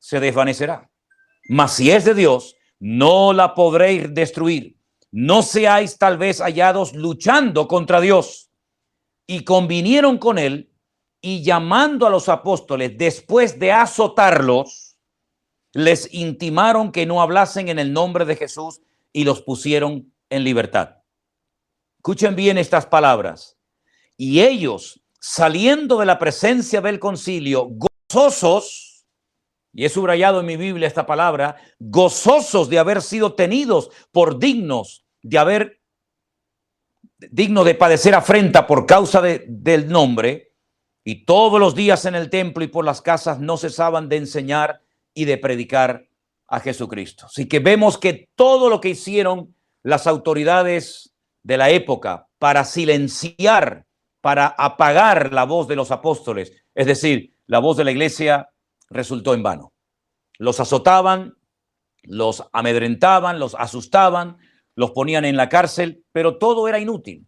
se 0.00 0.18
desvanecerá. 0.18 0.90
Mas 1.48 1.74
si 1.74 1.92
es 1.92 2.04
de 2.04 2.14
Dios, 2.14 2.56
no 2.80 3.32
la 3.32 3.54
podréis 3.54 4.12
destruir. 4.12 4.76
No 5.12 5.42
seáis 5.42 5.96
tal 5.96 6.18
vez 6.18 6.40
hallados 6.40 6.92
luchando 6.94 7.68
contra 7.68 8.00
Dios. 8.00 8.50
Y 9.26 9.44
convinieron 9.44 10.18
con 10.18 10.38
él 10.38 10.69
y 11.20 11.42
llamando 11.42 12.06
a 12.06 12.10
los 12.10 12.28
apóstoles 12.28 12.96
después 12.96 13.58
de 13.58 13.72
azotarlos, 13.72 14.96
les 15.72 16.12
intimaron 16.12 16.92
que 16.92 17.06
no 17.06 17.22
hablasen 17.22 17.68
en 17.68 17.78
el 17.78 17.92
nombre 17.92 18.24
de 18.24 18.36
Jesús 18.36 18.80
y 19.12 19.24
los 19.24 19.42
pusieron 19.42 20.12
en 20.28 20.44
libertad. 20.44 20.96
Escuchen 21.98 22.34
bien 22.34 22.58
estas 22.58 22.86
palabras. 22.86 23.58
Y 24.16 24.40
ellos, 24.40 25.02
saliendo 25.20 25.98
de 25.98 26.06
la 26.06 26.18
presencia 26.18 26.80
del 26.80 26.98
concilio, 26.98 27.68
gozosos, 27.70 29.06
y 29.72 29.84
he 29.84 29.88
subrayado 29.88 30.40
en 30.40 30.46
mi 30.46 30.56
Biblia 30.56 30.88
esta 30.88 31.06
palabra, 31.06 31.56
gozosos 31.78 32.68
de 32.68 32.78
haber 32.78 33.02
sido 33.02 33.34
tenidos 33.34 33.90
por 34.10 34.38
dignos, 34.38 35.04
de 35.22 35.38
haber, 35.38 35.80
digno 37.18 37.62
de 37.62 37.74
padecer 37.74 38.14
afrenta 38.14 38.66
por 38.66 38.86
causa 38.86 39.20
de, 39.20 39.44
del 39.46 39.88
nombre, 39.88 40.49
y 41.04 41.24
todos 41.24 41.58
los 41.58 41.74
días 41.74 42.04
en 42.04 42.14
el 42.14 42.30
templo 42.30 42.64
y 42.64 42.68
por 42.68 42.84
las 42.84 43.00
casas 43.00 43.40
no 43.40 43.56
cesaban 43.56 44.08
de 44.08 44.16
enseñar 44.16 44.82
y 45.14 45.24
de 45.24 45.38
predicar 45.38 46.06
a 46.46 46.60
Jesucristo. 46.60 47.26
Así 47.26 47.46
que 47.46 47.60
vemos 47.60 47.98
que 47.98 48.28
todo 48.34 48.68
lo 48.68 48.80
que 48.80 48.90
hicieron 48.90 49.54
las 49.82 50.06
autoridades 50.06 51.14
de 51.42 51.56
la 51.56 51.70
época 51.70 52.28
para 52.38 52.64
silenciar, 52.64 53.86
para 54.20 54.46
apagar 54.46 55.32
la 55.32 55.44
voz 55.44 55.68
de 55.68 55.76
los 55.76 55.90
apóstoles, 55.90 56.52
es 56.74 56.86
decir, 56.86 57.34
la 57.46 57.58
voz 57.58 57.76
de 57.76 57.84
la 57.84 57.90
iglesia 57.90 58.50
resultó 58.90 59.34
en 59.34 59.42
vano. 59.42 59.72
Los 60.38 60.60
azotaban, 60.60 61.34
los 62.02 62.44
amedrentaban, 62.52 63.38
los 63.38 63.54
asustaban, 63.54 64.38
los 64.74 64.90
ponían 64.92 65.24
en 65.24 65.36
la 65.36 65.48
cárcel, 65.48 66.04
pero 66.12 66.38
todo 66.38 66.68
era 66.68 66.78
inútil. 66.78 67.26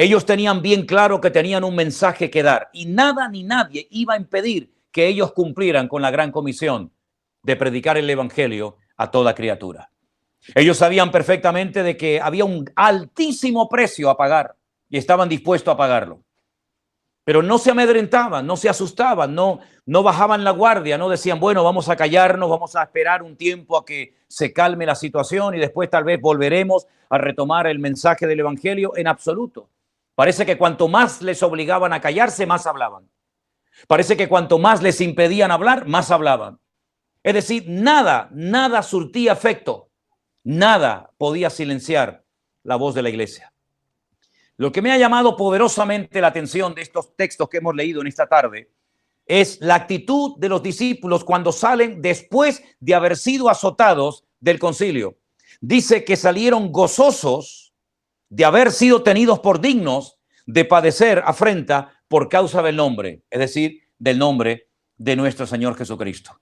Ellos 0.00 0.24
tenían 0.24 0.62
bien 0.62 0.86
claro 0.86 1.20
que 1.20 1.28
tenían 1.28 1.64
un 1.64 1.74
mensaje 1.74 2.30
que 2.30 2.44
dar 2.44 2.70
y 2.72 2.86
nada 2.86 3.28
ni 3.28 3.42
nadie 3.42 3.88
iba 3.90 4.14
a 4.14 4.16
impedir 4.16 4.72
que 4.92 5.08
ellos 5.08 5.32
cumplieran 5.32 5.88
con 5.88 6.02
la 6.02 6.12
gran 6.12 6.30
comisión 6.30 6.92
de 7.42 7.56
predicar 7.56 7.98
el 7.98 8.08
Evangelio 8.08 8.76
a 8.96 9.10
toda 9.10 9.34
criatura. 9.34 9.90
Ellos 10.54 10.76
sabían 10.76 11.10
perfectamente 11.10 11.82
de 11.82 11.96
que 11.96 12.20
había 12.20 12.44
un 12.44 12.70
altísimo 12.76 13.68
precio 13.68 14.08
a 14.08 14.16
pagar 14.16 14.54
y 14.88 14.98
estaban 14.98 15.28
dispuestos 15.28 15.74
a 15.74 15.76
pagarlo 15.76 16.22
pero 17.28 17.42
no 17.42 17.58
se 17.58 17.72
amedrentaban, 17.72 18.46
no 18.46 18.56
se 18.56 18.70
asustaban, 18.70 19.34
no, 19.34 19.60
no 19.84 20.02
bajaban 20.02 20.44
la 20.44 20.50
guardia, 20.50 20.96
no 20.96 21.10
decían, 21.10 21.38
bueno, 21.38 21.62
vamos 21.62 21.90
a 21.90 21.96
callarnos, 21.96 22.48
vamos 22.48 22.74
a 22.74 22.84
esperar 22.84 23.22
un 23.22 23.36
tiempo 23.36 23.76
a 23.76 23.84
que 23.84 24.14
se 24.28 24.54
calme 24.54 24.86
la 24.86 24.94
situación 24.94 25.54
y 25.54 25.58
después 25.58 25.90
tal 25.90 26.04
vez 26.04 26.18
volveremos 26.18 26.86
a 27.10 27.18
retomar 27.18 27.66
el 27.66 27.80
mensaje 27.80 28.26
del 28.26 28.40
Evangelio 28.40 28.96
en 28.96 29.08
absoluto. 29.08 29.68
Parece 30.18 30.44
que 30.44 30.58
cuanto 30.58 30.88
más 30.88 31.22
les 31.22 31.44
obligaban 31.44 31.92
a 31.92 32.00
callarse, 32.00 32.44
más 32.44 32.66
hablaban. 32.66 33.08
Parece 33.86 34.16
que 34.16 34.28
cuanto 34.28 34.58
más 34.58 34.82
les 34.82 35.00
impedían 35.00 35.52
hablar, 35.52 35.86
más 35.86 36.10
hablaban. 36.10 36.58
Es 37.22 37.34
decir, 37.34 37.66
nada, 37.68 38.28
nada 38.32 38.82
surtía 38.82 39.32
efecto, 39.32 39.92
nada 40.42 41.12
podía 41.18 41.50
silenciar 41.50 42.24
la 42.64 42.74
voz 42.74 42.96
de 42.96 43.02
la 43.02 43.10
iglesia. 43.10 43.52
Lo 44.56 44.72
que 44.72 44.82
me 44.82 44.90
ha 44.90 44.98
llamado 44.98 45.36
poderosamente 45.36 46.20
la 46.20 46.26
atención 46.26 46.74
de 46.74 46.82
estos 46.82 47.14
textos 47.14 47.48
que 47.48 47.58
hemos 47.58 47.76
leído 47.76 48.00
en 48.00 48.08
esta 48.08 48.26
tarde 48.26 48.72
es 49.24 49.60
la 49.60 49.76
actitud 49.76 50.36
de 50.38 50.48
los 50.48 50.64
discípulos 50.64 51.22
cuando 51.22 51.52
salen 51.52 52.02
después 52.02 52.60
de 52.80 52.94
haber 52.96 53.16
sido 53.16 53.48
azotados 53.48 54.24
del 54.40 54.58
concilio. 54.58 55.16
Dice 55.60 56.04
que 56.04 56.16
salieron 56.16 56.72
gozosos 56.72 57.67
de 58.30 58.44
haber 58.44 58.72
sido 58.72 59.02
tenidos 59.02 59.40
por 59.40 59.60
dignos 59.60 60.18
de 60.46 60.64
padecer 60.64 61.22
afrenta 61.24 61.92
por 62.08 62.28
causa 62.28 62.62
del 62.62 62.76
nombre, 62.76 63.22
es 63.30 63.38
decir, 63.38 63.82
del 63.98 64.18
nombre 64.18 64.68
de 64.96 65.16
nuestro 65.16 65.46
Señor 65.46 65.76
Jesucristo. 65.76 66.40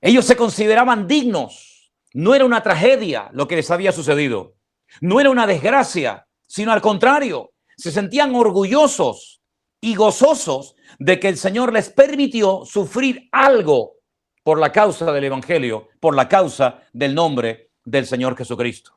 Ellos 0.00 0.24
se 0.24 0.36
consideraban 0.36 1.06
dignos. 1.08 1.92
No 2.12 2.34
era 2.34 2.44
una 2.44 2.62
tragedia 2.62 3.30
lo 3.32 3.48
que 3.48 3.56
les 3.56 3.70
había 3.70 3.92
sucedido. 3.92 4.54
No 5.00 5.20
era 5.20 5.30
una 5.30 5.46
desgracia, 5.46 6.26
sino 6.46 6.72
al 6.72 6.80
contrario, 6.80 7.52
se 7.76 7.90
sentían 7.90 8.34
orgullosos 8.34 9.42
y 9.80 9.94
gozosos 9.94 10.76
de 10.98 11.18
que 11.20 11.28
el 11.28 11.36
Señor 11.36 11.72
les 11.72 11.90
permitió 11.90 12.64
sufrir 12.64 13.28
algo 13.32 13.94
por 14.42 14.58
la 14.58 14.72
causa 14.72 15.10
del 15.12 15.24
Evangelio, 15.24 15.88
por 16.00 16.14
la 16.14 16.28
causa 16.28 16.82
del 16.92 17.14
nombre 17.14 17.70
del 17.84 18.06
Señor 18.06 18.36
Jesucristo. 18.36 18.95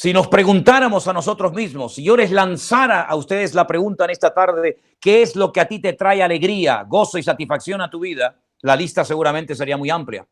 Si 0.00 0.12
nos 0.12 0.28
preguntáramos 0.28 1.08
a 1.08 1.12
nosotros 1.12 1.52
mismos, 1.52 1.96
si 1.96 2.04
yo 2.04 2.16
les 2.16 2.30
lanzara 2.30 3.02
a 3.02 3.16
ustedes 3.16 3.52
la 3.52 3.66
pregunta 3.66 4.04
en 4.04 4.10
esta 4.10 4.32
tarde, 4.32 4.78
¿qué 5.00 5.22
es 5.22 5.34
lo 5.34 5.50
que 5.50 5.58
a 5.58 5.66
ti 5.66 5.80
te 5.80 5.94
trae 5.94 6.22
alegría, 6.22 6.84
gozo 6.86 7.18
y 7.18 7.24
satisfacción 7.24 7.80
a 7.80 7.90
tu 7.90 7.98
vida? 7.98 8.40
La 8.60 8.76
lista 8.76 9.04
seguramente 9.04 9.56
sería 9.56 9.76
muy 9.76 9.90
amplia. 9.90 10.24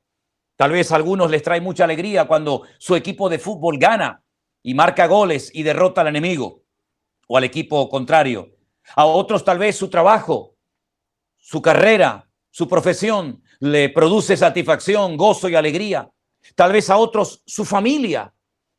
Tal 0.54 0.70
vez 0.70 0.92
a 0.92 0.94
algunos 0.94 1.32
les 1.32 1.42
trae 1.42 1.60
mucha 1.60 1.82
alegría 1.82 2.26
cuando 2.28 2.62
su 2.78 2.94
equipo 2.94 3.28
de 3.28 3.40
fútbol 3.40 3.76
gana 3.76 4.22
y 4.62 4.72
marca 4.72 5.08
goles 5.08 5.50
y 5.52 5.64
derrota 5.64 6.02
al 6.02 6.06
enemigo 6.06 6.62
o 7.26 7.36
al 7.36 7.42
equipo 7.42 7.88
contrario. 7.88 8.52
A 8.94 9.04
otros 9.04 9.44
tal 9.44 9.58
vez 9.58 9.76
su 9.76 9.90
trabajo, 9.90 10.54
su 11.38 11.60
carrera, 11.60 12.30
su 12.52 12.68
profesión 12.68 13.42
le 13.58 13.88
produce 13.88 14.36
satisfacción, 14.36 15.16
gozo 15.16 15.48
y 15.48 15.56
alegría. 15.56 16.08
Tal 16.54 16.70
vez 16.70 16.88
a 16.88 16.98
otros 16.98 17.42
su 17.44 17.64
familia, 17.64 18.32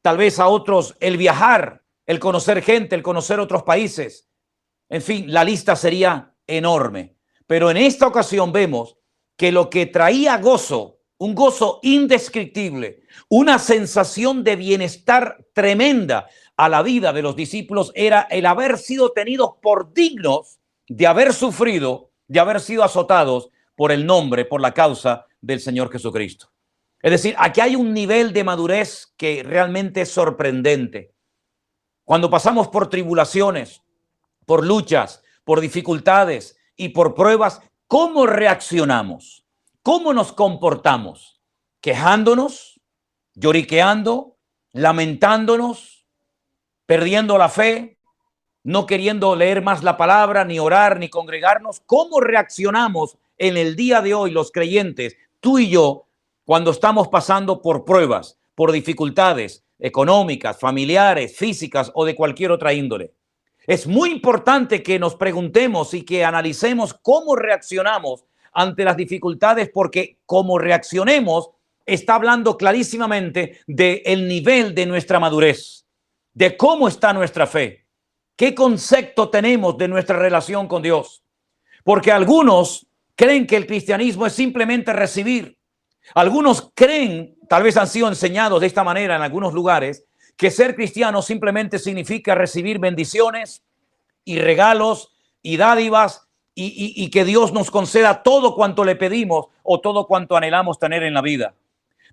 tal 0.08 0.16
vez 0.16 0.40
a 0.40 0.48
otros 0.48 0.96
el 1.02 1.18
viajar, 1.18 1.84
el 2.06 2.18
conocer 2.18 2.62
gente, 2.62 2.96
el 2.96 3.04
conocer 3.04 3.42
otros 3.42 3.64
países. 3.64 4.30
En 4.88 5.02
fin, 5.02 5.26
la 5.28 5.44
lista 5.44 5.76
sería 5.76 6.34
enorme. 6.48 7.18
Pero 7.46 7.70
en 7.70 7.76
esta 7.76 8.08
ocasión 8.08 8.54
vemos 8.54 8.96
que 9.36 9.52
lo 9.52 9.70
que 9.70 9.86
traía 9.86 10.38
gozo, 10.38 11.02
un 11.18 11.36
gozo 11.36 11.82
indescriptible, 11.84 13.02
una 13.28 13.60
sensación 13.60 14.46
de 14.46 14.56
bienestar 14.56 15.46
tremenda 15.52 16.30
a 16.56 16.70
la 16.70 16.84
vida 16.84 17.12
de 17.12 17.24
los 17.24 17.36
discípulos 17.36 17.92
era 17.94 18.22
el 18.32 18.46
haber 18.46 18.78
sido 18.78 19.12
tenidos 19.12 19.56
por 19.62 19.92
dignos 19.92 20.60
de 20.88 21.06
haber 21.06 21.34
sufrido, 21.34 22.12
de 22.30 22.40
haber 22.40 22.62
sido 22.62 22.86
azotados 22.86 23.50
por 23.76 23.92
el 23.92 24.06
nombre, 24.06 24.46
por 24.46 24.62
la 24.62 24.74
causa 24.74 25.26
del 25.42 25.60
Señor 25.60 25.92
Jesucristo. 25.92 26.50
Es 27.02 27.12
decir, 27.12 27.36
aquí 27.38 27.62
hay 27.62 27.76
un 27.76 27.94
nivel 27.94 28.34
de 28.34 28.44
madurez 28.44 29.14
que 29.18 29.44
realmente 29.44 30.02
es 30.02 30.10
sorprendente. 30.10 31.14
Cuando 32.04 32.30
pasamos 32.30 32.70
por 32.70 32.90
tribulaciones, 32.90 33.84
por 34.46 34.66
luchas, 34.66 35.24
por 35.44 35.60
dificultades 35.60 36.58
y 36.76 36.90
por 36.90 37.14
pruebas, 37.14 37.62
¿cómo 37.88 38.26
reaccionamos? 38.26 39.46
¿Cómo 39.84 40.14
nos 40.14 40.34
comportamos? 40.34 41.42
¿Quejándonos? 41.82 42.80
¿Lloriqueando? 43.36 44.38
¿Lamentándonos? 44.72 46.06
¿Perdiendo 46.86 47.38
la 47.38 47.50
fe? 47.50 48.00
¿No 48.64 48.86
queriendo 48.86 49.36
leer 49.36 49.62
más 49.62 49.84
la 49.84 49.98
palabra, 49.98 50.44
ni 50.44 50.60
orar, 50.60 51.00
ni 51.00 51.10
congregarnos? 51.10 51.82
¿Cómo 51.86 52.20
reaccionamos 52.20 53.18
en 53.38 53.58
el 53.58 53.76
día 53.76 54.02
de 54.02 54.14
hoy 54.14 54.32
los 54.32 54.52
creyentes, 54.52 55.16
tú 55.40 55.60
y 55.60 55.70
yo, 55.70 56.07
cuando 56.48 56.72
estamos 56.72 57.10
pasando 57.10 57.62
por 57.62 57.84
pruebas, 57.84 58.40
por 58.56 58.72
dificultades 58.72 59.66
económicas, 59.80 60.58
familiares, 60.58 61.36
físicas 61.36 61.92
o 61.94 62.06
de 62.06 62.16
cualquier 62.16 62.52
otra 62.52 62.72
índole. 62.72 63.12
Es 63.66 63.86
muy 63.86 64.12
importante 64.12 64.82
que 64.82 64.98
nos 64.98 65.16
preguntemos 65.16 65.94
y 65.94 66.04
que 66.04 66.24
analicemos 66.24 66.94
cómo 66.94 67.36
reaccionamos 67.36 68.24
ante 68.54 68.86
las 68.86 68.96
dificultades, 68.96 69.70
porque 69.74 70.20
como 70.26 70.58
reaccionemos 70.58 71.50
está 71.86 72.16
hablando 72.16 72.56
clarísimamente 72.56 73.60
del 73.68 74.02
el 74.06 74.30
nivel 74.30 74.74
de 74.74 74.86
nuestra 74.86 75.20
madurez, 75.20 75.86
de 76.34 76.56
cómo 76.56 76.88
está 76.88 77.12
nuestra 77.12 77.46
fe, 77.46 77.86
qué 78.38 78.56
concepto 78.56 79.28
tenemos 79.30 79.78
de 79.78 79.90
nuestra 79.90 80.18
relación 80.18 80.70
con 80.70 80.82
Dios. 80.82 81.26
Porque 81.84 82.14
algunos 82.14 82.88
creen 83.18 83.46
que 83.46 83.58
el 83.58 83.68
cristianismo 83.68 84.26
es 84.26 84.32
simplemente 84.32 84.94
recibir, 84.94 85.57
algunos 86.14 86.72
creen, 86.74 87.36
tal 87.50 87.64
vez 87.64 87.78
han 87.78 87.88
sido 87.88 88.08
enseñados 88.08 88.62
de 88.62 88.68
esta 88.68 88.84
manera 88.84 89.16
en 89.16 89.22
algunos 89.22 89.54
lugares, 89.54 90.06
que 90.36 90.52
ser 90.52 90.76
cristiano 90.76 91.22
simplemente 91.22 91.80
significa 91.80 92.36
recibir 92.36 92.80
bendiciones 92.80 93.64
y 94.24 94.40
regalos 94.40 95.14
y 95.42 95.58
dádivas 95.58 96.28
y, 96.60 97.10
que 97.12 97.24
Dios 97.24 97.54
nos 97.54 97.70
conceda 97.70 98.24
todo 98.24 98.56
cuanto 98.56 98.84
le 98.84 98.96
pedimos 98.96 99.46
o 99.62 99.80
todo 99.80 100.08
cuanto 100.08 100.36
anhelamos 100.36 100.80
tener 100.80 101.04
en 101.04 101.14
la 101.14 101.22
vida. 101.22 101.54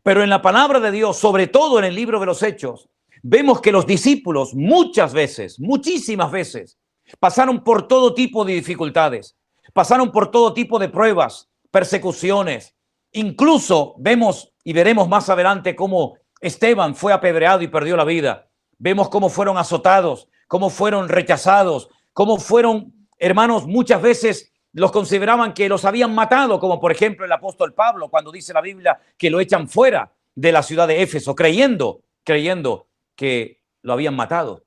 Pero 0.03 0.23
en 0.23 0.29
la 0.29 0.43
palabra 0.43 0.81
de 0.81 0.91
Dios, 0.91 1.17
sobre 1.17 1.47
todo 1.47 1.79
en 1.79 1.87
el 1.87 1.95
libro 1.95 2.21
de 2.21 2.27
los 2.27 2.43
Hechos, 2.43 2.91
vemos 3.23 3.63
que 3.63 3.73
los 3.73 3.87
discípulos 3.87 4.55
muchas 4.55 5.15
veces, 5.15 5.59
muchísimas 5.59 6.31
veces, 6.31 6.79
pasaron 7.19 7.65
por 7.65 7.89
todo 7.89 8.13
tipo 8.13 8.45
de 8.45 8.53
dificultades, 8.53 9.35
pasaron 9.73 10.13
por 10.13 10.31
todo 10.31 10.53
tipo 10.53 10.79
de 10.79 10.91
pruebas, 10.91 11.49
persecuciones, 11.71 12.74
Incluso 13.15 13.95
vemos 13.99 14.53
y 14.65 14.73
veremos 14.73 15.09
más 15.09 15.31
adelante 15.31 15.77
cómo 15.77 16.19
Esteban 16.41 16.97
fue 16.97 17.13
apedreado 17.13 17.63
y 17.63 17.69
perdió 17.69 17.97
la 17.97 18.05
vida. 18.05 18.51
Vemos 18.77 19.09
cómo 19.09 19.29
fueron 19.29 19.57
azotados, 19.57 20.29
cómo 20.49 20.69
fueron 20.69 21.09
rechazados, 21.09 21.89
cómo 22.13 22.39
fueron, 22.39 22.93
hermanos, 23.19 23.69
muchas 23.69 24.03
veces 24.03 24.53
los 24.73 24.91
consideraban 24.91 25.55
que 25.55 25.69
los 25.69 25.85
habían 25.85 26.13
matado, 26.13 26.59
como 26.59 26.81
por 26.81 26.91
ejemplo 26.91 27.25
el 27.25 27.31
apóstol 27.31 27.73
Pablo, 27.73 28.09
cuando 28.09 28.33
dice 28.33 28.53
la 28.53 28.61
Biblia 28.61 28.99
que 29.17 29.31
lo 29.31 29.39
echan 29.39 29.69
fuera 29.69 30.13
de 30.35 30.51
la 30.51 30.65
ciudad 30.65 30.89
de 30.89 31.01
Éfeso, 31.01 31.37
creyendo, 31.37 32.03
creyendo 32.25 32.89
que 33.15 33.63
lo 33.83 33.93
habían 33.93 34.17
matado. 34.17 34.65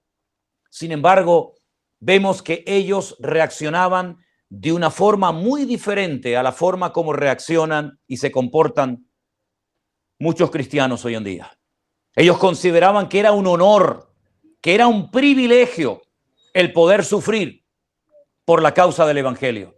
Sin 0.70 0.94
embargo, 0.94 1.56
vemos 2.00 2.42
que 2.42 2.64
ellos 2.66 3.18
reaccionaban 3.20 4.20
de 4.50 4.72
una 4.72 4.92
forma 4.92 5.32
muy 5.32 5.66
diferente 5.66 6.38
a 6.38 6.44
la 6.44 6.52
forma 6.52 6.94
como 6.94 7.14
reaccionan 7.14 8.00
y 8.08 8.18
se 8.18 8.32
comportan 8.32 9.08
muchos 10.20 10.50
cristianos 10.52 11.04
hoy 11.06 11.16
en 11.16 11.24
día. 11.24 11.60
Ellos 12.16 12.38
consideraban 12.38 13.10
que 13.10 13.20
era 13.20 13.32
un 13.32 13.46
honor, 13.48 14.12
que 14.62 14.74
era 14.74 14.88
un 14.88 15.12
privilegio 15.12 16.02
el 16.54 16.74
poder 16.74 17.04
sufrir 17.04 17.64
por 18.46 18.62
la 18.64 18.74
causa 18.74 19.06
del 19.06 19.20
Evangelio. 19.20 19.76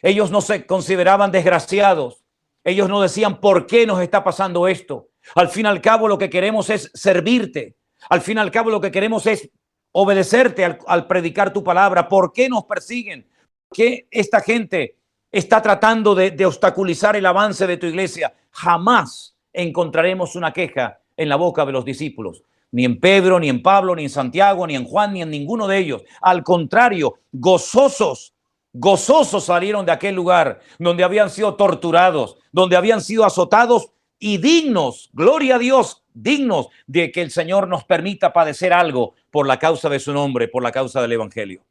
Ellos 0.00 0.30
no 0.30 0.40
se 0.40 0.64
consideraban 0.64 1.32
desgraciados. 1.32 2.24
Ellos 2.64 2.88
no 2.88 3.02
decían, 3.02 3.40
¿por 3.40 3.66
qué 3.66 3.86
nos 3.86 4.00
está 4.00 4.22
pasando 4.22 4.68
esto? 4.68 5.10
Al 5.34 5.48
fin 5.48 5.66
y 5.66 5.68
al 5.68 5.82
cabo 5.82 6.08
lo 6.08 6.16
que 6.16 6.30
queremos 6.30 6.70
es 6.70 6.90
servirte. 6.94 7.76
Al 8.08 8.20
fin 8.20 8.38
y 8.38 8.40
al 8.40 8.50
cabo 8.50 8.70
lo 8.70 8.80
que 8.80 8.90
queremos 8.90 9.26
es 9.26 9.50
obedecerte 9.92 10.64
al, 10.64 10.78
al 10.86 11.06
predicar 11.06 11.52
tu 11.52 11.64
palabra. 11.64 12.08
¿Por 12.08 12.32
qué 12.32 12.48
nos 12.48 12.64
persiguen? 12.64 13.28
Que 13.72 14.06
esta 14.10 14.40
gente 14.40 14.96
está 15.30 15.60
tratando 15.60 16.14
de, 16.14 16.46
obstaculizar 16.46 17.16
el 17.16 17.26
avance 17.26 17.66
de 17.66 17.76
tu 17.76 17.86
iglesia. 17.86 18.34
Jamás 18.50 19.36
encontraremos 19.52 20.36
una 20.36 20.52
queja 20.52 21.00
en 21.16 21.28
la 21.28 21.36
boca 21.36 21.64
de 21.66 21.72
los 21.72 21.84
discípulos. 21.84 22.42
Ni 22.70 22.84
en 22.84 23.00
Pedro, 23.00 23.40
ni 23.40 23.48
en 23.48 23.62
Pablo, 23.62 23.96
ni 23.96 24.04
en 24.04 24.10
Santiago, 24.10 24.66
ni 24.66 24.76
en 24.76 24.84
Juan, 24.84 25.14
ni 25.14 25.22
en 25.22 25.30
ninguno 25.30 25.66
de 25.66 25.78
ellos. 25.78 26.02
Al 26.20 26.42
contrario, 26.42 27.14
gozosos, 27.32 28.34
gozosos 28.72 29.44
salieron 29.44 29.86
de 29.86 29.92
aquel 29.92 30.14
lugar 30.14 30.60
donde 30.78 31.04
habían 31.04 31.30
sido 31.30 31.54
torturados, 31.54 32.36
donde 32.52 32.76
habían 32.76 33.00
sido 33.00 33.24
azotados 33.24 33.90
y 34.18 34.38
dignos, 34.38 35.10
gloria 35.12 35.56
a 35.56 35.58
Dios, 35.58 36.02
dignos 36.12 36.68
de 36.86 37.12
que 37.12 37.22
el 37.22 37.30
Señor 37.30 37.68
nos 37.68 37.84
permita 37.84 38.32
padecer 38.32 38.72
algo 38.72 39.14
por 39.30 39.46
la 39.46 39.58
causa 39.58 39.88
de 39.88 40.00
su 40.00 40.12
nombre, 40.12 40.48
por 40.48 40.62
la 40.62 40.72
causa 40.72 41.00
del 41.00 41.12
Evangelio. 41.12 41.62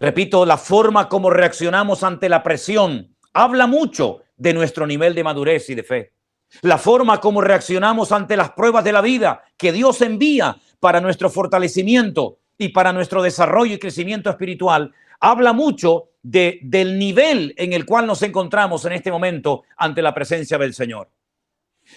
Repito, 0.00 0.46
la 0.46 0.56
forma 0.56 1.08
como 1.08 1.30
reaccionamos 1.30 2.02
ante 2.02 2.28
la 2.28 2.42
presión 2.42 3.14
habla 3.32 3.66
mucho 3.66 4.22
de 4.36 4.54
nuestro 4.54 4.86
nivel 4.86 5.14
de 5.14 5.24
madurez 5.24 5.70
y 5.70 5.74
de 5.74 5.82
fe. 5.82 6.12
La 6.60 6.76
forma 6.78 7.20
como 7.20 7.40
reaccionamos 7.40 8.12
ante 8.12 8.36
las 8.36 8.50
pruebas 8.50 8.84
de 8.84 8.92
la 8.92 9.00
vida 9.00 9.42
que 9.56 9.72
Dios 9.72 10.02
envía 10.02 10.56
para 10.80 11.00
nuestro 11.00 11.30
fortalecimiento 11.30 12.38
y 12.58 12.68
para 12.70 12.92
nuestro 12.92 13.22
desarrollo 13.22 13.74
y 13.74 13.78
crecimiento 13.78 14.28
espiritual 14.28 14.92
habla 15.20 15.52
mucho 15.52 16.10
de, 16.22 16.58
del 16.62 16.98
nivel 16.98 17.54
en 17.56 17.72
el 17.72 17.86
cual 17.86 18.06
nos 18.06 18.22
encontramos 18.22 18.84
en 18.84 18.92
este 18.92 19.10
momento 19.10 19.62
ante 19.76 20.02
la 20.02 20.12
presencia 20.14 20.58
del 20.58 20.74
Señor. 20.74 21.08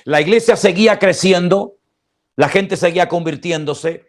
La 0.03 0.21
iglesia 0.21 0.55
seguía 0.55 0.99
creciendo, 0.99 1.77
la 2.35 2.49
gente 2.49 2.77
seguía 2.77 3.07
convirtiéndose, 3.07 4.05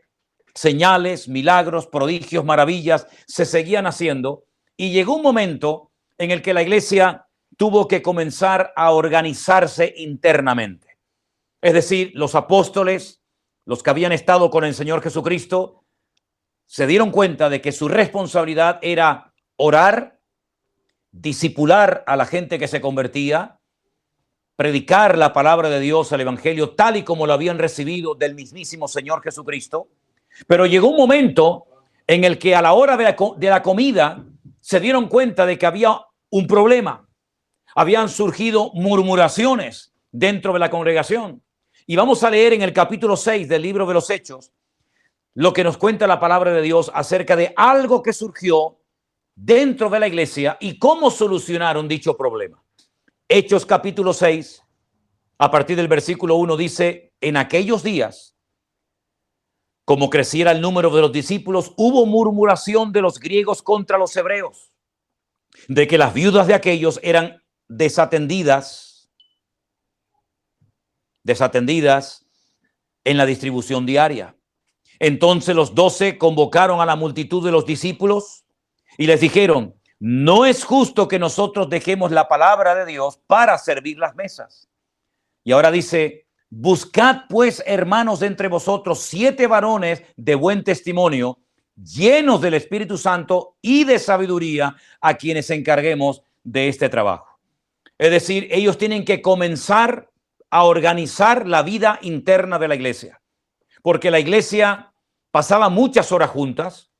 señales, 0.57 1.29
milagros, 1.29 1.87
prodigios, 1.87 2.45
maravillas 2.45 3.07
se 3.27 3.45
seguían 3.45 3.87
haciendo 3.87 4.45
y 4.77 4.91
llegó 4.91 5.17
un 5.17 5.23
momento 5.23 5.93
en 6.19 6.31
el 6.31 6.43
que 6.43 6.55
la 6.55 6.63
iglesia 6.63 7.27
tuvo 7.57 7.87
que 7.87 8.03
comenzar 8.03 8.73
a 8.75 8.91
organizarse 8.91 9.95
internamente. 9.99 10.99
Es 11.61 11.75
decir, 11.75 12.13
los 12.15 12.35
apóstoles, 12.35 13.23
los 13.67 13.83
que 13.83 13.91
habían 13.91 14.13
estado 14.13 14.51
con 14.51 14.65
el 14.65 14.75
Señor 14.75 15.03
Jesucristo, 15.03 15.85
se 16.67 16.87
dieron 16.87 17.11
cuenta 17.11 17.49
de 17.49 17.61
que 17.61 17.73
su 17.73 17.89
responsabilidad 17.89 18.79
era 18.83 19.35
orar, 19.57 20.21
disipular 21.13 22.03
a 22.07 22.17
la 22.17 22.27
gente 22.27 22.59
que 22.59 22.69
se 22.69 22.81
convertía, 22.81 23.61
predicar 24.57 25.19
la 25.19 25.35
palabra 25.35 25.69
de 25.69 25.81
Dios, 25.81 26.11
el 26.13 26.23
Evangelio, 26.23 26.71
tal 26.71 26.97
y 26.97 27.03
como 27.03 27.27
lo 27.27 27.35
habían 27.35 27.59
recibido 27.59 28.15
del 28.15 28.35
mismísimo 28.35 28.89
Señor 28.89 29.23
Jesucristo. 29.23 29.89
Pero 30.47 30.67
llegó 30.67 30.89
un 30.89 30.97
momento 30.97 31.67
en 32.07 32.25
el 32.25 32.39
que 32.39 32.55
a 32.55 32.63
la 32.63 32.73
hora 32.73 32.97
de 32.97 33.49
la, 33.49 33.63
comida 33.63 34.25
se 34.61 34.81
dieron 34.81 35.09
cuenta 35.09 35.47
de 35.47 35.59
que 35.59 35.67
había 35.67 36.01
un 36.31 36.47
problema. 36.47 37.09
Habían 37.75 38.09
surgido 38.09 38.71
murmuraciones 38.75 39.95
dentro 40.11 40.53
de 40.53 40.59
la 40.59 40.71
congregación. 40.71 41.43
Y 41.87 41.97
vamos 41.97 42.23
a 42.23 42.31
leer 42.31 42.53
en 42.53 42.63
el 42.63 42.73
capítulo 42.73 43.17
6 43.17 43.49
del 43.49 43.63
libro 43.63 43.87
de 43.87 43.95
los 43.95 44.11
Hechos 44.11 44.53
lo 45.37 45.53
que 45.53 45.65
nos 45.65 45.77
cuenta 45.77 46.07
la 46.07 46.19
palabra 46.19 46.51
de 46.55 46.63
Dios 46.63 46.91
acerca 46.95 47.37
de 47.37 47.53
algo 47.57 48.03
que 48.03 48.15
surgió 48.15 48.79
dentro 49.35 49.91
de 49.91 50.01
la 50.01 50.09
iglesia 50.09 50.57
y 50.61 50.79
cómo 50.79 51.11
solucionaron 51.11 51.87
dicho 51.87 52.17
problema. 52.17 52.63
Hechos 53.29 53.67
capítulo 53.67 54.15
6, 54.15 54.63
a 55.37 55.51
partir 55.51 55.77
del 55.77 55.89
versículo 55.89 56.37
1 56.37 56.57
dice, 56.57 57.13
en 57.21 57.37
aquellos 57.37 57.83
días, 57.83 58.36
como 59.87 60.11
creciera 60.11 60.51
el 60.51 60.61
número 60.61 60.91
de 60.91 61.01
los 61.01 61.13
discípulos, 61.13 61.73
hubo 61.77 62.07
murmuración 62.07 62.91
de 62.91 63.01
los 63.01 63.21
griegos 63.21 63.63
contra 63.63 63.97
los 63.97 64.15
hebreos, 64.17 64.73
de 65.69 65.87
que 65.87 65.97
las 65.97 66.13
viudas 66.13 66.49
de 66.49 66.55
aquellos 66.55 66.99
eran 67.05 67.41
desatendidas, 67.69 69.09
desatendidas 71.23 72.27
en 73.05 73.17
la 73.17 73.27
distribución 73.27 73.87
diaria. 73.87 74.37
Entonces 74.99 75.55
los 75.55 75.77
doce 75.77 76.19
convocaron 76.19 76.81
a 76.81 76.87
la 76.87 76.97
multitud 76.97 77.45
de 77.45 77.53
los 77.53 77.65
discípulos 77.65 78.45
y 78.99 79.07
les 79.07 79.21
dijeron, 79.21 79.81
no 80.01 80.47
es 80.47 80.65
justo 80.65 81.07
que 81.07 81.21
nosotros 81.21 81.71
dejemos 81.71 82.11
la 82.11 82.27
palabra 82.27 82.75
de 82.75 82.87
Dios 82.87 83.21
para 83.29 83.57
servir 83.57 83.99
las 83.99 84.17
mesas. 84.17 84.69
Y 85.45 85.53
ahora 85.53 85.71
dice, 85.71 86.26
buscad 86.59 87.23
pues, 87.29 87.63
hermanos, 87.67 88.23
entre 88.23 88.49
vosotros 88.49 89.01
siete 89.01 89.47
varones 89.47 90.03
de 90.17 90.35
buen 90.35 90.65
testimonio, 90.65 91.39
llenos 91.77 92.41
del 92.41 92.55
Espíritu 92.55 92.97
Santo 92.97 93.57
y 93.61 93.85
de 93.85 93.99
sabiduría, 93.99 94.77
a 95.01 95.15
quienes 95.15 95.51
encarguemos 95.51 96.23
de 96.43 96.69
este 96.69 96.89
trabajo. 96.89 97.39
Es 97.99 98.11
decir, 98.11 98.49
ellos 98.51 98.79
tienen 98.79 99.05
que 99.05 99.21
comenzar 99.23 100.11
a 100.51 100.65
organizar 100.65 101.47
la 101.47 101.63
vida 101.63 101.99
interna 102.03 102.59
de 102.59 102.69
la 102.69 102.75
iglesia 102.75 103.21
porque 103.87 104.11
la 104.11 104.19
iglesia 104.19 104.93
pasaba 105.31 105.69
muchas 105.69 106.11
horas 106.11 106.31
juntas, 106.31 106.91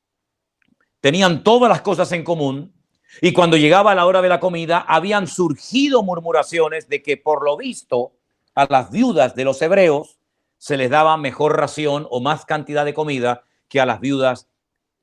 tenían 1.01 1.43
todas 1.43 1.67
las 1.67 1.81
cosas 1.81 2.13
en 2.13 2.23
común, 2.23 2.73
y 3.19 3.33
cuando 3.33 3.57
llegaba 3.57 3.93
la 3.93 4.05
hora 4.05 4.21
de 4.21 4.29
la 4.29 4.39
comida, 4.39 4.85
habían 4.87 5.27
surgido 5.27 6.01
murmuraciones 6.01 6.87
de 6.87 7.03
que 7.03 7.17
por 7.17 7.43
lo 7.43 7.57
visto 7.57 8.13
a 8.57 8.65
las 8.67 8.89
viudas 8.89 9.35
de 9.35 9.43
los 9.43 9.61
hebreos 9.61 10.17
se 10.57 10.77
les 10.77 10.89
daba 10.89 11.15
mejor 11.15 11.55
ración 11.55 12.07
o 12.09 12.21
más 12.21 12.43
cantidad 12.43 12.85
de 12.85 12.95
comida 12.95 13.43
que 13.69 13.79
a 13.79 13.85
las 13.85 13.99
viudas 13.99 14.47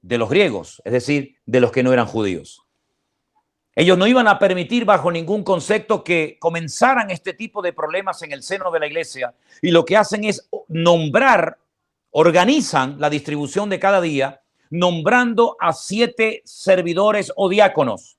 de 0.03 0.19
los 0.19 0.29
griegos, 0.29 0.83
es 0.85 0.93
decir, 0.93 1.37
de 1.47 1.61
los 1.61 1.71
que 1.71 1.85
no 1.85 1.93
eran 1.93 2.07
judíos. 2.07 2.63
Ellos 3.77 3.97
no 3.97 4.09
iban 4.09 4.27
a 4.27 4.41
permitir 4.41 4.85
bajo 4.85 5.13
ningún 5.13 5.45
concepto 5.45 6.03
que 6.03 6.37
comenzaran 6.41 7.13
este 7.13 7.33
tipo 7.33 7.63
de 7.63 7.73
problemas 7.73 8.21
en 8.23 8.33
el 8.33 8.43
seno 8.43 8.73
de 8.73 8.81
la 8.81 8.89
iglesia 8.89 9.35
y 9.63 9.71
lo 9.71 9.85
que 9.85 9.97
hacen 9.97 10.25
es 10.25 10.49
nombrar 10.67 11.59
organizan 12.11 12.97
la 12.99 13.09
distribución 13.09 13.71
de 13.71 13.79
cada 13.79 14.01
día 14.01 14.43
nombrando 14.69 15.57
a 15.61 15.73
siete 15.73 16.43
servidores 16.45 17.33
o 17.37 17.49
diáconos. 17.49 18.19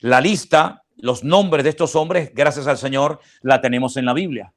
La 0.00 0.22
lista, 0.22 0.82
los 0.96 1.24
nombres 1.24 1.64
de 1.64 1.70
estos 1.70 1.94
hombres, 1.94 2.32
gracias 2.34 2.66
al 2.66 2.78
Señor, 2.78 3.20
la 3.42 3.60
tenemos 3.60 3.96
en 3.96 4.06
la 4.06 4.14
Biblia. 4.14 4.54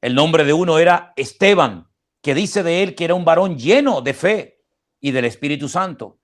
El 0.00 0.14
nombre 0.14 0.44
de 0.44 0.52
uno 0.52 0.78
era 0.78 1.12
Esteban, 1.16 1.88
que 2.22 2.34
dice 2.34 2.62
de 2.62 2.82
él 2.82 2.94
que 2.94 3.04
era 3.04 3.14
un 3.14 3.24
varón 3.24 3.58
lleno 3.58 4.02
de 4.02 4.14
fe 4.14 4.64
y 5.00 5.10
del 5.10 5.24
Espíritu 5.24 5.68
Santo. 5.68 6.18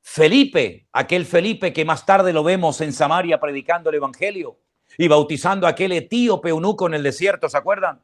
Felipe, 0.00 0.88
aquel 0.92 1.26
Felipe 1.26 1.72
que 1.72 1.84
más 1.84 2.06
tarde 2.06 2.32
lo 2.32 2.44
vemos 2.44 2.80
en 2.80 2.92
Samaria 2.92 3.40
predicando 3.40 3.90
el 3.90 3.96
Evangelio 3.96 4.60
y 4.96 5.08
bautizando 5.08 5.66
a 5.66 5.70
aquel 5.70 5.92
etíope 5.92 6.50
eunuco 6.50 6.86
en 6.86 6.94
el 6.94 7.02
desierto, 7.02 7.48
¿se 7.48 7.58
acuerdan? 7.58 8.02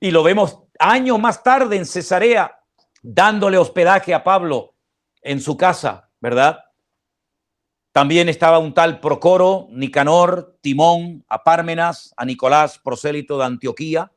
Y 0.00 0.10
lo 0.10 0.22
vemos 0.22 0.60
años 0.78 1.18
más 1.18 1.42
tarde 1.42 1.76
en 1.76 1.86
Cesarea, 1.86 2.60
dándole 3.02 3.58
hospedaje 3.58 4.14
a 4.14 4.22
Pablo 4.22 4.74
en 5.22 5.40
su 5.40 5.56
casa, 5.56 6.10
¿verdad? 6.20 6.60
También 7.92 8.28
estaba 8.28 8.58
un 8.58 8.74
tal 8.74 9.00
Procoro, 9.00 9.66
Nicanor, 9.70 10.56
Timón, 10.60 11.24
a 11.28 11.42
Pármenas, 11.42 12.12
a 12.16 12.24
Nicolás, 12.24 12.78
prosélito 12.78 13.38
de 13.38 13.44
Antioquía, 13.44 14.12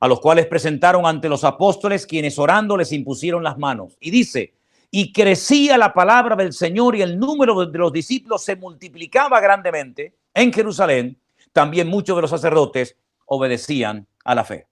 a 0.00 0.08
los 0.08 0.20
cuales 0.20 0.46
presentaron 0.46 1.06
ante 1.06 1.28
los 1.28 1.42
apóstoles, 1.42 2.06
quienes 2.06 2.38
orando 2.38 2.76
les 2.76 2.92
impusieron 2.92 3.42
las 3.42 3.58
manos. 3.58 3.96
Y 4.00 4.10
dice, 4.10 4.54
y 4.90 5.12
crecía 5.12 5.78
la 5.78 5.92
palabra 5.92 6.36
del 6.36 6.52
Señor 6.52 6.96
y 6.96 7.02
el 7.02 7.18
número 7.18 7.66
de 7.66 7.78
los 7.78 7.92
discípulos 7.92 8.44
se 8.44 8.56
multiplicaba 8.56 9.40
grandemente 9.40 10.14
en 10.34 10.52
Jerusalén. 10.52 11.18
También 11.52 11.88
muchos 11.88 12.16
de 12.16 12.22
los 12.22 12.30
sacerdotes 12.30 12.96
obedecían 13.24 14.06
a 14.24 14.34
la 14.34 14.44
fe. 14.44 14.66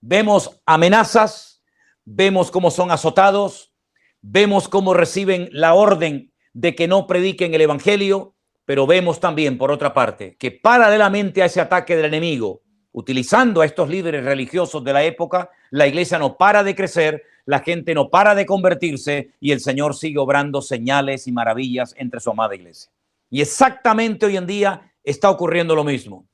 Vemos 0.00 0.60
amenazas, 0.64 1.62
vemos 2.04 2.50
cómo 2.50 2.70
son 2.70 2.90
azotados, 2.90 3.72
vemos 4.20 4.68
cómo 4.68 4.94
reciben 4.94 5.48
la 5.52 5.74
orden 5.74 6.32
de 6.52 6.74
que 6.74 6.88
no 6.88 7.06
prediquen 7.06 7.54
el 7.54 7.60
Evangelio, 7.62 8.34
pero 8.64 8.86
vemos 8.86 9.20
también, 9.20 9.56
por 9.56 9.70
otra 9.70 9.94
parte, 9.94 10.36
que 10.38 10.50
paralelamente 10.50 11.42
a 11.42 11.46
ese 11.46 11.60
ataque 11.60 11.96
del 11.96 12.06
enemigo, 12.06 12.62
utilizando 12.92 13.60
a 13.60 13.66
estos 13.66 13.88
líderes 13.88 14.24
religiosos 14.24 14.82
de 14.84 14.92
la 14.92 15.04
época, 15.04 15.50
la 15.70 15.86
iglesia 15.86 16.18
no 16.18 16.36
para 16.36 16.62
de 16.62 16.74
crecer, 16.74 17.22
la 17.46 17.60
gente 17.60 17.94
no 17.94 18.10
para 18.10 18.34
de 18.34 18.44
convertirse 18.44 19.32
y 19.40 19.52
el 19.52 19.60
Señor 19.60 19.94
sigue 19.94 20.18
obrando 20.18 20.60
señales 20.60 21.26
y 21.26 21.32
maravillas 21.32 21.94
entre 21.96 22.20
su 22.20 22.30
amada 22.30 22.54
iglesia. 22.54 22.90
Y 23.30 23.40
exactamente 23.40 24.26
hoy 24.26 24.36
en 24.36 24.46
día 24.46 24.92
está 25.02 25.30
ocurriendo 25.30 25.74
lo 25.74 25.84
mismo. 25.84 26.26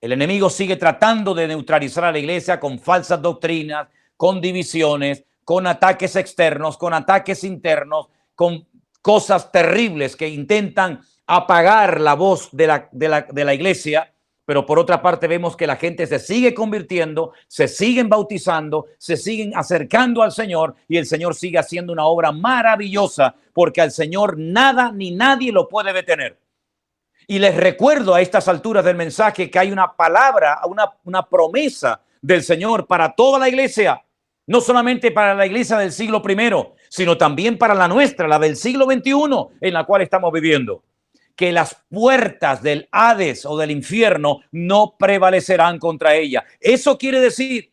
El 0.00 0.12
enemigo 0.12 0.50
sigue 0.50 0.76
tratando 0.76 1.34
de 1.34 1.48
neutralizar 1.48 2.04
a 2.04 2.12
la 2.12 2.18
iglesia 2.18 2.60
con 2.60 2.78
falsas 2.78 3.20
doctrinas, 3.20 3.88
con 4.16 4.40
divisiones, 4.40 5.24
con 5.42 5.66
ataques 5.66 6.14
externos, 6.16 6.76
con 6.76 6.94
ataques 6.94 7.42
internos, 7.42 8.08
con 8.34 8.66
cosas 9.06 9.52
terribles 9.52 10.16
que 10.16 10.28
intentan 10.28 11.00
apagar 11.28 12.00
la 12.00 12.14
voz 12.14 12.48
de 12.50 12.66
la, 12.66 12.88
de 12.90 13.08
la, 13.08 13.22
de 13.22 13.44
la 13.44 13.54
iglesia. 13.54 14.12
Pero 14.44 14.66
por 14.66 14.80
otra 14.80 15.00
parte 15.00 15.28
vemos 15.28 15.56
que 15.56 15.68
la 15.68 15.76
gente 15.76 16.08
se 16.08 16.18
sigue 16.18 16.52
convirtiendo, 16.52 17.32
se 17.46 17.68
siguen 17.68 18.08
bautizando, 18.08 18.86
se 18.98 19.16
siguen 19.16 19.52
acercando 19.54 20.24
al 20.24 20.32
Señor 20.32 20.74
y 20.88 20.96
el 20.96 21.06
Señor 21.06 21.36
sigue 21.36 21.56
haciendo 21.56 21.92
una 21.92 22.04
obra 22.04 22.32
maravillosa 22.32 23.36
porque 23.52 23.80
al 23.80 23.92
Señor 23.92 24.36
nada 24.36 24.90
ni 24.90 25.12
nadie 25.12 25.52
lo 25.52 25.68
puede 25.68 25.92
detener. 25.92 26.40
Y 27.28 27.38
les 27.38 27.54
recuerdo 27.54 28.12
a 28.12 28.20
estas 28.20 28.48
alturas 28.48 28.84
del 28.84 28.96
mensaje 28.96 29.48
que 29.48 29.58
hay 29.60 29.70
una 29.70 29.94
palabra, 29.94 30.62
una, 30.66 30.90
una 31.04 31.24
promesa 31.28 32.00
del 32.20 32.42
Señor 32.42 32.88
para 32.88 33.14
toda 33.14 33.38
la 33.38 33.48
iglesia, 33.48 34.02
no 34.48 34.60
solamente 34.60 35.12
para 35.12 35.32
la 35.36 35.46
iglesia 35.46 35.78
del 35.78 35.92
siglo 35.92 36.20
I, 36.28 36.75
sino 36.96 37.18
también 37.18 37.58
para 37.58 37.74
la 37.74 37.88
nuestra, 37.88 38.26
la 38.26 38.38
del 38.38 38.56
siglo 38.56 38.86
XXI, 38.86 39.58
en 39.60 39.74
la 39.74 39.84
cual 39.84 40.00
estamos 40.00 40.32
viviendo. 40.32 40.82
Que 41.34 41.52
las 41.52 41.76
puertas 41.90 42.62
del 42.62 42.88
Hades 42.90 43.44
o 43.44 43.58
del 43.58 43.70
infierno 43.70 44.40
no 44.50 44.96
prevalecerán 44.98 45.78
contra 45.78 46.14
ella. 46.14 46.46
Eso 46.58 46.96
quiere 46.96 47.20
decir 47.20 47.70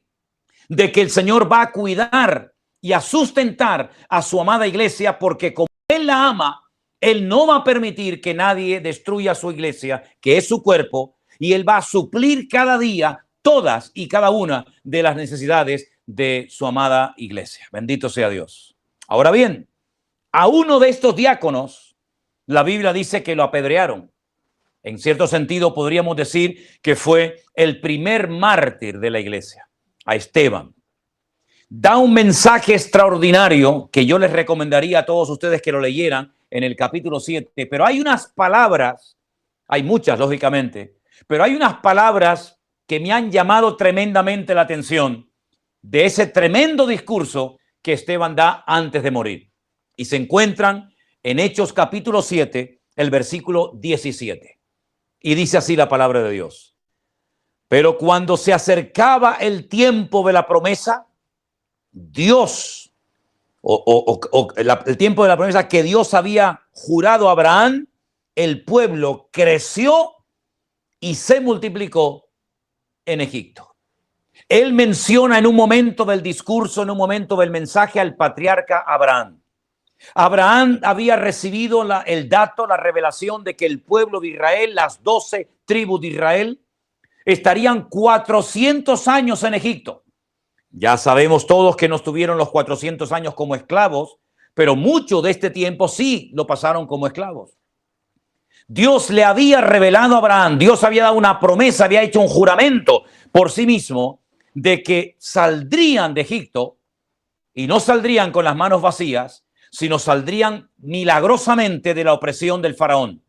de 0.68 0.92
que 0.92 1.00
el 1.00 1.10
Señor 1.10 1.50
va 1.50 1.62
a 1.62 1.72
cuidar 1.72 2.52
y 2.82 2.92
a 2.92 3.00
sustentar 3.00 3.92
a 4.10 4.22
su 4.22 4.42
amada 4.42 4.68
iglesia 4.68 5.18
porque 5.18 5.54
como 5.54 5.70
Él 5.88 6.06
la 6.08 6.28
ama, 6.28 6.62
él 7.00 7.26
no 7.26 7.48
va 7.48 7.58
a 7.58 7.64
permitir 7.64 8.20
que 8.20 8.34
nadie 8.34 8.82
destruya 8.82 9.36
su 9.36 9.52
iglesia, 9.52 10.04
que 10.20 10.36
es 10.36 10.50
su 10.50 10.62
cuerpo, 10.62 11.16
y 11.40 11.54
Él 11.54 11.68
va 11.68 11.78
a 11.78 11.82
suplir 11.82 12.50
cada 12.50 12.78
día 12.78 13.26
todas 13.42 13.92
y 13.94 14.10
cada 14.10 14.32
una 14.32 14.66
de 14.84 15.02
las 15.02 15.16
necesidades 15.16 15.90
de 16.06 16.48
su 16.50 16.66
amada 16.66 17.14
iglesia. 17.16 17.68
Bendito 17.72 18.10
sea 18.10 18.30
Dios. 18.30 18.73
Ahora 19.08 19.32
bien, 19.32 19.70
a 20.32 20.48
uno 20.48 20.80
de 20.80 20.90
estos 20.90 21.16
diáconos, 21.16 21.96
la 22.46 22.64
Biblia 22.64 22.94
dice 22.94 23.24
que 23.24 23.36
lo 23.36 23.44
apedrearon. 23.44 24.12
En 24.82 25.00
cierto 25.00 25.28
sentido, 25.28 25.74
podríamos 25.74 26.18
decir 26.18 26.68
que 26.82 26.96
fue 26.96 27.42
el 27.54 27.80
primer 27.80 28.28
mártir 28.28 29.00
de 29.00 29.10
la 29.10 29.20
iglesia, 29.20 29.70
a 30.06 30.16
Esteban. 30.16 30.74
Da 31.70 31.98
un 31.98 32.14
mensaje 32.14 32.74
extraordinario 32.74 33.90
que 33.92 34.06
yo 34.06 34.20
les 34.20 34.32
recomendaría 34.32 35.00
a 35.00 35.06
todos 35.06 35.30
ustedes 35.30 35.62
que 35.62 35.72
lo 35.72 35.80
leyeran 35.80 36.34
en 36.50 36.64
el 36.64 36.76
capítulo 36.76 37.20
7, 37.20 37.66
pero 37.68 37.86
hay 37.86 38.00
unas 38.00 38.28
palabras, 38.28 39.18
hay 39.68 39.82
muchas 39.82 40.20
lógicamente, 40.20 40.98
pero 41.26 41.44
hay 41.44 41.56
unas 41.56 41.76
palabras 41.76 42.60
que 42.86 43.00
me 43.00 43.12
han 43.12 43.32
llamado 43.32 43.76
tremendamente 43.78 44.54
la 44.54 44.62
atención 44.62 45.30
de 45.82 46.06
ese 46.06 46.28
tremendo 46.28 46.86
discurso 46.86 47.58
que 47.84 47.94
Esteban 47.94 48.36
da 48.36 48.64
antes 48.66 49.04
de 49.04 49.12
morir. 49.12 49.52
Y 49.96 50.06
se 50.06 50.16
encuentran 50.16 50.92
en 51.22 51.38
Hechos 51.38 51.74
capítulo 51.74 52.24
7, 52.24 52.82
el 52.96 53.12
versículo 53.12 53.74
17. 53.76 54.60
Y 55.20 55.36
dice 55.36 55.58
así 55.58 55.76
la 55.76 55.90
palabra 55.90 56.24
de 56.24 56.32
Dios. 56.32 56.76
Pero 57.68 57.98
cuando 57.98 58.38
se 58.38 58.54
acercaba 58.54 59.36
el 59.36 59.68
tiempo 59.68 60.26
de 60.26 60.34
la 60.34 60.48
promesa, 60.48 61.08
Dios, 61.92 62.92
o, 63.62 64.20
el 64.56 64.98
tiempo 64.98 65.24
de 65.24 65.30
la 65.30 65.38
promesa 65.38 65.68
que 65.68 65.84
Dios 65.84 66.14
había 66.14 66.62
jurado 66.72 67.30
a 67.30 67.32
Abraham, 67.34 67.88
el 68.36 68.64
pueblo 68.64 69.30
creció 69.32 70.12
y 71.00 71.16
se 71.16 71.42
multiplicó 71.42 72.30
en 73.06 73.22
Egipto. 73.22 73.73
Él 74.50 74.74
menciona 74.74 75.40
en 75.40 75.48
un 75.48 75.56
momento 75.56 76.06
del 76.06 76.22
discurso, 76.22 76.84
en 76.84 76.90
un 76.90 76.98
momento 76.98 77.36
del 77.36 77.50
mensaje 77.50 78.00
al 78.00 78.16
patriarca 78.16 78.84
Abraham. 78.86 79.42
Abraham 80.16 80.80
había 80.84 81.16
recibido 81.16 81.86
el 82.06 82.30
dato, 82.30 82.68
la 82.68 82.78
revelación 82.78 83.44
de 83.44 83.56
que 83.56 83.66
el 83.66 83.82
pueblo 83.82 84.20
de 84.20 84.30
Israel, 84.30 84.76
las 84.76 85.02
doce 85.02 85.50
tribus 85.66 86.02
de 86.02 86.08
Israel, 86.08 86.62
estarían 87.26 87.88
400 87.88 89.08
años 89.08 89.44
en 89.44 89.54
Egipto. 89.54 90.04
Ya 90.72 90.98
sabemos 90.98 91.48
todos 91.48 91.78
que 91.78 91.88
no 91.88 91.96
estuvieron 91.96 92.38
los 92.38 92.50
400 92.50 93.12
años 93.12 93.34
como 93.34 93.56
esclavos, 93.56 94.18
pero 94.54 94.76
mucho 94.76 95.22
de 95.22 95.32
este 95.32 95.50
tiempo 95.50 95.88
sí 95.88 96.32
lo 96.34 96.46
pasaron 96.46 96.86
como 96.86 97.08
esclavos. 97.08 97.58
Dios 98.68 99.10
le 99.10 99.24
había 99.24 99.62
revelado 99.62 100.16
a 100.16 100.18
Abraham, 100.18 100.58
Dios 100.58 100.84
había 100.84 101.04
dado 101.04 101.16
una 101.16 101.40
promesa, 101.40 101.86
había 101.86 102.02
hecho 102.02 102.22
un 102.22 102.28
juramento 102.28 103.04
por 103.32 103.52
sí 103.52 103.66
mismo 103.66 104.23
de 104.54 104.84
que 104.84 105.16
saldrían 105.20 106.14
de 106.14 106.22
Egipto 106.22 106.78
y 107.54 107.68
no 107.68 107.80
saldrían 107.80 108.32
con 108.32 108.46
las 108.46 108.56
manos 108.56 108.82
vacías, 108.82 109.46
sino 109.72 110.00
saldrían 110.00 110.70
milagrosamente 110.78 111.94
de 111.94 112.04
la 112.04 112.14
opresión 112.14 112.62
del 112.62 112.76
faraón. 112.76 113.24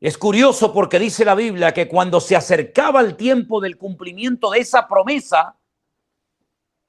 Es 0.00 0.18
curioso 0.18 0.72
porque 0.72 0.98
dice 0.98 1.24
la 1.24 1.34
Biblia 1.34 1.72
que 1.72 1.88
cuando 1.88 2.20
se 2.20 2.36
acercaba 2.36 3.00
el 3.00 3.16
tiempo 3.16 3.60
del 3.60 3.78
cumplimiento 3.78 4.50
de 4.50 4.60
esa 4.60 4.86
promesa, 4.86 5.56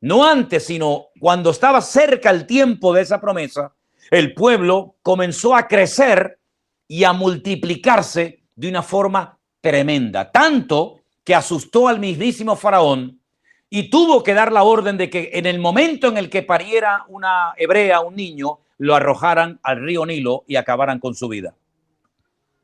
no 0.01 0.25
antes, 0.25 0.65
sino 0.65 1.07
cuando 1.19 1.51
estaba 1.51 1.81
cerca 1.81 2.29
el 2.29 2.45
tiempo 2.45 2.93
de 2.93 3.01
esa 3.01 3.21
promesa, 3.21 3.73
el 4.11 4.33
pueblo 4.33 4.97
comenzó 5.01 5.55
a 5.55 5.67
crecer 5.67 6.39
y 6.87 7.03
a 7.03 7.13
multiplicarse 7.13 8.43
de 8.55 8.69
una 8.69 8.83
forma 8.83 9.39
tremenda, 9.61 10.31
tanto 10.31 11.04
que 11.25 11.35
asustó 11.35 11.89
al 11.89 11.99
mismísimo 11.99 12.55
faraón 12.55 13.19
y 13.69 13.89
tuvo 13.89 14.23
que 14.23 14.33
dar 14.33 14.53
la 14.53 14.63
orden 14.63 14.95
de 14.95 15.09
que 15.09 15.31
en 15.33 15.45
el 15.45 15.59
momento 15.59 16.07
en 16.07 16.17
el 16.17 16.29
que 16.29 16.43
pariera 16.43 17.03
una 17.09 17.53
hebrea, 17.57 17.99
un 17.99 18.15
niño, 18.15 18.59
lo 18.77 18.95
arrojaran 18.95 19.59
al 19.63 19.81
río 19.81 20.05
Nilo 20.05 20.45
y 20.47 20.55
acabaran 20.55 20.99
con 20.99 21.15
su 21.15 21.27
vida. 21.27 21.55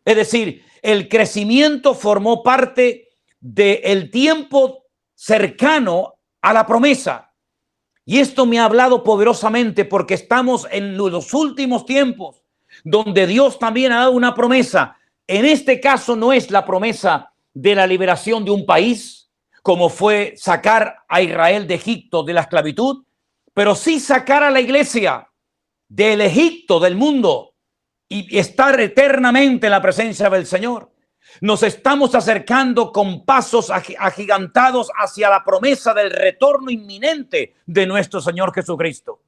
Es 0.05 0.15
decir, 0.15 0.63
el 0.81 1.09
crecimiento 1.09 1.95
formó 1.95 2.43
parte 2.43 3.09
del 3.39 4.11
tiempo 4.11 4.85
cercano 5.15 6.15
a 6.41 6.53
la 6.53 6.65
promesa. 6.65 7.33
Y 8.05 8.19
esto 8.19 8.45
me 8.45 8.59
ha 8.59 8.65
hablado 8.65 9.03
poderosamente 9.03 9.85
porque 9.85 10.13
estamos 10.13 10.67
en 10.71 10.97
los 10.97 11.33
últimos 11.33 11.85
tiempos 11.85 12.43
donde 12.83 13.27
Dios 13.27 13.59
también 13.59 13.91
ha 13.91 13.99
dado 13.99 14.11
una 14.11 14.33
promesa. 14.33 14.97
En 15.27 15.45
este 15.45 15.79
caso 15.79 16.15
no 16.15 16.31
es 16.33 16.51
la 16.51 16.65
promesa 16.65 17.30
de 17.53 17.75
la 17.75 17.87
liberación 17.87 18.45
de 18.45 18.51
un 18.51 18.65
país, 18.65 19.29
como 19.61 19.89
fue 19.89 20.33
sacar 20.37 20.97
a 21.07 21.21
Israel 21.21 21.67
de 21.67 21.75
Egipto 21.75 22.23
de 22.23 22.33
la 22.33 22.41
esclavitud, 22.41 23.03
pero 23.53 23.75
sí 23.75 23.99
sacar 23.99 24.43
a 24.43 24.51
la 24.51 24.61
iglesia 24.61 25.29
del 25.87 26.21
Egipto, 26.21 26.79
del 26.79 26.95
mundo, 26.95 27.53
y 28.07 28.37
estar 28.37 28.79
eternamente 28.79 29.67
en 29.67 29.71
la 29.71 29.81
presencia 29.81 30.29
del 30.29 30.45
Señor. 30.45 30.91
Nos 31.39 31.63
estamos 31.63 32.13
acercando 32.13 32.91
con 32.91 33.23
pasos 33.23 33.69
agigantados 33.69 34.91
hacia 34.97 35.29
la 35.29 35.43
promesa 35.45 35.93
del 35.93 36.11
retorno 36.11 36.69
inminente 36.71 37.55
de 37.65 37.85
nuestro 37.85 38.19
Señor 38.19 38.53
Jesucristo. 38.53 39.21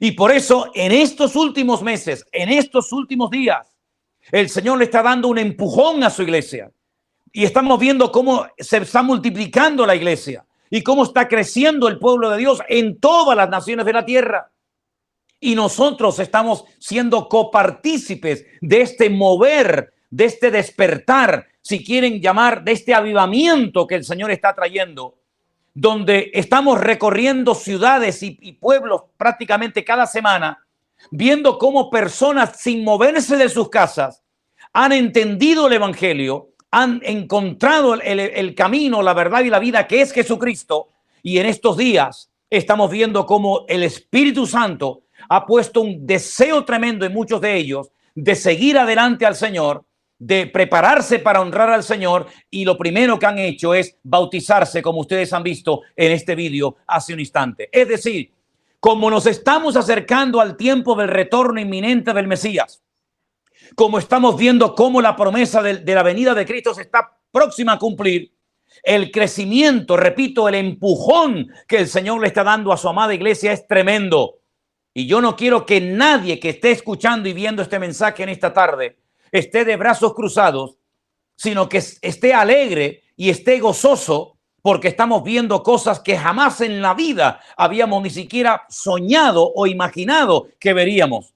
Y 0.00 0.12
por 0.12 0.32
eso 0.32 0.72
en 0.74 0.90
estos 0.90 1.36
últimos 1.36 1.82
meses, 1.82 2.26
en 2.32 2.48
estos 2.48 2.92
últimos 2.92 3.30
días, 3.30 3.76
el 4.32 4.48
Señor 4.48 4.78
le 4.78 4.84
está 4.84 5.02
dando 5.02 5.28
un 5.28 5.38
empujón 5.38 6.02
a 6.02 6.10
su 6.10 6.22
iglesia. 6.22 6.72
Y 7.32 7.44
estamos 7.44 7.78
viendo 7.78 8.10
cómo 8.10 8.46
se 8.58 8.78
está 8.78 9.02
multiplicando 9.02 9.84
la 9.84 9.94
iglesia 9.94 10.44
y 10.70 10.82
cómo 10.82 11.04
está 11.04 11.28
creciendo 11.28 11.88
el 11.88 11.98
pueblo 11.98 12.30
de 12.30 12.38
Dios 12.38 12.60
en 12.68 12.98
todas 12.98 13.36
las 13.36 13.48
naciones 13.48 13.86
de 13.86 13.92
la 13.92 14.04
tierra. 14.04 14.50
Y 15.38 15.54
nosotros 15.54 16.18
estamos 16.18 16.64
siendo 16.78 17.28
copartícipes 17.28 18.46
de 18.60 18.80
este 18.80 19.10
mover, 19.10 19.92
de 20.10 20.24
este 20.24 20.50
despertar, 20.50 21.46
si 21.60 21.84
quieren 21.84 22.20
llamar, 22.20 22.64
de 22.64 22.72
este 22.72 22.94
avivamiento 22.94 23.86
que 23.86 23.96
el 23.96 24.04
Señor 24.04 24.30
está 24.30 24.54
trayendo, 24.54 25.18
donde 25.74 26.30
estamos 26.32 26.80
recorriendo 26.80 27.54
ciudades 27.54 28.22
y, 28.22 28.52
pueblos 28.52 29.02
prácticamente 29.16 29.84
cada 29.84 30.06
semana, 30.06 30.64
viendo 31.10 31.58
cómo 31.58 31.90
personas 31.90 32.60
sin 32.60 32.82
moverse 32.82 33.36
de 33.36 33.48
sus 33.48 33.68
casas 33.68 34.22
han 34.72 34.92
entendido 34.92 35.66
el 35.66 35.74
Evangelio, 35.74 36.50
han 36.76 37.00
encontrado 37.04 37.94
el, 37.94 38.54
camino, 38.54 39.02
la 39.02 39.14
verdad 39.14 39.42
y 39.42 39.48
la 39.48 39.58
vida 39.58 39.86
que 39.86 40.02
es 40.02 40.12
Jesucristo. 40.12 40.88
Y 41.22 41.38
en 41.38 41.46
estos 41.46 41.78
días 41.78 42.28
estamos 42.50 42.90
viendo 42.90 43.24
cómo 43.24 43.64
el 43.66 43.82
Espíritu 43.82 44.46
Santo 44.46 45.00
ha 45.30 45.46
puesto 45.46 45.80
un 45.80 46.06
deseo 46.06 46.66
tremendo 46.66 47.06
en 47.06 47.14
muchos 47.14 47.40
de 47.40 47.56
ellos 47.56 47.88
de 48.14 48.34
seguir 48.34 48.76
adelante 48.76 49.24
al 49.24 49.36
Señor, 49.36 49.84
de 50.18 50.48
prepararse 50.48 51.18
para 51.18 51.40
honrar 51.40 51.70
al 51.70 51.82
Señor 51.82 52.26
y 52.50 52.66
lo 52.66 52.76
primero 52.76 53.18
que 53.18 53.24
han 53.24 53.38
hecho 53.38 53.72
es 53.72 53.96
bautizarse, 54.02 54.82
como 54.82 55.00
ustedes 55.00 55.32
han 55.32 55.42
visto 55.42 55.80
en 55.96 56.12
este 56.12 56.34
vídeo 56.34 56.76
hace 56.86 57.14
un 57.14 57.20
instante. 57.20 57.70
Es 57.72 57.88
decir, 57.88 58.30
como 58.80 59.10
nos 59.10 59.24
estamos 59.24 59.76
acercando 59.76 60.42
al 60.42 60.58
tiempo 60.58 60.94
del 60.94 61.08
retorno 61.08 61.58
inminente 61.58 62.12
del 62.12 62.26
Mesías, 62.26 62.82
como 63.74 63.98
estamos 63.98 64.36
viendo 64.36 64.74
cómo 64.74 65.00
la 65.00 65.16
promesa 65.16 65.62
de, 65.62 65.94
la 65.94 66.02
venida 66.02 66.34
de 66.34 66.46
Cristo 66.46 66.74
se 66.74 66.82
está 66.82 67.18
próxima 67.30 67.72
a 67.72 67.78
cumplir, 67.78 68.32
el 68.82 69.10
crecimiento, 69.10 69.96
repito, 69.96 70.48
el 70.48 70.54
empujón 70.54 71.48
que 71.66 71.78
el 71.78 71.88
Señor 71.88 72.20
le 72.20 72.28
está 72.28 72.44
dando 72.44 72.72
a 72.72 72.76
su 72.76 72.88
amada 72.88 73.14
iglesia 73.14 73.52
es 73.52 73.66
tremendo. 73.66 74.40
Y 74.92 75.06
yo 75.06 75.20
no 75.20 75.36
quiero 75.36 75.66
que 75.66 75.80
nadie 75.80 76.38
que 76.40 76.50
esté 76.50 76.70
escuchando 76.70 77.28
y 77.28 77.32
viendo 77.32 77.62
este 77.62 77.78
mensaje 77.78 78.22
en 78.22 78.28
esta 78.30 78.52
tarde 78.52 78.98
esté 79.30 79.64
de 79.64 79.76
brazos 79.76 80.14
cruzados, 80.14 80.78
sino 81.36 81.68
que 81.68 81.78
esté 81.78 82.32
alegre 82.32 83.02
y 83.16 83.30
esté 83.30 83.58
gozoso 83.60 84.38
porque 84.62 84.88
estamos 84.88 85.22
viendo 85.22 85.62
cosas 85.62 86.00
que 86.00 86.18
jamás 86.18 86.60
en 86.60 86.82
la 86.82 86.92
vida 86.92 87.40
habíamos 87.56 88.02
ni 88.02 88.10
siquiera 88.10 88.66
soñado 88.68 89.52
o 89.54 89.68
imaginado 89.68 90.48
que 90.58 90.72
veríamos. 90.72 91.35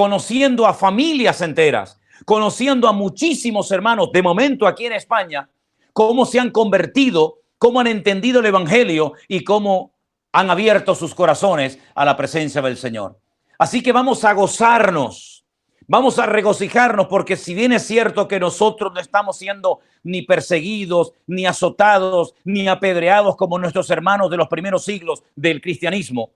Conociendo 0.00 0.66
a 0.66 0.72
familias 0.72 1.42
enteras, 1.42 2.00
conociendo 2.24 2.88
a 2.88 2.92
muchísimos 2.94 3.70
hermanos, 3.70 4.10
de 4.10 4.22
momento 4.22 4.66
aquí 4.66 4.86
en 4.86 4.94
España, 4.94 5.50
cómo 5.92 6.24
se 6.24 6.40
han 6.40 6.52
convertido, 6.52 7.40
cómo 7.58 7.80
han 7.80 7.86
entendido 7.86 8.40
el 8.40 8.46
Evangelio 8.46 9.12
y 9.28 9.44
cómo 9.44 9.92
han 10.32 10.48
abierto 10.48 10.94
sus 10.94 11.14
corazones 11.14 11.78
a 11.94 12.06
la 12.06 12.16
presencia 12.16 12.62
del 12.62 12.78
Señor. 12.78 13.18
Así 13.58 13.82
que 13.82 13.92
vamos 13.92 14.24
a 14.24 14.32
gozarnos, 14.32 15.44
vamos 15.86 16.18
a 16.18 16.24
regocijarnos, 16.24 17.06
porque 17.06 17.36
si 17.36 17.52
bien 17.52 17.72
es 17.72 17.86
cierto 17.86 18.26
que 18.26 18.40
nosotros 18.40 18.94
no 18.94 19.00
estamos 19.00 19.36
siendo 19.36 19.80
ni 20.02 20.22
perseguidos, 20.22 21.12
ni 21.26 21.44
azotados, 21.44 22.34
ni 22.44 22.68
apedreados 22.68 23.36
como 23.36 23.58
nuestros 23.58 23.90
hermanos 23.90 24.30
de 24.30 24.38
los 24.38 24.48
primeros 24.48 24.82
siglos 24.82 25.22
del 25.36 25.60
cristianismo, 25.60 26.30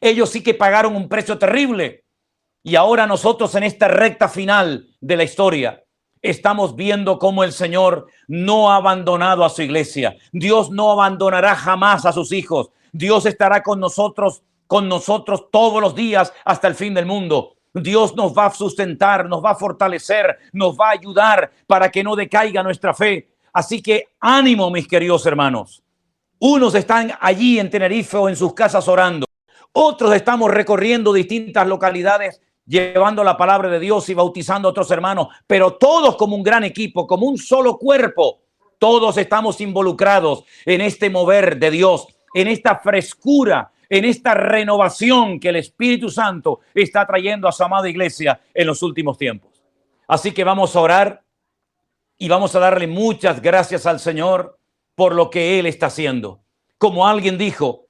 ellos 0.00 0.30
sí 0.30 0.42
que 0.42 0.54
pagaron 0.54 0.96
un 0.96 1.08
precio 1.08 1.38
terrible. 1.38 2.07
Y 2.68 2.76
ahora 2.76 3.06
nosotros 3.06 3.54
en 3.54 3.62
esta 3.62 3.88
recta 3.88 4.28
final 4.28 4.88
de 5.00 5.16
la 5.16 5.24
historia, 5.24 5.84
estamos 6.20 6.76
viendo 6.76 7.18
cómo 7.18 7.42
el 7.42 7.52
Señor 7.52 8.08
no 8.26 8.70
ha 8.70 8.76
abandonado 8.76 9.42
a 9.42 9.48
su 9.48 9.62
iglesia. 9.62 10.18
Dios 10.32 10.70
no 10.70 10.90
abandonará 10.90 11.56
jamás 11.56 12.04
a 12.04 12.12
sus 12.12 12.30
hijos. 12.30 12.68
Dios 12.92 13.24
estará 13.24 13.62
con 13.62 13.80
nosotros, 13.80 14.42
con 14.66 14.86
nosotros 14.86 15.46
todos 15.50 15.80
los 15.80 15.94
días 15.94 16.30
hasta 16.44 16.68
el 16.68 16.74
fin 16.74 16.92
del 16.92 17.06
mundo. 17.06 17.54
Dios 17.72 18.14
nos 18.14 18.36
va 18.36 18.44
a 18.44 18.50
sustentar, 18.50 19.30
nos 19.30 19.42
va 19.42 19.52
a 19.52 19.56
fortalecer, 19.56 20.36
nos 20.52 20.76
va 20.76 20.88
a 20.88 20.92
ayudar 20.92 21.50
para 21.66 21.90
que 21.90 22.04
no 22.04 22.16
decaiga 22.16 22.62
nuestra 22.62 22.92
fe. 22.92 23.30
Así 23.50 23.80
que 23.80 24.08
ánimo, 24.20 24.70
mis 24.70 24.86
queridos 24.86 25.24
hermanos. 25.24 25.82
Unos 26.38 26.74
están 26.74 27.14
allí 27.18 27.58
en 27.58 27.70
Tenerife 27.70 28.18
o 28.18 28.28
en 28.28 28.36
sus 28.36 28.52
casas 28.52 28.86
orando. 28.88 29.24
Otros 29.72 30.14
estamos 30.14 30.50
recorriendo 30.50 31.14
distintas 31.14 31.66
localidades 31.66 32.42
llevando 32.68 33.24
la 33.24 33.36
palabra 33.36 33.68
de 33.68 33.80
Dios 33.80 34.08
y 34.08 34.14
bautizando 34.14 34.68
a 34.68 34.70
otros 34.70 34.90
hermanos, 34.90 35.28
pero 35.46 35.74
todos 35.74 36.16
como 36.16 36.36
un 36.36 36.42
gran 36.42 36.62
equipo, 36.62 37.06
como 37.06 37.26
un 37.26 37.38
solo 37.38 37.78
cuerpo, 37.78 38.42
todos 38.78 39.16
estamos 39.16 39.60
involucrados 39.60 40.44
en 40.64 40.82
este 40.82 41.10
mover 41.10 41.58
de 41.58 41.70
Dios 41.70 42.06
en 42.34 42.48
esta 42.48 42.76
frescura, 42.76 43.72
en 43.88 44.04
esta 44.04 44.34
renovación 44.34 45.40
que 45.40 45.48
el 45.48 45.56
Espíritu 45.56 46.10
Santo 46.10 46.60
está 46.74 47.06
trayendo 47.06 47.48
a 47.48 47.52
su 47.52 47.64
amada 47.64 47.88
iglesia 47.88 48.40
en 48.54 48.66
los 48.66 48.82
últimos 48.82 49.16
tiempos. 49.16 49.62
Así 50.06 50.32
que 50.32 50.44
vamos 50.44 50.74
a 50.74 50.80
orar 50.80 51.22
y 52.16 52.28
vamos 52.28 52.54
a 52.54 52.60
darle 52.60 52.86
muchas 52.86 53.40
gracias 53.40 53.86
al 53.86 54.00
Señor 54.00 54.58
por 54.94 55.14
lo 55.14 55.30
que 55.30 55.58
Él 55.58 55.66
está 55.66 55.86
haciendo. 55.86 56.40
Como 56.76 57.06
alguien 57.06 57.38
dijo, 57.38 57.86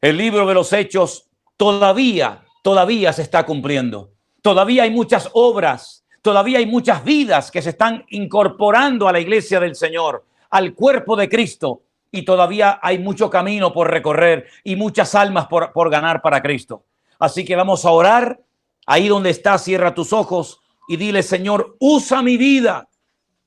el 0.00 0.16
libro 0.16 0.46
de 0.46 0.54
los 0.54 0.72
hechos 0.72 1.28
todavía, 1.56 2.44
todavía 2.68 3.14
se 3.14 3.22
está 3.22 3.46
cumpliendo. 3.46 4.10
Todavía 4.42 4.82
hay 4.82 4.90
muchas 4.90 5.30
obras, 5.32 6.04
todavía 6.20 6.58
hay 6.58 6.66
muchas 6.66 7.02
vidas 7.02 7.50
que 7.50 7.62
se 7.62 7.70
están 7.70 8.04
incorporando 8.10 9.08
a 9.08 9.12
la 9.12 9.20
iglesia 9.20 9.58
del 9.58 9.74
Señor, 9.74 10.26
al 10.50 10.74
cuerpo 10.74 11.16
de 11.16 11.30
Cristo 11.30 11.80
y 12.12 12.26
todavía 12.26 12.78
hay 12.82 12.98
mucho 12.98 13.30
camino 13.30 13.72
por 13.72 13.90
recorrer 13.90 14.48
y 14.64 14.76
muchas 14.76 15.14
almas 15.14 15.46
por, 15.46 15.90
ganar 15.90 16.20
para 16.20 16.42
Cristo. 16.42 16.84
Así 17.18 17.42
que 17.42 17.56
vamos 17.56 17.86
a 17.86 17.90
orar. 17.90 18.38
Ahí 18.84 19.08
donde 19.08 19.30
estás, 19.30 19.64
cierra 19.64 19.94
tus 19.94 20.12
ojos 20.12 20.60
y 20.88 20.98
dile, 20.98 21.22
Señor, 21.22 21.74
usa 21.78 22.20
mi 22.20 22.36
vida, 22.36 22.86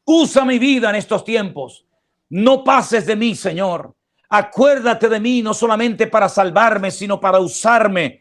usa 0.03 0.45
mi 0.45 0.57
vida 0.57 0.89
en 0.89 0.95
estos 0.95 1.23
tiempos. 1.23 1.85
No 2.27 2.63
pases 2.63 3.05
de 3.05 3.15
mí, 3.15 3.35
Señor. 3.35 3.93
Acuérdate 4.29 5.07
de 5.09 5.19
mí, 5.19 5.43
no 5.43 5.53
solamente 5.53 6.07
para 6.07 6.27
salvarme, 6.27 6.89
sino 6.89 7.19
para 7.19 7.37
usarme. 7.39 8.20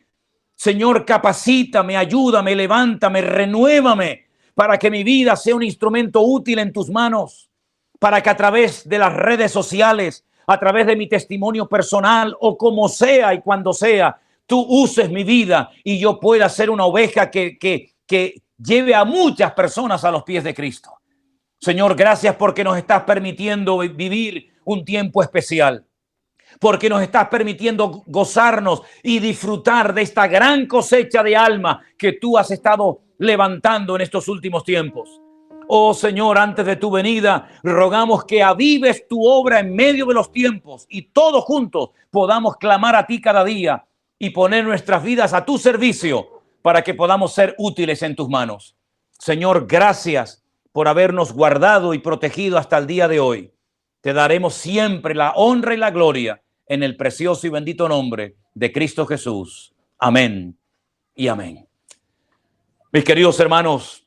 Señor, 0.61 1.06
capacítame, 1.06 1.96
ayúdame, 1.96 2.54
levántame, 2.54 3.22
renuévame, 3.22 4.26
para 4.54 4.76
que 4.76 4.90
mi 4.90 5.02
vida 5.02 5.34
sea 5.34 5.54
un 5.54 5.62
instrumento 5.62 6.20
útil 6.20 6.58
en 6.58 6.70
tus 6.70 6.90
manos, 6.90 7.48
para 7.98 8.22
que 8.22 8.28
a 8.28 8.36
través 8.36 8.86
de 8.86 8.98
las 8.98 9.11
redes 9.11 9.52
sociales, 9.52 10.26
a 10.46 10.61
través 10.61 10.86
de 10.86 10.96
mi 10.96 11.08
testimonio 11.08 11.66
personal 11.66 12.36
o 12.38 12.58
como 12.58 12.90
sea 12.90 13.32
y 13.32 13.40
cuando 13.40 13.72
sea, 13.72 14.20
tú 14.44 14.61
uses 14.68 15.08
mi 15.08 15.24
vida 15.24 15.70
y 15.82 15.98
yo 15.98 16.20
pueda 16.20 16.46
ser 16.50 16.68
una 16.68 16.84
oveja 16.84 17.30
que, 17.30 17.56
que, 17.58 17.94
que 18.06 18.42
lleve 18.58 18.94
a 18.94 19.06
muchas 19.06 19.54
personas 19.54 20.04
a 20.04 20.11
los 20.11 20.24
pies 20.24 20.44
de 20.44 20.52
Cristo. 20.52 20.90
Señor, 21.58 21.96
gracias 21.96 22.36
porque 22.36 22.64
nos 22.64 22.76
estás 22.76 23.04
permitiendo 23.04 23.78
vivir 23.78 24.50
un 24.66 24.84
tiempo 24.84 25.22
especial, 25.22 25.86
porque 26.61 26.90
nos 26.90 27.02
estás 27.02 27.28
permitiendo 27.28 28.04
gozarnos 28.06 28.82
y 29.02 29.18
disfrutar 29.18 29.94
de 29.94 30.02
esta 30.02 30.28
gran 30.28 30.66
cosecha 30.66 31.22
de 31.22 31.34
alma 31.34 31.82
que 31.96 32.12
tú 32.12 32.36
has 32.36 32.50
estado 32.50 33.00
levantando 33.18 33.96
en 33.96 34.02
estos 34.02 34.28
últimos 34.28 34.62
tiempos. 34.62 35.20
Oh 35.68 35.94
Señor, 35.94 36.36
antes 36.36 36.66
de 36.66 36.76
tu 36.76 36.90
venida, 36.90 37.48
rogamos 37.62 38.24
que 38.24 38.42
avives 38.42 39.08
tu 39.08 39.26
obra 39.26 39.61
en 39.61 39.74
medio 39.74 40.04
de 40.04 40.14
los 40.14 40.30
tiempos 40.32 40.86
y 40.90 41.02
todos 41.02 41.44
juntos 41.44 41.90
podamos 42.11 42.56
clamar 42.58 42.94
a 42.94 43.06
ti 43.06 43.22
cada 43.22 43.42
día 43.42 43.86
y 44.18 44.30
poner 44.30 44.64
nuestras 44.64 45.02
vidas 45.02 45.32
a 45.32 45.46
tu 45.46 45.56
servicio 45.56 46.42
para 46.61 46.82
que 46.82 46.92
podamos 46.92 47.32
ser 47.32 47.54
útiles 47.56 48.02
en 48.02 48.14
tus 48.14 48.28
manos. 48.28 48.76
Señor, 49.12 49.66
gracias 49.66 50.44
por 50.72 50.88
habernos 50.88 51.32
guardado 51.32 51.94
y 51.94 52.00
protegido 52.00 52.58
hasta 52.58 52.76
el 52.76 52.86
día 52.86 53.08
de 53.08 53.18
hoy. 53.18 53.54
Te 54.02 54.12
daremos 54.12 54.54
siempre 54.54 55.14
la 55.14 55.32
honra 55.32 55.72
y 55.72 55.78
la 55.78 55.90
gloria 55.90 56.42
en 56.71 56.83
el 56.83 56.97
precioso 56.97 57.47
y 57.47 57.51
bendito 57.51 57.87
nombre 57.89 58.37
de 58.55 58.73
Cristo 58.73 59.05
Jesús. 59.05 59.75
Amén 59.99 60.57
y 61.14 61.29
amén. 61.29 61.66
Mis 62.93 63.05
queridos 63.05 63.39
hermanos, 63.41 64.01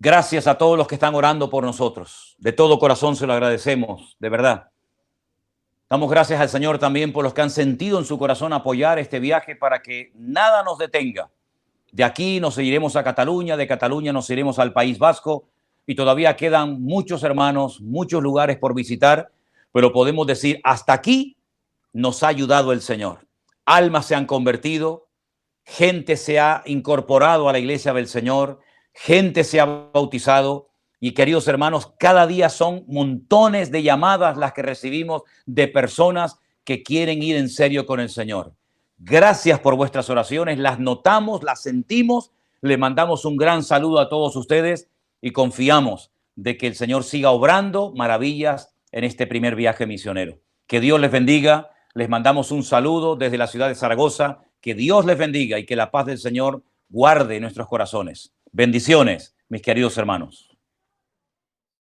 Gracias 0.00 0.46
a 0.46 0.56
todos 0.56 0.78
los 0.78 0.86
que 0.86 0.94
están 0.94 1.16
orando 1.16 1.50
por 1.50 1.64
nosotros. 1.64 2.36
De 2.38 2.52
todo 2.52 2.78
corazón 2.78 3.16
se 3.16 3.26
lo 3.26 3.32
agradecemos, 3.32 4.16
de 4.20 4.28
verdad. 4.28 4.68
Damos 5.90 6.08
gracias 6.08 6.40
al 6.40 6.48
Señor 6.48 6.78
también 6.78 7.12
por 7.12 7.24
los 7.24 7.34
que 7.34 7.40
han 7.40 7.50
sentido 7.50 7.98
en 7.98 8.04
su 8.04 8.16
corazón 8.16 8.52
apoyar 8.52 9.00
este 9.00 9.18
viaje 9.18 9.56
para 9.56 9.82
que 9.82 10.12
nada 10.14 10.62
nos 10.62 10.78
detenga. 10.78 11.30
De 11.90 12.04
aquí 12.04 12.38
nos 12.38 12.56
iremos 12.58 12.94
a 12.94 13.02
Cataluña, 13.02 13.56
de 13.56 13.66
Cataluña 13.66 14.12
nos 14.12 14.30
iremos 14.30 14.60
al 14.60 14.72
País 14.72 15.00
Vasco 15.00 15.48
y 15.84 15.96
todavía 15.96 16.36
quedan 16.36 16.80
muchos 16.80 17.24
hermanos, 17.24 17.80
muchos 17.80 18.22
lugares 18.22 18.56
por 18.56 18.74
visitar, 18.74 19.32
pero 19.72 19.92
podemos 19.92 20.28
decir, 20.28 20.60
hasta 20.62 20.92
aquí 20.92 21.36
nos 21.98 22.22
ha 22.22 22.28
ayudado 22.28 22.72
el 22.72 22.80
Señor. 22.80 23.26
Almas 23.66 24.06
se 24.06 24.14
han 24.14 24.24
convertido, 24.24 25.08
gente 25.64 26.16
se 26.16 26.38
ha 26.38 26.62
incorporado 26.64 27.48
a 27.48 27.52
la 27.52 27.58
iglesia 27.58 27.92
del 27.92 28.06
Señor, 28.06 28.60
gente 28.94 29.42
se 29.42 29.58
ha 29.58 29.64
bautizado 29.64 30.68
y 31.00 31.10
queridos 31.12 31.48
hermanos, 31.48 31.92
cada 31.98 32.28
día 32.28 32.50
son 32.50 32.84
montones 32.86 33.72
de 33.72 33.82
llamadas 33.82 34.36
las 34.36 34.52
que 34.52 34.62
recibimos 34.62 35.22
de 35.44 35.66
personas 35.66 36.38
que 36.62 36.84
quieren 36.84 37.20
ir 37.20 37.34
en 37.34 37.48
serio 37.48 37.84
con 37.84 37.98
el 37.98 38.10
Señor. 38.10 38.54
Gracias 38.98 39.58
por 39.58 39.74
vuestras 39.74 40.08
oraciones, 40.08 40.56
las 40.56 40.78
notamos, 40.78 41.42
las 41.42 41.62
sentimos, 41.62 42.30
le 42.60 42.78
mandamos 42.78 43.24
un 43.24 43.36
gran 43.36 43.64
saludo 43.64 43.98
a 43.98 44.08
todos 44.08 44.36
ustedes 44.36 44.88
y 45.20 45.32
confiamos 45.32 46.12
de 46.36 46.56
que 46.58 46.68
el 46.68 46.76
Señor 46.76 47.02
siga 47.02 47.32
obrando 47.32 47.92
maravillas 47.96 48.72
en 48.92 49.02
este 49.02 49.26
primer 49.26 49.56
viaje 49.56 49.84
misionero. 49.84 50.38
Que 50.68 50.80
Dios 50.80 51.00
les 51.00 51.10
bendiga, 51.10 51.70
les 51.98 52.08
mandamos 52.08 52.52
un 52.52 52.62
saludo 52.62 53.16
desde 53.16 53.38
la 53.38 53.48
ciudad 53.48 53.66
de 53.66 53.74
Zaragoza, 53.74 54.38
que 54.60 54.76
Dios 54.76 55.04
les 55.04 55.18
bendiga 55.18 55.58
y 55.58 55.66
que 55.66 55.74
la 55.74 55.90
paz 55.90 56.06
del 56.06 56.18
Señor 56.18 56.62
guarde 56.88 57.40
nuestros 57.40 57.66
corazones. 57.66 58.32
Bendiciones, 58.52 59.34
mis 59.48 59.62
queridos 59.62 59.98
hermanos. 59.98 60.47